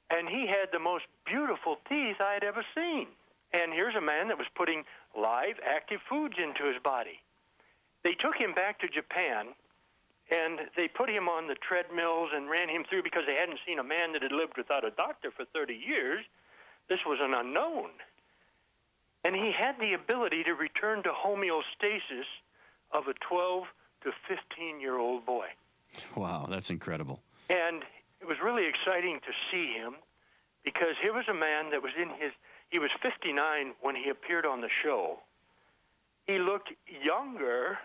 And 0.10 0.28
he 0.28 0.46
had 0.46 0.70
the 0.72 0.80
most 0.80 1.06
beautiful 1.26 1.78
teeth 1.88 2.18
I 2.20 2.34
had 2.34 2.44
ever 2.44 2.64
seen. 2.76 3.08
And 3.54 3.74
here's 3.74 3.96
a 3.96 4.02
man 4.02 4.28
that 4.28 4.38
was 4.38 4.48
putting 4.56 4.84
live, 5.18 5.56
active 5.66 6.00
foods 6.08 6.36
into 6.38 6.66
his 6.66 6.82
body. 6.84 7.20
They 8.04 8.14
took 8.14 8.36
him 8.36 8.54
back 8.54 8.80
to 8.80 8.88
Japan, 8.88 9.48
and 10.32 10.60
they 10.76 10.88
put 10.88 11.10
him 11.10 11.28
on 11.28 11.48
the 11.48 11.56
treadmills 11.56 12.30
and 12.34 12.50
ran 12.50 12.70
him 12.70 12.84
through 12.90 13.04
because 13.04 13.24
they 13.28 13.36
hadn't 13.36 13.60
seen 13.66 13.80
a 13.80 13.84
man 13.84 14.14
that 14.14 14.24
had 14.24 14.32
lived 14.32 14.58
without 14.58 14.86
a 14.86 14.92
doctor 14.92 15.32
for 15.32 15.46
30 15.46 15.74
years. 15.74 16.24
This 16.90 17.00
was 17.06 17.20
an 17.22 17.34
unknown. 17.34 17.90
And 19.24 19.36
he 19.36 19.52
had 19.52 19.80
the 19.80 19.94
ability 19.94 20.44
to 20.44 20.54
return 20.54 21.04
to 21.04 21.10
homeostasis 21.10 22.30
of 22.94 23.08
a 23.08 23.14
12 23.28 23.64
to 24.04 24.12
15 24.28 24.80
year 24.80 24.98
old 24.98 25.26
boy. 25.26 25.48
Wow, 26.16 26.48
that's 26.50 26.70
incredible. 26.70 27.22
And 27.50 27.84
it 28.22 28.28
was 28.28 28.38
really 28.44 28.68
exciting 28.68 29.20
to 29.22 29.32
see 29.52 29.74
him 29.74 29.96
because 30.64 30.96
here 31.02 31.14
was 31.14 31.26
a 31.30 31.34
man 31.34 31.72
that 31.72 31.82
was 31.82 31.92
in 32.00 32.10
his, 32.10 32.32
he 32.70 32.80
was 32.80 32.92
59 33.02 33.74
when 33.82 33.96
he 33.96 34.10
appeared 34.10 34.46
on 34.46 34.62
the 34.62 34.70
show. 34.84 35.20
He 36.28 36.38
looked 36.38 36.70
younger 37.04 37.80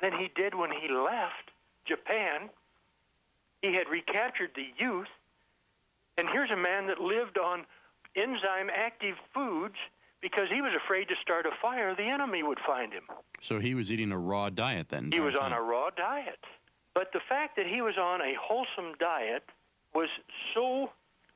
than 0.00 0.12
he 0.12 0.30
did 0.34 0.54
when 0.54 0.70
he 0.70 0.88
left 0.88 1.50
Japan. 1.84 2.50
He 3.62 3.74
had 3.74 3.88
recaptured 3.88 4.50
the 4.54 4.68
youth. 4.78 5.08
And 6.16 6.28
here's 6.32 6.50
a 6.50 6.56
man 6.56 6.86
that 6.88 7.00
lived 7.00 7.38
on 7.38 7.66
enzyme 8.16 8.70
active 8.74 9.16
foods 9.32 9.76
because 10.20 10.48
he 10.52 10.60
was 10.60 10.72
afraid 10.74 11.08
to 11.08 11.14
start 11.22 11.46
a 11.46 11.50
fire, 11.62 11.94
the 11.94 12.02
enemy 12.02 12.42
would 12.42 12.58
find 12.66 12.92
him. 12.92 13.04
So 13.40 13.60
he 13.60 13.74
was 13.74 13.90
eating 13.92 14.12
a 14.12 14.18
raw 14.18 14.50
diet 14.50 14.88
then? 14.90 15.10
He 15.12 15.20
was 15.20 15.34
on 15.40 15.52
a 15.52 15.62
raw 15.62 15.90
diet. 15.90 16.40
But 16.94 17.12
the 17.12 17.20
fact 17.28 17.56
that 17.56 17.66
he 17.66 17.80
was 17.80 17.96
on 17.96 18.20
a 18.20 18.34
wholesome 18.40 18.94
diet 18.98 19.44
was 19.94 20.08
so 20.54 20.90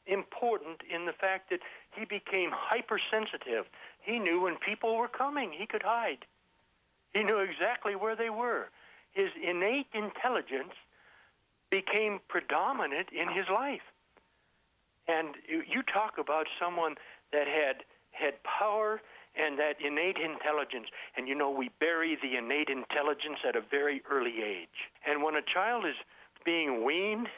important 0.07 0.80
in 0.93 1.07
the 1.07 1.12
fact 1.12 1.51
that 1.51 1.61
he 1.93 2.05
became 2.05 2.51
hypersensitive. 2.53 3.66
He 4.01 4.18
knew 4.18 4.41
when 4.41 4.57
people 4.57 4.97
were 4.97 5.09
coming, 5.09 5.53
he 5.53 5.66
could 5.66 5.83
hide. 5.85 6.24
He 7.14 7.22
knew 7.22 7.39
exactly 7.39 7.95
where 7.95 8.16
they 8.16 8.30
were. 8.30 8.70
his 9.12 9.28
innate 9.43 9.87
intelligence 9.93 10.72
became 11.70 12.20
predominant 12.28 13.09
in 13.12 13.28
his 13.28 13.47
life. 13.53 13.83
And 15.07 15.35
you 15.49 15.83
talk 15.83 16.18
about 16.18 16.47
someone 16.61 16.95
that 17.33 17.47
had 17.47 17.85
had 18.12 18.34
power 18.44 19.00
and 19.34 19.58
that 19.58 19.76
innate 19.80 20.18
intelligence. 20.18 20.88
And 21.16 21.26
you 21.26 21.34
know, 21.34 21.50
we 21.50 21.70
bury 21.80 22.16
the 22.20 22.36
innate 22.36 22.68
intelligence 22.68 23.38
at 23.46 23.56
a 23.56 23.60
very 23.60 24.02
early 24.10 24.42
age. 24.42 24.90
And 25.06 25.22
when 25.22 25.34
a 25.36 25.42
child 25.42 25.84
is 25.86 25.96
being 26.44 26.84
weaned, 26.84 27.28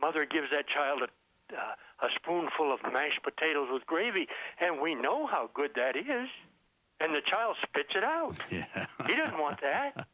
mother 0.00 0.24
gives 0.24 0.50
that 0.50 0.66
child 0.68 1.02
a, 1.02 1.54
uh, 1.56 2.06
a 2.06 2.08
spoonful 2.16 2.72
of 2.72 2.80
mashed 2.92 3.22
potatoes 3.22 3.68
with 3.72 3.86
gravy, 3.86 4.28
and 4.60 4.80
we 4.80 4.94
know 4.94 5.26
how 5.26 5.50
good 5.54 5.70
that 5.76 5.96
is. 5.96 6.28
And 7.00 7.14
the 7.14 7.20
child 7.20 7.56
spits 7.62 7.94
it 7.94 8.04
out. 8.04 8.36
Yeah. 8.50 8.86
he 9.06 9.14
doesn't 9.14 9.38
want 9.38 9.60
that. 9.62 10.08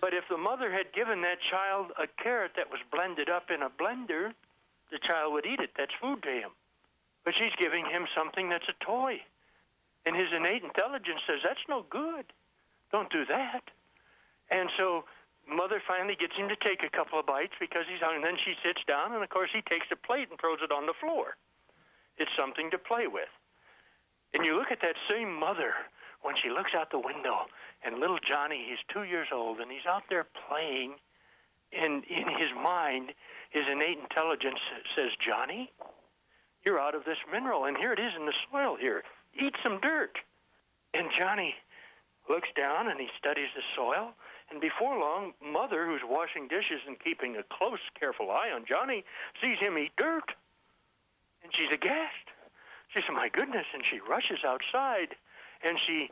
But 0.00 0.14
if 0.14 0.24
the 0.28 0.36
mother 0.36 0.70
had 0.70 0.92
given 0.92 1.22
that 1.22 1.38
child 1.48 1.92
a 1.96 2.06
carrot 2.22 2.52
that 2.56 2.70
was 2.70 2.80
blended 2.92 3.30
up 3.30 3.50
in 3.50 3.62
a 3.62 3.70
blender, 3.70 4.32
the 4.90 4.98
child 4.98 5.32
would 5.32 5.46
eat 5.46 5.60
it. 5.60 5.70
That's 5.78 5.92
food 6.00 6.22
to 6.24 6.28
him. 6.28 6.50
But 7.24 7.34
she's 7.34 7.52
giving 7.58 7.86
him 7.86 8.06
something 8.14 8.48
that's 8.48 8.68
a 8.68 8.84
toy. 8.84 9.20
And 10.04 10.16
his 10.16 10.32
innate 10.34 10.64
intelligence 10.64 11.20
says, 11.26 11.40
that's 11.44 11.62
no 11.68 11.84
good. 11.88 12.26
Don't 12.90 13.10
do 13.10 13.24
that. 13.26 13.62
And 14.50 14.68
so 14.76 15.04
mother 15.48 15.80
finally 15.86 16.16
gets 16.16 16.34
him 16.36 16.48
to 16.48 16.56
take 16.56 16.82
a 16.82 16.88
couple 16.88 17.18
of 17.18 17.26
bites 17.26 17.54
because 17.60 17.84
he's 17.88 18.00
hungry. 18.00 18.16
And 18.16 18.24
then 18.24 18.38
she 18.44 18.54
sits 18.62 18.82
down, 18.86 19.12
and 19.12 19.22
of 19.22 19.30
course, 19.30 19.50
he 19.52 19.62
takes 19.62 19.86
a 19.92 19.96
plate 19.96 20.28
and 20.30 20.38
throws 20.38 20.58
it 20.62 20.72
on 20.72 20.86
the 20.86 20.94
floor. 21.00 21.36
It's 22.18 22.30
something 22.36 22.70
to 22.70 22.78
play 22.78 23.06
with. 23.06 23.30
And 24.34 24.44
you 24.44 24.56
look 24.56 24.70
at 24.70 24.80
that 24.82 24.96
same 25.08 25.32
mother 25.32 25.74
when 26.22 26.34
she 26.36 26.50
looks 26.50 26.72
out 26.74 26.90
the 26.90 26.98
window, 26.98 27.46
and 27.84 27.98
little 27.98 28.18
Johnny, 28.18 28.64
he's 28.68 28.78
two 28.92 29.02
years 29.02 29.28
old, 29.32 29.58
and 29.58 29.70
he's 29.70 29.86
out 29.86 30.04
there 30.08 30.26
playing. 30.48 30.94
And 31.72 32.04
in 32.04 32.28
his 32.28 32.50
mind, 32.54 33.12
his 33.50 33.64
innate 33.70 33.98
intelligence 33.98 34.60
says, 34.94 35.10
Johnny, 35.18 35.72
you're 36.64 36.80
out 36.80 36.94
of 36.94 37.04
this 37.04 37.18
mineral, 37.30 37.64
and 37.64 37.76
here 37.76 37.92
it 37.92 37.98
is 37.98 38.12
in 38.18 38.26
the 38.26 38.34
soil 38.50 38.76
here. 38.76 39.02
Eat 39.40 39.54
some 39.62 39.80
dirt. 39.80 40.18
And 40.94 41.08
Johnny 41.16 41.54
looks 42.28 42.48
down 42.56 42.88
and 42.88 43.00
he 43.00 43.08
studies 43.18 43.48
the 43.56 43.62
soil. 43.74 44.12
And 44.50 44.60
before 44.60 44.98
long, 44.98 45.32
Mother, 45.42 45.86
who's 45.86 46.02
washing 46.04 46.48
dishes 46.48 46.80
and 46.86 47.00
keeping 47.00 47.36
a 47.36 47.42
close, 47.42 47.80
careful 47.98 48.30
eye 48.30 48.50
on 48.54 48.64
Johnny, 48.66 49.04
sees 49.40 49.58
him 49.58 49.78
eat 49.78 49.92
dirt. 49.96 50.32
And 51.42 51.52
she's 51.54 51.72
aghast. 51.72 52.28
She 52.88 53.00
says, 53.00 53.08
My 53.12 53.28
goodness. 53.28 53.66
And 53.72 53.82
she 53.90 53.98
rushes 54.00 54.44
outside 54.44 55.16
and 55.64 55.78
she 55.86 56.10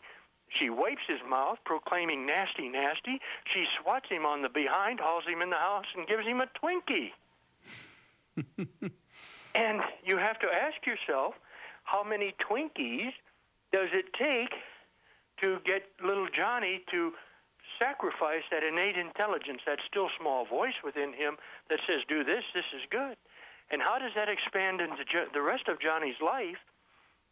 she 0.58 0.68
wipes 0.68 1.02
his 1.06 1.20
mouth, 1.28 1.58
proclaiming 1.64 2.26
nasty, 2.26 2.68
nasty. 2.68 3.20
She 3.54 3.66
swats 3.80 4.08
him 4.08 4.26
on 4.26 4.42
the 4.42 4.48
behind, 4.48 4.98
hauls 4.98 5.22
him 5.24 5.42
in 5.42 5.50
the 5.50 5.56
house, 5.56 5.86
and 5.96 6.08
gives 6.08 6.26
him 6.26 6.40
a 6.40 6.48
Twinkie. 6.58 7.12
and 9.54 9.80
you 10.04 10.16
have 10.16 10.38
to 10.40 10.46
ask 10.46 10.86
yourself, 10.86 11.34
how 11.84 12.04
many 12.04 12.34
Twinkies 12.38 13.12
does 13.72 13.88
it 13.92 14.06
take 14.14 14.52
to 15.40 15.58
get 15.64 15.82
little 16.04 16.28
Johnny 16.28 16.84
to 16.90 17.12
sacrifice 17.78 18.42
that 18.50 18.62
innate 18.62 18.96
intelligence, 18.96 19.62
that 19.66 19.78
still 19.88 20.08
small 20.20 20.44
voice 20.44 20.74
within 20.84 21.12
him 21.12 21.36
that 21.68 21.80
says, 21.86 22.02
do 22.08 22.22
this, 22.22 22.44
this 22.54 22.64
is 22.74 22.82
good? 22.90 23.16
And 23.70 23.80
how 23.80 23.98
does 23.98 24.12
that 24.14 24.28
expand 24.28 24.80
into 24.80 25.04
the 25.32 25.42
rest 25.42 25.68
of 25.68 25.80
Johnny's 25.80 26.20
life 26.20 26.58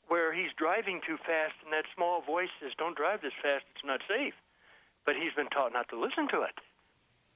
where 0.07 0.33
he's 0.33 0.51
driving 0.57 1.01
too 1.07 1.19
fast 1.19 1.55
and 1.65 1.73
that 1.73 1.85
small 1.95 2.23
voice 2.23 2.49
says, 2.63 2.73
don't 2.79 2.97
drive 2.97 3.21
this 3.21 3.33
fast, 3.43 3.65
it's 3.75 3.85
not 3.85 4.01
safe? 4.09 4.35
But 5.05 5.17
he's 5.17 5.33
been 5.35 5.49
taught 5.49 5.73
not 5.73 5.89
to 5.91 6.01
listen 6.01 6.29
to 6.29 6.43
it 6.43 6.55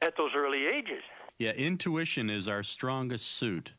at 0.01 0.17
those 0.17 0.31
early 0.37 0.67
ages. 0.67 1.03
Yeah, 1.39 1.53
intuition 1.53 2.31
is 2.31 2.49
our 2.49 2.63
strongest 2.63 3.27
suit 3.33 3.73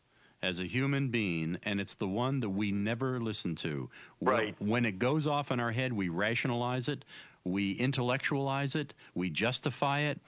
as 0.43 0.59
a 0.59 0.65
human 0.65 1.07
being, 1.07 1.57
and 1.63 1.79
it's 1.79 1.95
the 1.95 2.07
one 2.07 2.41
that 2.41 2.49
we 2.49 2.71
never 2.71 3.19
listen 3.19 3.55
to. 3.55 3.89
Right. 4.21 4.53
When 4.59 4.85
it 4.85 4.99
goes 4.99 5.25
off 5.25 5.51
in 5.51 5.59
our 5.59 5.71
head, 5.71 5.93
we 5.93 6.09
rationalize 6.09 6.89
it, 6.89 7.05
we 7.45 7.71
intellectualize 7.71 8.75
it, 8.75 8.93
we 9.15 9.29
justify 9.29 10.01
it, 10.01 10.19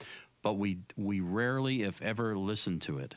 but 0.42 0.54
we 0.54 0.78
we 0.96 1.20
rarely, 1.20 1.82
if 1.82 2.00
ever, 2.00 2.36
listen 2.36 2.80
to 2.80 2.98
it. 2.98 3.14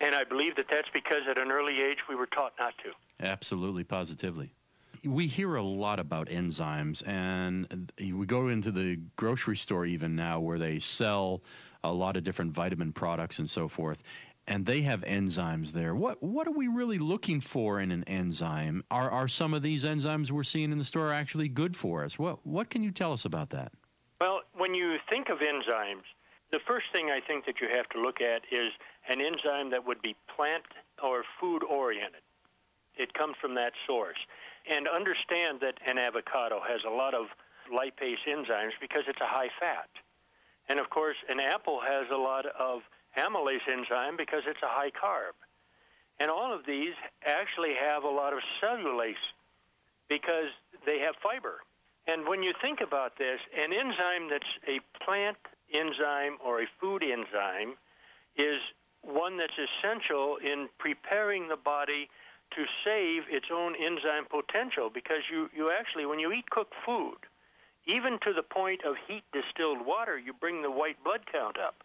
And 0.00 0.14
I 0.14 0.24
believe 0.24 0.56
that 0.56 0.66
that's 0.70 0.88
because 0.92 1.22
at 1.28 1.38
an 1.38 1.50
early 1.50 1.80
age 1.80 1.98
we 2.06 2.14
were 2.14 2.26
taught 2.26 2.52
not 2.58 2.74
to. 2.84 2.92
Absolutely, 3.26 3.82
positively. 3.82 4.52
We 5.04 5.26
hear 5.26 5.54
a 5.54 5.62
lot 5.62 5.98
about 5.98 6.28
enzymes, 6.28 7.06
and 7.06 7.90
we 7.98 8.26
go 8.26 8.48
into 8.48 8.70
the 8.70 8.98
grocery 9.16 9.56
store 9.56 9.86
even 9.86 10.16
now 10.16 10.40
where 10.40 10.58
they 10.58 10.80
sell 10.80 11.42
a 11.84 11.92
lot 11.92 12.16
of 12.16 12.24
different 12.24 12.52
vitamin 12.52 12.92
products 12.92 13.38
and 13.38 13.48
so 13.48 13.68
forth 13.68 14.02
and 14.48 14.64
they 14.64 14.82
have 14.82 15.00
enzymes 15.02 15.72
there. 15.72 15.94
What 15.94 16.22
what 16.22 16.46
are 16.46 16.52
we 16.52 16.68
really 16.68 16.98
looking 16.98 17.40
for 17.40 17.80
in 17.80 17.90
an 17.90 18.04
enzyme? 18.04 18.84
Are 18.90 19.10
are 19.10 19.28
some 19.28 19.54
of 19.54 19.62
these 19.62 19.84
enzymes 19.84 20.30
we're 20.30 20.44
seeing 20.44 20.72
in 20.72 20.78
the 20.78 20.84
store 20.84 21.12
actually 21.12 21.48
good 21.48 21.76
for 21.76 22.04
us? 22.04 22.18
What 22.18 22.46
what 22.46 22.70
can 22.70 22.82
you 22.82 22.90
tell 22.90 23.12
us 23.12 23.24
about 23.24 23.50
that? 23.50 23.72
Well, 24.20 24.42
when 24.54 24.74
you 24.74 24.96
think 25.10 25.28
of 25.28 25.38
enzymes, 25.38 26.04
the 26.52 26.60
first 26.66 26.86
thing 26.92 27.10
I 27.10 27.20
think 27.20 27.44
that 27.46 27.60
you 27.60 27.68
have 27.68 27.88
to 27.90 28.00
look 28.00 28.20
at 28.20 28.42
is 28.50 28.72
an 29.08 29.20
enzyme 29.20 29.70
that 29.70 29.86
would 29.86 30.00
be 30.00 30.16
plant 30.34 30.64
or 31.02 31.24
food 31.40 31.62
oriented. 31.62 32.22
It 32.96 33.12
comes 33.14 33.36
from 33.40 33.54
that 33.56 33.72
source. 33.86 34.18
And 34.68 34.88
understand 34.88 35.60
that 35.60 35.74
an 35.86 35.98
avocado 35.98 36.60
has 36.66 36.80
a 36.86 36.90
lot 36.90 37.14
of 37.14 37.26
lipase 37.72 38.24
enzymes 38.26 38.72
because 38.80 39.02
it's 39.06 39.20
a 39.20 39.26
high 39.26 39.50
fat. 39.60 39.88
And 40.68 40.80
of 40.80 40.90
course, 40.90 41.16
an 41.28 41.38
apple 41.38 41.80
has 41.80 42.06
a 42.10 42.16
lot 42.16 42.46
of 42.46 42.82
amylase 43.16 43.66
enzyme 43.70 44.16
because 44.16 44.42
it's 44.46 44.62
a 44.62 44.68
high 44.68 44.90
carb. 44.90 45.34
And 46.18 46.30
all 46.30 46.54
of 46.54 46.64
these 46.66 46.94
actually 47.24 47.74
have 47.74 48.04
a 48.04 48.08
lot 48.08 48.32
of 48.32 48.40
cellulase 48.62 49.14
because 50.08 50.48
they 50.86 50.98
have 51.00 51.14
fiber. 51.22 51.60
And 52.06 52.26
when 52.26 52.42
you 52.42 52.52
think 52.62 52.80
about 52.80 53.18
this, 53.18 53.40
an 53.56 53.72
enzyme 53.72 54.30
that's 54.30 54.52
a 54.66 54.80
plant 55.04 55.36
enzyme 55.72 56.38
or 56.44 56.62
a 56.62 56.66
food 56.80 57.02
enzyme 57.02 57.74
is 58.36 58.60
one 59.02 59.36
that's 59.36 59.58
essential 59.58 60.36
in 60.42 60.68
preparing 60.78 61.48
the 61.48 61.56
body 61.56 62.08
to 62.54 62.64
save 62.84 63.24
its 63.28 63.46
own 63.52 63.74
enzyme 63.74 64.26
potential 64.30 64.90
because 64.92 65.22
you, 65.30 65.50
you 65.54 65.70
actually, 65.70 66.06
when 66.06 66.18
you 66.18 66.32
eat 66.32 66.48
cooked 66.50 66.74
food, 66.84 67.18
even 67.86 68.18
to 68.20 68.32
the 68.32 68.42
point 68.42 68.84
of 68.84 68.94
heat 69.06 69.24
distilled 69.32 69.84
water, 69.84 70.18
you 70.18 70.32
bring 70.32 70.62
the 70.62 70.70
white 70.70 71.02
blood 71.04 71.20
count 71.30 71.56
up. 71.58 71.82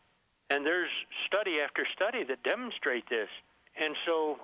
And 0.52 0.66
there's 0.66 0.90
study 1.26 1.62
after 1.64 1.88
study 1.96 2.26
that 2.26 2.44
demonstrate 2.44 3.08
this. 3.10 3.30
And 3.80 3.96
so 4.06 4.38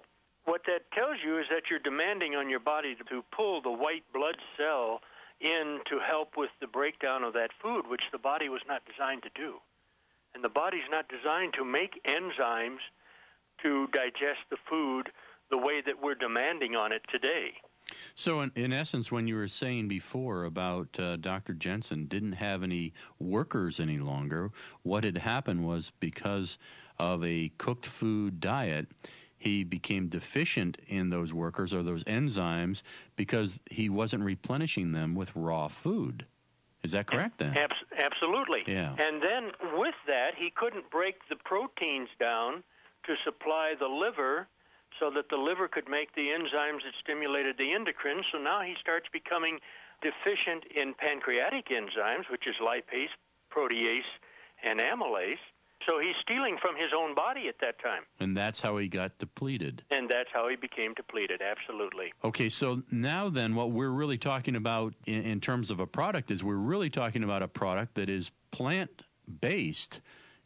what 0.46 0.62
that 0.66 0.90
tells 0.94 1.18
you 1.22 1.38
is 1.38 1.48
that 1.52 1.64
you're 1.70 1.80
demanding 1.80 2.34
on 2.34 2.50
your 2.50 2.62
body 2.62 2.96
to 2.96 3.24
pull 3.36 3.62
the 3.62 3.72
white 3.72 4.06
blood 4.14 4.38
cell 4.58 5.02
in 5.42 5.82
to 5.90 6.00
help 6.00 6.38
with 6.38 6.50
the 6.62 6.68
breakdown 6.68 7.24
of 7.24 7.34
that 7.34 7.52
food, 7.62 7.88
which 7.90 8.04
the 8.14 8.18
body 8.18 8.48
was 8.48 8.62
not 8.70 8.84
designed 8.86 9.24
to 9.24 9.30
do. 9.36 9.56
And 10.34 10.42
the 10.42 10.50
body's 10.50 10.88
not 10.90 11.10
designed 11.10 11.54
to 11.56 11.66
make 11.66 12.02
enzymes 12.06 12.80
to 13.64 13.88
digest 13.88 14.48
the 14.50 14.58
food 14.70 15.12
the 15.52 15.58
way 15.58 15.82
that 15.86 16.02
we're 16.02 16.16
demanding 16.16 16.78
on 16.78 16.94
it 16.94 17.02
today. 17.12 17.52
So, 18.16 18.42
in, 18.42 18.52
in 18.56 18.74
essence, 18.74 19.12
when 19.12 19.28
you 19.28 19.36
were 19.36 19.48
saying 19.48 19.88
before 19.88 20.46
about 20.46 21.00
uh, 21.00 21.18
Dr. 21.18 21.54
Jensen 21.54 22.06
didn't 22.06 22.34
have 22.34 22.64
any 22.64 22.94
workers 23.20 23.80
any 23.80 24.00
longer, 24.00 24.52
what 24.84 25.04
had 25.04 25.18
happened 25.18 25.66
was 25.66 25.92
because 26.00 26.58
of 27.00 27.24
a 27.24 27.52
cooked 27.58 27.86
food 27.86 28.40
diet, 28.40 28.88
he 29.38 29.64
became 29.64 30.08
deficient 30.08 30.78
in 30.88 31.10
those 31.10 31.32
workers 31.32 31.74
or 31.74 31.84
those 31.84 32.04
enzymes 32.06 32.82
because 33.16 33.60
he 33.70 33.90
wasn't 33.90 34.24
replenishing 34.24 34.92
them 34.92 35.14
with 35.14 35.36
raw 35.36 35.68
food. 35.68 36.26
Is 36.84 36.92
that 36.94 37.08
correct 37.08 37.40
then? 37.40 37.56
absolutely. 37.98 38.64
Yeah. 38.66 38.96
And 38.98 39.22
then 39.22 39.52
with 39.78 39.96
that, 40.08 40.32
he 40.38 40.52
couldn't 40.56 40.90
break 40.90 41.16
the 41.30 41.36
proteins 41.36 42.10
down 42.20 42.64
to 43.06 43.16
supply 43.24 43.74
the 43.80 43.88
liver 43.88 44.48
so 45.00 45.10
that 45.12 45.30
the 45.30 45.38
liver 45.38 45.68
could 45.68 45.90
make 45.90 46.14
the 46.16 46.28
enzymes 46.30 46.84
that 46.84 46.94
stimulated 47.00 47.58
the 47.58 47.74
endocrine. 47.74 48.24
So 48.32 48.38
now 48.38 48.62
he 48.62 48.76
starts 48.80 49.08
becoming 49.12 49.60
deficient 50.02 50.66
in 50.76 50.94
pancreatic 50.94 51.70
enzymes, 51.70 52.30
which 52.30 52.48
is 52.48 52.56
lipase, 52.62 53.14
protease, 53.52 54.02
and 54.64 54.80
amylase. 54.80 55.42
So 55.88 56.00
he's 56.00 56.16
stealing 56.22 56.58
from 56.60 56.76
his 56.76 56.90
own 56.96 57.14
body 57.16 57.48
at 57.48 57.56
that 57.62 57.82
time. 57.82 58.04
And 58.20 58.36
that's 58.36 58.60
how 58.60 58.78
he 58.78 58.88
got 58.88 59.18
depleted. 59.20 59.84
And 59.92 60.10
that's 60.10 60.30
how 60.34 60.50
he 60.50 60.56
became 60.56 60.94
depleted, 60.96 61.42
absolutely. 61.42 62.12
Okay, 62.24 62.50
so 62.50 62.82
now 62.92 63.30
then, 63.30 63.56
what 63.56 63.72
we're 63.72 63.92
really 63.92 64.18
talking 64.18 64.56
about 64.56 64.96
in, 65.06 65.22
in 65.22 65.40
terms 65.40 65.70
of 65.70 65.80
a 65.80 65.88
product 65.88 66.32
is 66.32 66.44
we're 66.44 66.56
really 66.56 66.90
talking 66.90 67.24
about 67.24 67.44
a 67.44 67.48
product 67.48 67.96
that 67.96 68.10
is 68.10 68.32
plant 68.52 69.04
based 69.40 70.02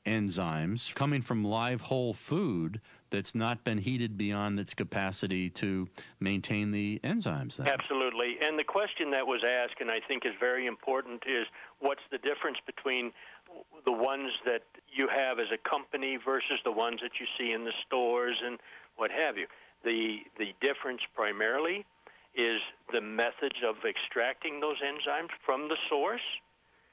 enzymes 0.05 0.93
coming 0.95 1.21
from 1.21 1.43
live 1.43 1.81
whole 1.81 2.13
food 2.13 2.81
that's 3.11 3.35
not 3.35 3.63
been 3.63 3.77
heated 3.77 4.17
beyond 4.17 4.59
its 4.59 4.73
capacity 4.73 5.49
to 5.49 5.87
maintain 6.19 6.71
the 6.71 6.99
enzymes. 7.03 7.57
Then. 7.57 7.67
Absolutely. 7.67 8.37
And 8.41 8.57
the 8.57 8.63
question 8.63 9.11
that 9.11 9.27
was 9.27 9.41
asked, 9.43 9.81
and 9.81 9.91
I 9.91 9.99
think 10.07 10.25
is 10.25 10.33
very 10.39 10.65
important, 10.65 11.23
is 11.27 11.45
what's 11.79 12.01
the 12.11 12.17
difference 12.17 12.57
between 12.65 13.11
the 13.85 13.91
ones 13.91 14.31
that 14.45 14.63
you 14.91 15.07
have 15.07 15.39
as 15.39 15.47
a 15.53 15.69
company 15.69 16.17
versus 16.23 16.59
the 16.63 16.71
ones 16.71 16.99
that 17.01 17.11
you 17.19 17.25
see 17.37 17.51
in 17.51 17.65
the 17.65 17.73
stores 17.85 18.37
and 18.43 18.57
what 18.95 19.11
have 19.11 19.37
you? 19.37 19.47
The 19.83 20.19
the 20.37 20.53
difference 20.61 21.01
primarily 21.15 21.85
is 22.35 22.61
the 22.93 23.01
methods 23.01 23.59
of 23.65 23.75
extracting 23.87 24.59
those 24.59 24.77
enzymes 24.77 25.29
from 25.45 25.67
the 25.67 25.77
source. 25.89 26.21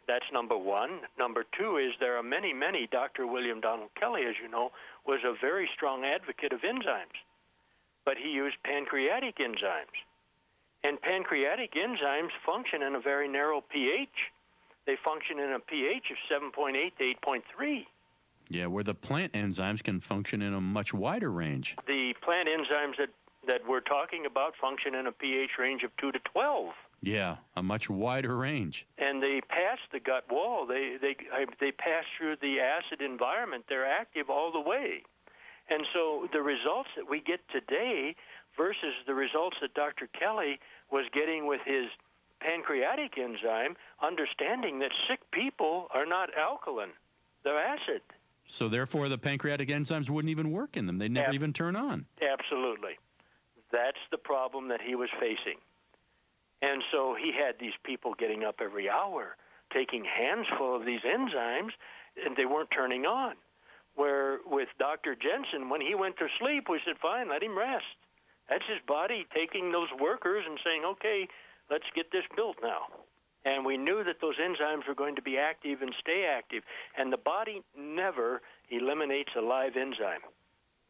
That's 0.08 0.24
number 0.32 0.56
one. 0.56 1.00
Number 1.18 1.44
two 1.56 1.76
is 1.76 1.92
there 2.00 2.16
are 2.16 2.22
many, 2.22 2.54
many. 2.54 2.88
Dr. 2.90 3.26
William 3.26 3.60
Donald 3.60 3.90
Kelley, 3.94 4.22
as 4.24 4.34
you 4.42 4.48
know, 4.48 4.70
was 5.08 5.20
a 5.24 5.32
very 5.40 5.68
strong 5.74 6.04
advocate 6.04 6.52
of 6.52 6.60
enzymes, 6.60 7.16
but 8.04 8.18
he 8.18 8.30
used 8.30 8.56
pancreatic 8.62 9.38
enzymes. 9.38 9.96
And 10.84 11.00
pancreatic 11.00 11.72
enzymes 11.74 12.30
function 12.44 12.82
in 12.82 12.94
a 12.94 13.00
very 13.00 13.26
narrow 13.26 13.62
pH. 13.62 14.30
They 14.86 14.96
function 15.02 15.40
in 15.40 15.52
a 15.52 15.58
pH 15.58 16.12
of 16.12 16.42
7.8 16.54 16.96
to 16.98 17.14
8.3. 17.26 17.86
Yeah, 18.50 18.66
where 18.66 18.84
the 18.84 18.94
plant 18.94 19.32
enzymes 19.32 19.82
can 19.82 19.98
function 20.00 20.42
in 20.42 20.54
a 20.54 20.60
much 20.60 20.94
wider 20.94 21.30
range. 21.30 21.74
The 21.86 22.14
plant 22.22 22.48
enzymes 22.48 22.96
that, 22.98 23.10
that 23.46 23.62
we're 23.66 23.80
talking 23.80 24.26
about 24.26 24.54
function 24.60 24.94
in 24.94 25.06
a 25.06 25.12
pH 25.12 25.52
range 25.58 25.82
of 25.82 25.90
2 25.96 26.12
to 26.12 26.18
12. 26.32 26.72
Yeah, 27.00 27.36
a 27.54 27.62
much 27.62 27.88
wider 27.88 28.36
range. 28.36 28.86
And 28.98 29.22
they 29.22 29.40
pass 29.48 29.78
the 29.92 30.00
gut 30.00 30.24
wall. 30.30 30.66
They 30.66 30.96
they 31.00 31.16
they 31.60 31.72
pass 31.72 32.04
through 32.16 32.36
the 32.42 32.58
acid 32.60 33.00
environment. 33.00 33.66
They're 33.68 33.86
active 33.86 34.28
all 34.28 34.50
the 34.50 34.60
way. 34.60 35.02
And 35.70 35.86
so 35.92 36.28
the 36.32 36.42
results 36.42 36.88
that 36.96 37.08
we 37.08 37.20
get 37.20 37.40
today 37.50 38.16
versus 38.56 38.94
the 39.06 39.14
results 39.14 39.58
that 39.60 39.74
Dr. 39.74 40.08
Kelley 40.18 40.58
was 40.90 41.04
getting 41.12 41.46
with 41.46 41.60
his 41.64 41.86
pancreatic 42.40 43.18
enzyme, 43.18 43.76
understanding 44.02 44.78
that 44.78 44.90
sick 45.08 45.20
people 45.30 45.88
are 45.92 46.06
not 46.06 46.30
alkaline, 46.36 46.92
they're 47.44 47.58
acid. 47.58 48.00
So 48.46 48.68
therefore, 48.68 49.08
the 49.10 49.18
pancreatic 49.18 49.68
enzymes 49.68 50.08
wouldn't 50.08 50.30
even 50.30 50.50
work 50.50 50.76
in 50.76 50.86
them. 50.86 50.98
They 50.98 51.08
never 51.08 51.28
Ab- 51.28 51.34
even 51.34 51.52
turn 51.52 51.76
on. 51.76 52.06
Absolutely. 52.22 52.98
That's 53.70 53.98
the 54.10 54.16
problem 54.16 54.68
that 54.68 54.80
he 54.80 54.94
was 54.94 55.10
facing. 55.20 55.58
And 56.62 56.82
so 56.90 57.14
he 57.14 57.32
had 57.32 57.56
these 57.60 57.76
people 57.84 58.14
getting 58.14 58.44
up 58.44 58.56
every 58.60 58.88
hour, 58.88 59.36
taking 59.72 60.04
hands 60.04 60.46
full 60.56 60.74
of 60.74 60.84
these 60.84 61.00
enzymes, 61.00 61.70
and 62.24 62.36
they 62.36 62.46
weren't 62.46 62.70
turning 62.70 63.06
on. 63.06 63.34
Where 63.94 64.38
with 64.46 64.68
Dr. 64.78 65.14
Jensen, 65.14 65.68
when 65.68 65.80
he 65.80 65.94
went 65.94 66.16
to 66.18 66.28
sleep, 66.38 66.68
we 66.68 66.80
said, 66.84 66.98
fine, 67.00 67.28
let 67.28 67.42
him 67.42 67.56
rest. 67.56 67.84
That's 68.48 68.64
his 68.66 68.80
body 68.86 69.26
taking 69.34 69.72
those 69.72 69.88
workers 70.00 70.44
and 70.48 70.58
saying, 70.64 70.84
okay, 70.84 71.28
let's 71.70 71.84
get 71.94 72.10
this 72.10 72.24
built 72.34 72.56
now. 72.62 72.86
And 73.44 73.64
we 73.64 73.76
knew 73.76 74.02
that 74.04 74.20
those 74.20 74.36
enzymes 74.36 74.86
were 74.86 74.94
going 74.94 75.16
to 75.16 75.22
be 75.22 75.38
active 75.38 75.82
and 75.82 75.94
stay 76.00 76.26
active. 76.26 76.62
And 76.96 77.12
the 77.12 77.18
body 77.18 77.62
never 77.76 78.40
eliminates 78.70 79.30
a 79.36 79.40
live 79.40 79.76
enzyme. 79.76 80.20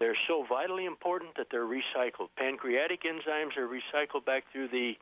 They're 0.01 0.17
so 0.29 0.45
vitally 0.49 0.85
important 0.85 1.37
that 1.37 1.49
they're 1.51 1.67
recycled. 1.67 2.29
Pancreatic 2.37 3.03
enzymes 3.03 3.57
are 3.57 3.69
recycled 3.69 4.25
back 4.25 4.45
through 4.53 4.69
the 4.69 4.97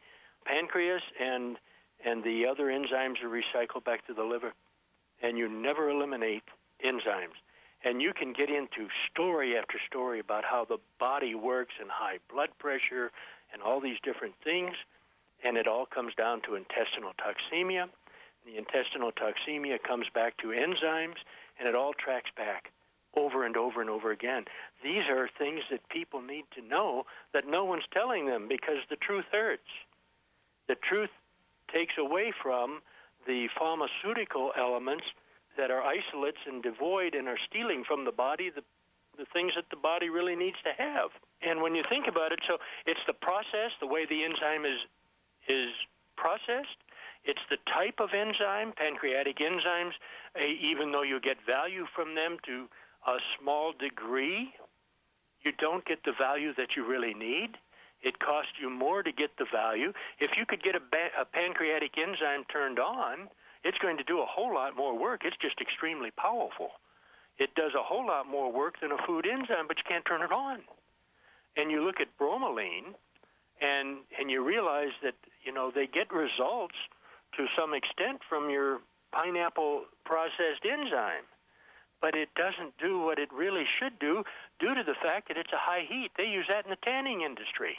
pancreas, 0.46 1.02
and 1.20 1.56
and 2.04 2.22
the 2.22 2.46
other 2.46 2.66
enzymes 2.66 3.22
are 3.22 3.28
recycled 3.28 3.84
back 3.84 4.06
to 4.06 4.14
the 4.14 4.22
liver. 4.22 4.52
And 5.22 5.38
you 5.38 5.48
never 5.48 5.88
eliminate 5.88 6.42
enzymes. 6.84 7.40
And 7.82 8.02
you 8.02 8.12
can 8.12 8.32
get 8.32 8.50
into 8.50 8.88
story 9.10 9.56
after 9.56 9.78
story 9.88 10.20
about 10.20 10.44
how 10.44 10.66
the 10.66 10.78
body 11.00 11.34
works 11.34 11.74
and 11.80 11.90
high 11.90 12.18
blood 12.30 12.50
pressure 12.58 13.10
and 13.52 13.62
all 13.62 13.80
these 13.80 13.96
different 14.04 14.34
things 14.44 14.74
and 15.44 15.56
it 15.56 15.66
all 15.66 15.86
comes 15.86 16.14
down 16.14 16.40
to 16.42 16.54
intestinal 16.54 17.12
toxemia. 17.18 17.88
The 18.44 18.56
intestinal 18.56 19.12
toxemia 19.12 19.82
comes 19.82 20.06
back 20.14 20.36
to 20.38 20.48
enzymes, 20.48 21.16
and 21.58 21.68
it 21.68 21.74
all 21.74 21.92
tracks 21.92 22.30
back 22.36 22.72
over 23.16 23.44
and 23.44 23.56
over 23.56 23.80
and 23.80 23.90
over 23.90 24.12
again. 24.12 24.44
These 24.82 25.04
are 25.08 25.28
things 25.38 25.62
that 25.70 25.88
people 25.88 26.20
need 26.20 26.44
to 26.54 26.62
know 26.62 27.04
that 27.32 27.48
no 27.48 27.64
one's 27.64 27.86
telling 27.92 28.26
them 28.26 28.46
because 28.48 28.84
the 28.88 28.96
truth 28.96 29.24
hurts. 29.32 29.68
The 30.68 30.76
truth 30.76 31.10
takes 31.72 31.94
away 31.98 32.32
from 32.42 32.80
the 33.26 33.48
pharmaceutical 33.58 34.52
elements 34.56 35.04
that 35.56 35.70
are 35.70 35.82
isolates 35.82 36.38
and 36.46 36.62
devoid 36.62 37.14
and 37.14 37.28
are 37.28 37.38
stealing 37.48 37.84
from 37.84 38.04
the 38.04 38.12
body 38.12 38.50
the, 38.50 38.62
the 39.18 39.26
things 39.32 39.52
that 39.56 39.68
the 39.70 39.76
body 39.76 40.08
really 40.10 40.36
needs 40.36 40.56
to 40.64 40.72
have. 40.76 41.10
And 41.42 41.62
when 41.62 41.74
you 41.74 41.82
think 41.88 42.06
about 42.06 42.32
it, 42.32 42.40
so 42.46 42.58
it's 42.86 43.00
the 43.06 43.14
process, 43.14 43.72
the 43.80 43.86
way 43.86 44.06
the 44.06 44.24
enzyme 44.24 44.64
is 44.64 44.80
is 45.48 45.70
processed. 46.16 46.76
It's 47.24 47.40
the 47.50 47.58
type 47.72 48.00
of 48.00 48.10
enzyme, 48.14 48.72
pancreatic 48.72 49.38
enzymes, 49.38 49.92
eh, 50.36 50.54
even 50.60 50.92
though 50.92 51.02
you 51.02 51.20
get 51.20 51.36
value 51.46 51.86
from 51.94 52.14
them 52.14 52.38
to 52.46 52.68
a 53.06 53.18
small 53.38 53.72
degree, 53.72 54.52
you 55.42 55.52
don't 55.52 55.84
get 55.84 56.04
the 56.04 56.12
value 56.12 56.52
that 56.54 56.76
you 56.76 56.84
really 56.84 57.14
need. 57.14 57.56
It 58.02 58.18
costs 58.18 58.52
you 58.60 58.70
more 58.70 59.02
to 59.02 59.12
get 59.12 59.36
the 59.38 59.46
value. 59.50 59.92
If 60.20 60.36
you 60.36 60.46
could 60.46 60.62
get 60.62 60.74
a, 60.74 60.80
ba- 60.80 61.14
a 61.18 61.24
pancreatic 61.24 61.96
enzyme 61.98 62.44
turned 62.52 62.78
on, 62.78 63.28
it's 63.64 63.78
going 63.78 63.96
to 63.98 64.04
do 64.04 64.20
a 64.20 64.26
whole 64.26 64.54
lot 64.54 64.76
more 64.76 64.96
work. 64.98 65.22
It's 65.24 65.36
just 65.40 65.60
extremely 65.60 66.10
powerful. 66.10 66.70
It 67.38 67.54
does 67.54 67.72
a 67.74 67.82
whole 67.82 68.06
lot 68.06 68.26
more 68.26 68.52
work 68.52 68.80
than 68.80 68.92
a 68.92 68.98
food 69.06 69.26
enzyme, 69.26 69.66
but 69.68 69.78
you 69.78 69.84
can't 69.88 70.04
turn 70.04 70.22
it 70.22 70.32
on. 70.32 70.60
And 71.56 71.70
you 71.70 71.84
look 71.84 72.00
at 72.00 72.08
bromelain, 72.18 72.94
and 73.60 73.98
and 74.18 74.30
you 74.30 74.44
realize 74.44 74.92
that 75.02 75.14
you 75.44 75.52
know 75.52 75.70
they 75.74 75.86
get 75.86 76.12
results 76.12 76.74
to 77.36 77.46
some 77.58 77.74
extent 77.74 78.20
from 78.28 78.50
your 78.50 78.80
pineapple 79.12 79.84
processed 80.04 80.64
enzyme, 80.64 81.24
but 82.00 82.14
it 82.14 82.28
doesn't 82.34 82.76
do 82.78 83.00
what 83.00 83.18
it 83.18 83.32
really 83.32 83.64
should 83.78 83.98
do 83.98 84.22
due 84.58 84.74
to 84.74 84.82
the 84.82 84.94
fact 85.02 85.28
that 85.28 85.36
it's 85.36 85.52
a 85.52 85.58
high 85.58 85.84
heat. 85.88 86.10
They 86.16 86.26
use 86.26 86.46
that 86.48 86.64
in 86.64 86.70
the 86.70 86.76
tanning 86.84 87.22
industry, 87.22 87.76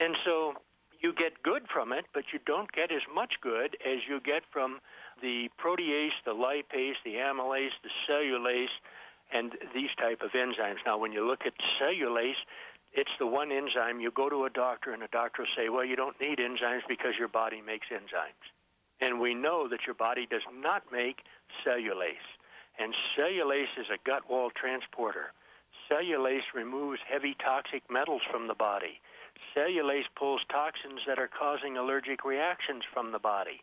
and 0.00 0.16
so 0.24 0.54
you 1.00 1.12
get 1.12 1.42
good 1.42 1.62
from 1.72 1.92
it, 1.92 2.06
but 2.12 2.24
you 2.32 2.40
don't 2.44 2.70
get 2.72 2.90
as 2.90 3.02
much 3.14 3.34
good 3.40 3.76
as 3.86 3.98
you 4.08 4.20
get 4.20 4.42
from 4.50 4.80
the 5.22 5.48
protease, 5.62 6.16
the 6.24 6.34
lipase, 6.34 6.96
the 7.04 7.14
amylase, 7.14 7.76
the 7.82 7.90
cellulase, 8.08 8.74
and 9.32 9.52
these 9.74 9.90
type 9.98 10.22
of 10.22 10.32
enzymes. 10.32 10.78
Now, 10.86 10.98
when 10.98 11.12
you 11.12 11.26
look 11.26 11.42
at 11.46 11.52
cellulase, 11.80 12.40
it's 12.92 13.10
the 13.18 13.26
one 13.26 13.52
enzyme 13.52 14.00
you 14.00 14.10
go 14.10 14.28
to 14.28 14.44
a 14.44 14.50
doctor 14.50 14.92
and 14.92 15.02
a 15.02 15.08
doctor 15.08 15.42
will 15.42 15.48
say, 15.56 15.68
well, 15.68 15.84
you 15.84 15.94
don't 15.94 16.18
need 16.20 16.38
enzymes 16.38 16.82
because 16.88 17.14
your 17.18 17.28
body 17.28 17.60
makes 17.64 17.88
enzymes. 17.88 18.48
And 19.00 19.20
we 19.20 19.34
know 19.34 19.68
that 19.68 19.80
your 19.86 19.94
body 19.94 20.26
does 20.28 20.42
not 20.52 20.82
make 20.90 21.18
cellulase. 21.64 22.26
And 22.78 22.94
cellulase 23.16 23.74
is 23.78 23.86
a 23.92 23.98
gut 24.04 24.30
wall 24.30 24.50
transporter. 24.50 25.32
Cellulase 25.90 26.54
removes 26.54 27.00
heavy 27.08 27.34
toxic 27.34 27.82
metals 27.90 28.22
from 28.30 28.46
the 28.46 28.54
body. 28.54 29.00
Cellulase 29.54 30.06
pulls 30.16 30.42
toxins 30.50 31.00
that 31.06 31.18
are 31.18 31.28
causing 31.28 31.76
allergic 31.76 32.24
reactions 32.24 32.84
from 32.92 33.10
the 33.12 33.18
body. 33.18 33.62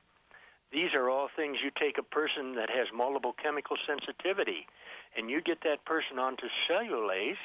These 0.71 0.93
are 0.93 1.09
all 1.09 1.29
things 1.33 1.59
you 1.63 1.71
take 1.71 1.97
a 1.97 2.03
person 2.03 2.55
that 2.55 2.69
has 2.69 2.87
multiple 2.93 3.33
chemical 3.41 3.77
sensitivity 3.87 4.67
and 5.15 5.29
you 5.29 5.41
get 5.41 5.61
that 5.63 5.85
person 5.85 6.19
onto 6.19 6.47
cellulase 6.67 7.37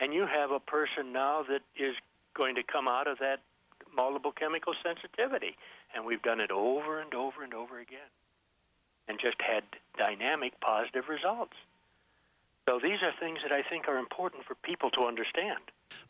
and 0.00 0.12
you 0.12 0.26
have 0.26 0.50
a 0.50 0.58
person 0.58 1.12
now 1.12 1.44
that 1.48 1.62
is 1.76 1.94
going 2.34 2.56
to 2.56 2.62
come 2.62 2.88
out 2.88 3.06
of 3.06 3.18
that 3.18 3.40
multiple 3.94 4.32
chemical 4.32 4.74
sensitivity. 4.82 5.56
And 5.94 6.04
we've 6.04 6.22
done 6.22 6.40
it 6.40 6.50
over 6.50 6.98
and 7.00 7.14
over 7.14 7.44
and 7.44 7.54
over 7.54 7.78
again 7.78 8.10
and 9.12 9.20
just 9.20 9.36
had 9.40 9.62
dynamic 9.98 10.58
positive 10.60 11.04
results. 11.08 11.52
So 12.66 12.80
these 12.82 13.02
are 13.02 13.12
things 13.20 13.40
that 13.42 13.52
I 13.52 13.62
think 13.62 13.88
are 13.88 13.98
important 13.98 14.44
for 14.46 14.54
people 14.54 14.88
to 14.92 15.02
understand. 15.02 15.60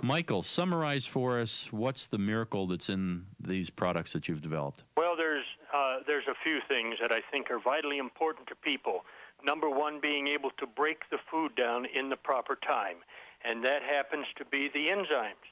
Michael, 0.00 0.42
summarize 0.42 1.05
for 1.05 1.40
us 1.40 1.66
what's 1.72 2.07
the 2.07 2.18
miracle 2.18 2.68
that's 2.68 2.88
in 2.88 3.26
these 3.40 3.70
products 3.70 4.12
that 4.12 4.28
you've 4.28 4.42
developed. 4.42 4.84
Well, 4.96 5.16
there's 5.16 5.44
uh, 5.74 5.96
there's 6.07 6.28
a 6.28 6.36
few 6.44 6.61
things 6.68 6.96
that 7.00 7.11
I 7.11 7.20
think 7.32 7.50
are 7.50 7.59
vitally 7.59 7.98
important 7.98 8.46
to 8.48 8.55
people. 8.55 9.05
Number 9.44 9.68
one, 9.68 9.98
being 10.00 10.28
able 10.28 10.50
to 10.59 10.66
break 10.66 11.11
the 11.11 11.18
food 11.30 11.57
down 11.57 11.86
in 11.86 12.11
the 12.11 12.16
proper 12.16 12.55
time 12.55 12.98
and 13.44 13.64
that 13.64 13.82
happens 13.82 14.26
to 14.36 14.44
be 14.44 14.68
the 14.72 14.86
enzymes. 14.86 15.46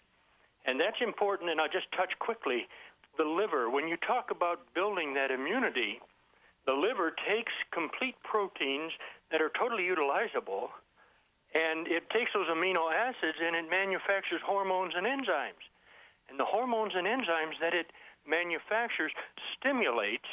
And 0.64 0.78
that's 0.80 1.01
important, 1.01 1.51
and 1.51 1.61
I'll 1.61 1.68
just 1.68 1.90
touch 1.92 2.12
quickly. 2.18 2.68
The 3.18 3.24
liver, 3.24 3.70
when 3.70 3.88
you 3.88 3.96
talk 3.96 4.30
about 4.30 4.61
building 4.74 5.14
that 5.14 5.30
immunity, 5.30 6.01
the 6.66 6.72
liver 6.72 7.12
takes 7.28 7.52
complete 7.72 8.16
proteins 8.22 8.92
that 9.30 9.40
are 9.40 9.50
totally 9.58 9.84
utilizable, 9.84 10.68
and 11.54 11.88
it 11.88 12.08
takes 12.11 12.32
those 12.32 12.46
amino 12.48 12.92
acids 12.92 13.38
and 13.42 13.56
it 13.56 13.68
manufactures 13.70 14.40
hormones 14.44 14.94
and 14.96 15.06
enzymes. 15.06 15.64
And 16.28 16.38
the 16.38 16.44
hormones 16.44 16.92
and 16.94 17.06
enzymes 17.06 17.58
that 17.61 17.74
it 17.74 17.90
manufactures 18.26 19.12
stimulate 19.58 20.24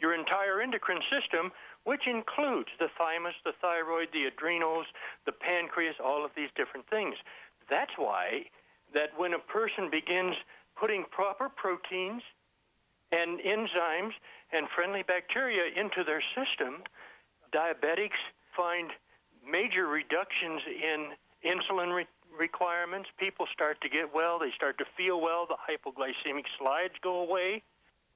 your 0.00 0.14
entire 0.14 0.60
endocrine 0.60 1.02
system, 1.12 1.52
which 1.84 2.06
includes 2.06 2.68
the 2.78 2.88
thymus, 2.98 3.34
the 3.44 3.52
thyroid, 3.60 4.08
the 4.12 4.24
adrenals, 4.24 4.86
the 5.26 5.32
pancreas, 5.32 5.96
all 6.02 6.24
of 6.24 6.30
these 6.34 6.48
different 6.56 6.88
things. 6.88 7.16
That's 7.68 7.92
why 7.96 8.46
that 8.94 9.10
when 9.16 9.34
a 9.34 9.38
person 9.38 9.90
begins 9.90 10.34
putting 10.76 11.04
proper 11.10 11.48
proteins 11.48 12.22
and 13.12 13.38
enzymes 13.40 14.12
and 14.54 14.68
friendly 14.74 15.02
bacteria 15.02 15.64
into 15.76 16.04
their 16.04 16.22
system, 16.34 16.82
diabetics 17.52 18.22
find 18.56 18.90
major 19.46 19.86
reductions 19.86 20.62
in 20.66 21.08
insulin 21.44 21.94
re- 21.94 22.06
requirements. 22.38 23.08
People 23.18 23.46
start 23.52 23.80
to 23.82 23.88
get 23.88 24.14
well, 24.14 24.38
they 24.38 24.52
start 24.54 24.78
to 24.78 24.84
feel 24.96 25.20
well, 25.20 25.46
the 25.46 25.56
hypoglycemic 25.56 26.44
slides 26.58 26.94
go 27.02 27.20
away. 27.20 27.62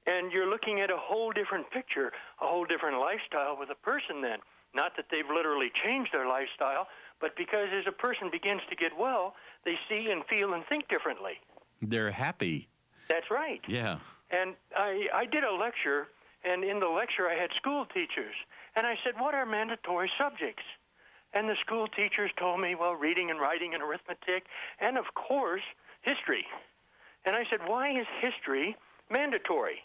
And 0.07 0.31
you're 0.31 0.49
looking 0.49 0.79
at 0.79 0.89
a 0.89 0.97
whole 0.97 1.31
different 1.31 1.69
picture, 1.71 2.11
a 2.41 2.47
whole 2.47 2.65
different 2.65 2.99
lifestyle 2.99 3.57
with 3.59 3.69
a 3.69 3.75
person 3.75 4.21
then. 4.21 4.39
Not 4.73 4.95
that 4.95 5.05
they've 5.11 5.29
literally 5.29 5.71
changed 5.83 6.13
their 6.13 6.27
lifestyle, 6.27 6.87
but 7.19 7.35
because 7.35 7.67
as 7.77 7.85
a 7.85 7.91
person 7.91 8.29
begins 8.31 8.61
to 8.69 8.75
get 8.75 8.97
well, 8.97 9.35
they 9.65 9.77
see 9.89 10.09
and 10.09 10.23
feel 10.25 10.53
and 10.53 10.65
think 10.67 10.87
differently. 10.87 11.33
They're 11.81 12.11
happy. 12.11 12.69
That's 13.09 13.29
right. 13.29 13.61
Yeah. 13.67 13.99
And 14.31 14.55
I, 14.75 15.07
I 15.13 15.25
did 15.25 15.43
a 15.43 15.51
lecture, 15.51 16.07
and 16.43 16.63
in 16.63 16.79
the 16.79 16.87
lecture 16.87 17.27
I 17.27 17.35
had 17.35 17.51
school 17.55 17.85
teachers. 17.85 18.35
And 18.75 18.85
I 18.87 18.97
said, 19.03 19.13
What 19.17 19.33
are 19.33 19.45
mandatory 19.45 20.11
subjects? 20.17 20.63
And 21.33 21.47
the 21.47 21.55
school 21.61 21.87
teachers 21.87 22.31
told 22.37 22.59
me, 22.59 22.75
Well, 22.75 22.93
reading 22.93 23.29
and 23.29 23.39
writing 23.39 23.73
and 23.73 23.83
arithmetic, 23.83 24.45
and 24.79 24.97
of 24.97 25.13
course, 25.15 25.63
history. 26.01 26.45
And 27.25 27.35
I 27.35 27.45
said, 27.49 27.59
Why 27.65 27.99
is 27.99 28.07
history 28.21 28.75
mandatory? 29.09 29.79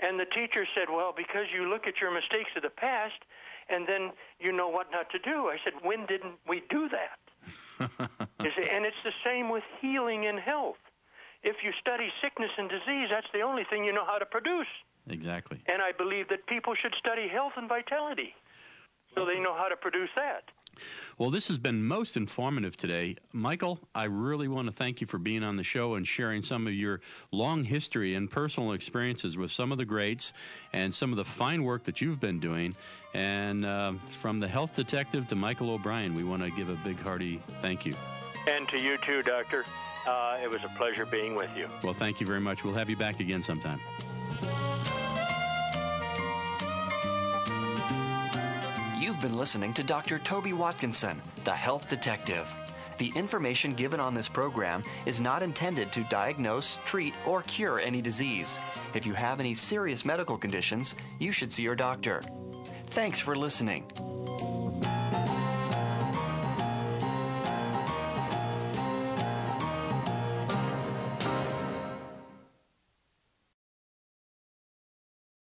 And 0.00 0.20
the 0.20 0.26
teacher 0.26 0.66
said, 0.76 0.88
Well, 0.90 1.14
because 1.16 1.46
you 1.54 1.68
look 1.68 1.86
at 1.86 2.00
your 2.00 2.12
mistakes 2.12 2.50
of 2.56 2.62
the 2.62 2.70
past 2.70 3.18
and 3.68 3.86
then 3.88 4.12
you 4.38 4.52
know 4.52 4.68
what 4.68 4.92
not 4.92 5.10
to 5.10 5.18
do. 5.18 5.48
I 5.48 5.58
said, 5.64 5.72
When 5.82 6.06
didn't 6.06 6.34
we 6.46 6.62
do 6.68 6.88
that? 6.90 7.18
and 8.38 8.84
it's 8.86 9.02
the 9.04 9.12
same 9.24 9.48
with 9.50 9.64
healing 9.80 10.26
and 10.26 10.38
health. 10.38 10.76
If 11.42 11.56
you 11.62 11.72
study 11.80 12.10
sickness 12.22 12.50
and 12.58 12.68
disease, 12.68 13.08
that's 13.10 13.26
the 13.32 13.40
only 13.40 13.64
thing 13.64 13.84
you 13.84 13.92
know 13.92 14.04
how 14.04 14.18
to 14.18 14.26
produce. 14.26 14.66
Exactly. 15.08 15.60
And 15.66 15.80
I 15.80 15.92
believe 15.92 16.28
that 16.28 16.46
people 16.46 16.74
should 16.74 16.94
study 16.98 17.28
health 17.28 17.52
and 17.56 17.68
vitality 17.68 18.34
so 19.14 19.24
they 19.24 19.38
know 19.38 19.54
how 19.54 19.68
to 19.68 19.76
produce 19.76 20.10
that. 20.16 20.44
Well, 21.16 21.30
this 21.30 21.48
has 21.48 21.56
been 21.56 21.82
most 21.82 22.18
informative 22.18 22.76
today. 22.76 23.16
Michael, 23.32 23.80
I 23.94 24.04
really 24.04 24.48
want 24.48 24.68
to 24.68 24.72
thank 24.72 25.00
you 25.00 25.06
for 25.06 25.16
being 25.16 25.42
on 25.42 25.56
the 25.56 25.62
show 25.62 25.94
and 25.94 26.06
sharing 26.06 26.42
some 26.42 26.66
of 26.66 26.74
your 26.74 27.00
long 27.32 27.64
history 27.64 28.14
and 28.14 28.30
personal 28.30 28.72
experiences 28.72 29.38
with 29.38 29.50
some 29.50 29.72
of 29.72 29.78
the 29.78 29.86
greats 29.86 30.34
and 30.74 30.92
some 30.92 31.12
of 31.12 31.16
the 31.16 31.24
fine 31.24 31.64
work 31.64 31.84
that 31.84 32.02
you've 32.02 32.20
been 32.20 32.38
doing. 32.38 32.76
And 33.14 33.64
uh, 33.64 33.94
from 34.20 34.38
the 34.38 34.48
health 34.48 34.74
detective 34.74 35.26
to 35.28 35.36
Michael 35.36 35.70
O'Brien, 35.70 36.14
we 36.14 36.24
want 36.24 36.42
to 36.42 36.50
give 36.50 36.68
a 36.68 36.78
big 36.84 37.00
hearty 37.00 37.40
thank 37.62 37.86
you. 37.86 37.94
And 38.46 38.68
to 38.68 38.78
you 38.78 38.98
too, 38.98 39.22
Doctor. 39.22 39.64
Uh, 40.06 40.38
it 40.42 40.48
was 40.48 40.62
a 40.62 40.68
pleasure 40.76 41.06
being 41.06 41.34
with 41.34 41.50
you. 41.56 41.68
Well, 41.82 41.94
thank 41.94 42.20
you 42.20 42.26
very 42.26 42.40
much. 42.40 42.62
We'll 42.62 42.74
have 42.74 42.90
you 42.90 42.96
back 42.96 43.18
again 43.18 43.42
sometime. 43.42 43.80
You've 49.16 49.30
been 49.30 49.38
listening 49.38 49.72
to 49.72 49.82
Dr. 49.82 50.18
Toby 50.18 50.52
Watkinson, 50.52 51.22
the 51.44 51.54
health 51.54 51.88
detective. 51.88 52.46
The 52.98 53.10
information 53.16 53.72
given 53.72 53.98
on 53.98 54.12
this 54.12 54.28
program 54.28 54.82
is 55.06 55.22
not 55.22 55.42
intended 55.42 55.90
to 55.92 56.04
diagnose, 56.10 56.78
treat, 56.84 57.14
or 57.24 57.40
cure 57.40 57.80
any 57.80 58.02
disease. 58.02 58.58
If 58.92 59.06
you 59.06 59.14
have 59.14 59.40
any 59.40 59.54
serious 59.54 60.04
medical 60.04 60.36
conditions, 60.36 60.96
you 61.18 61.32
should 61.32 61.50
see 61.50 61.62
your 61.62 61.74
doctor. 61.74 62.20
Thanks 62.90 63.18
for 63.18 63.34
listening. 63.34 63.86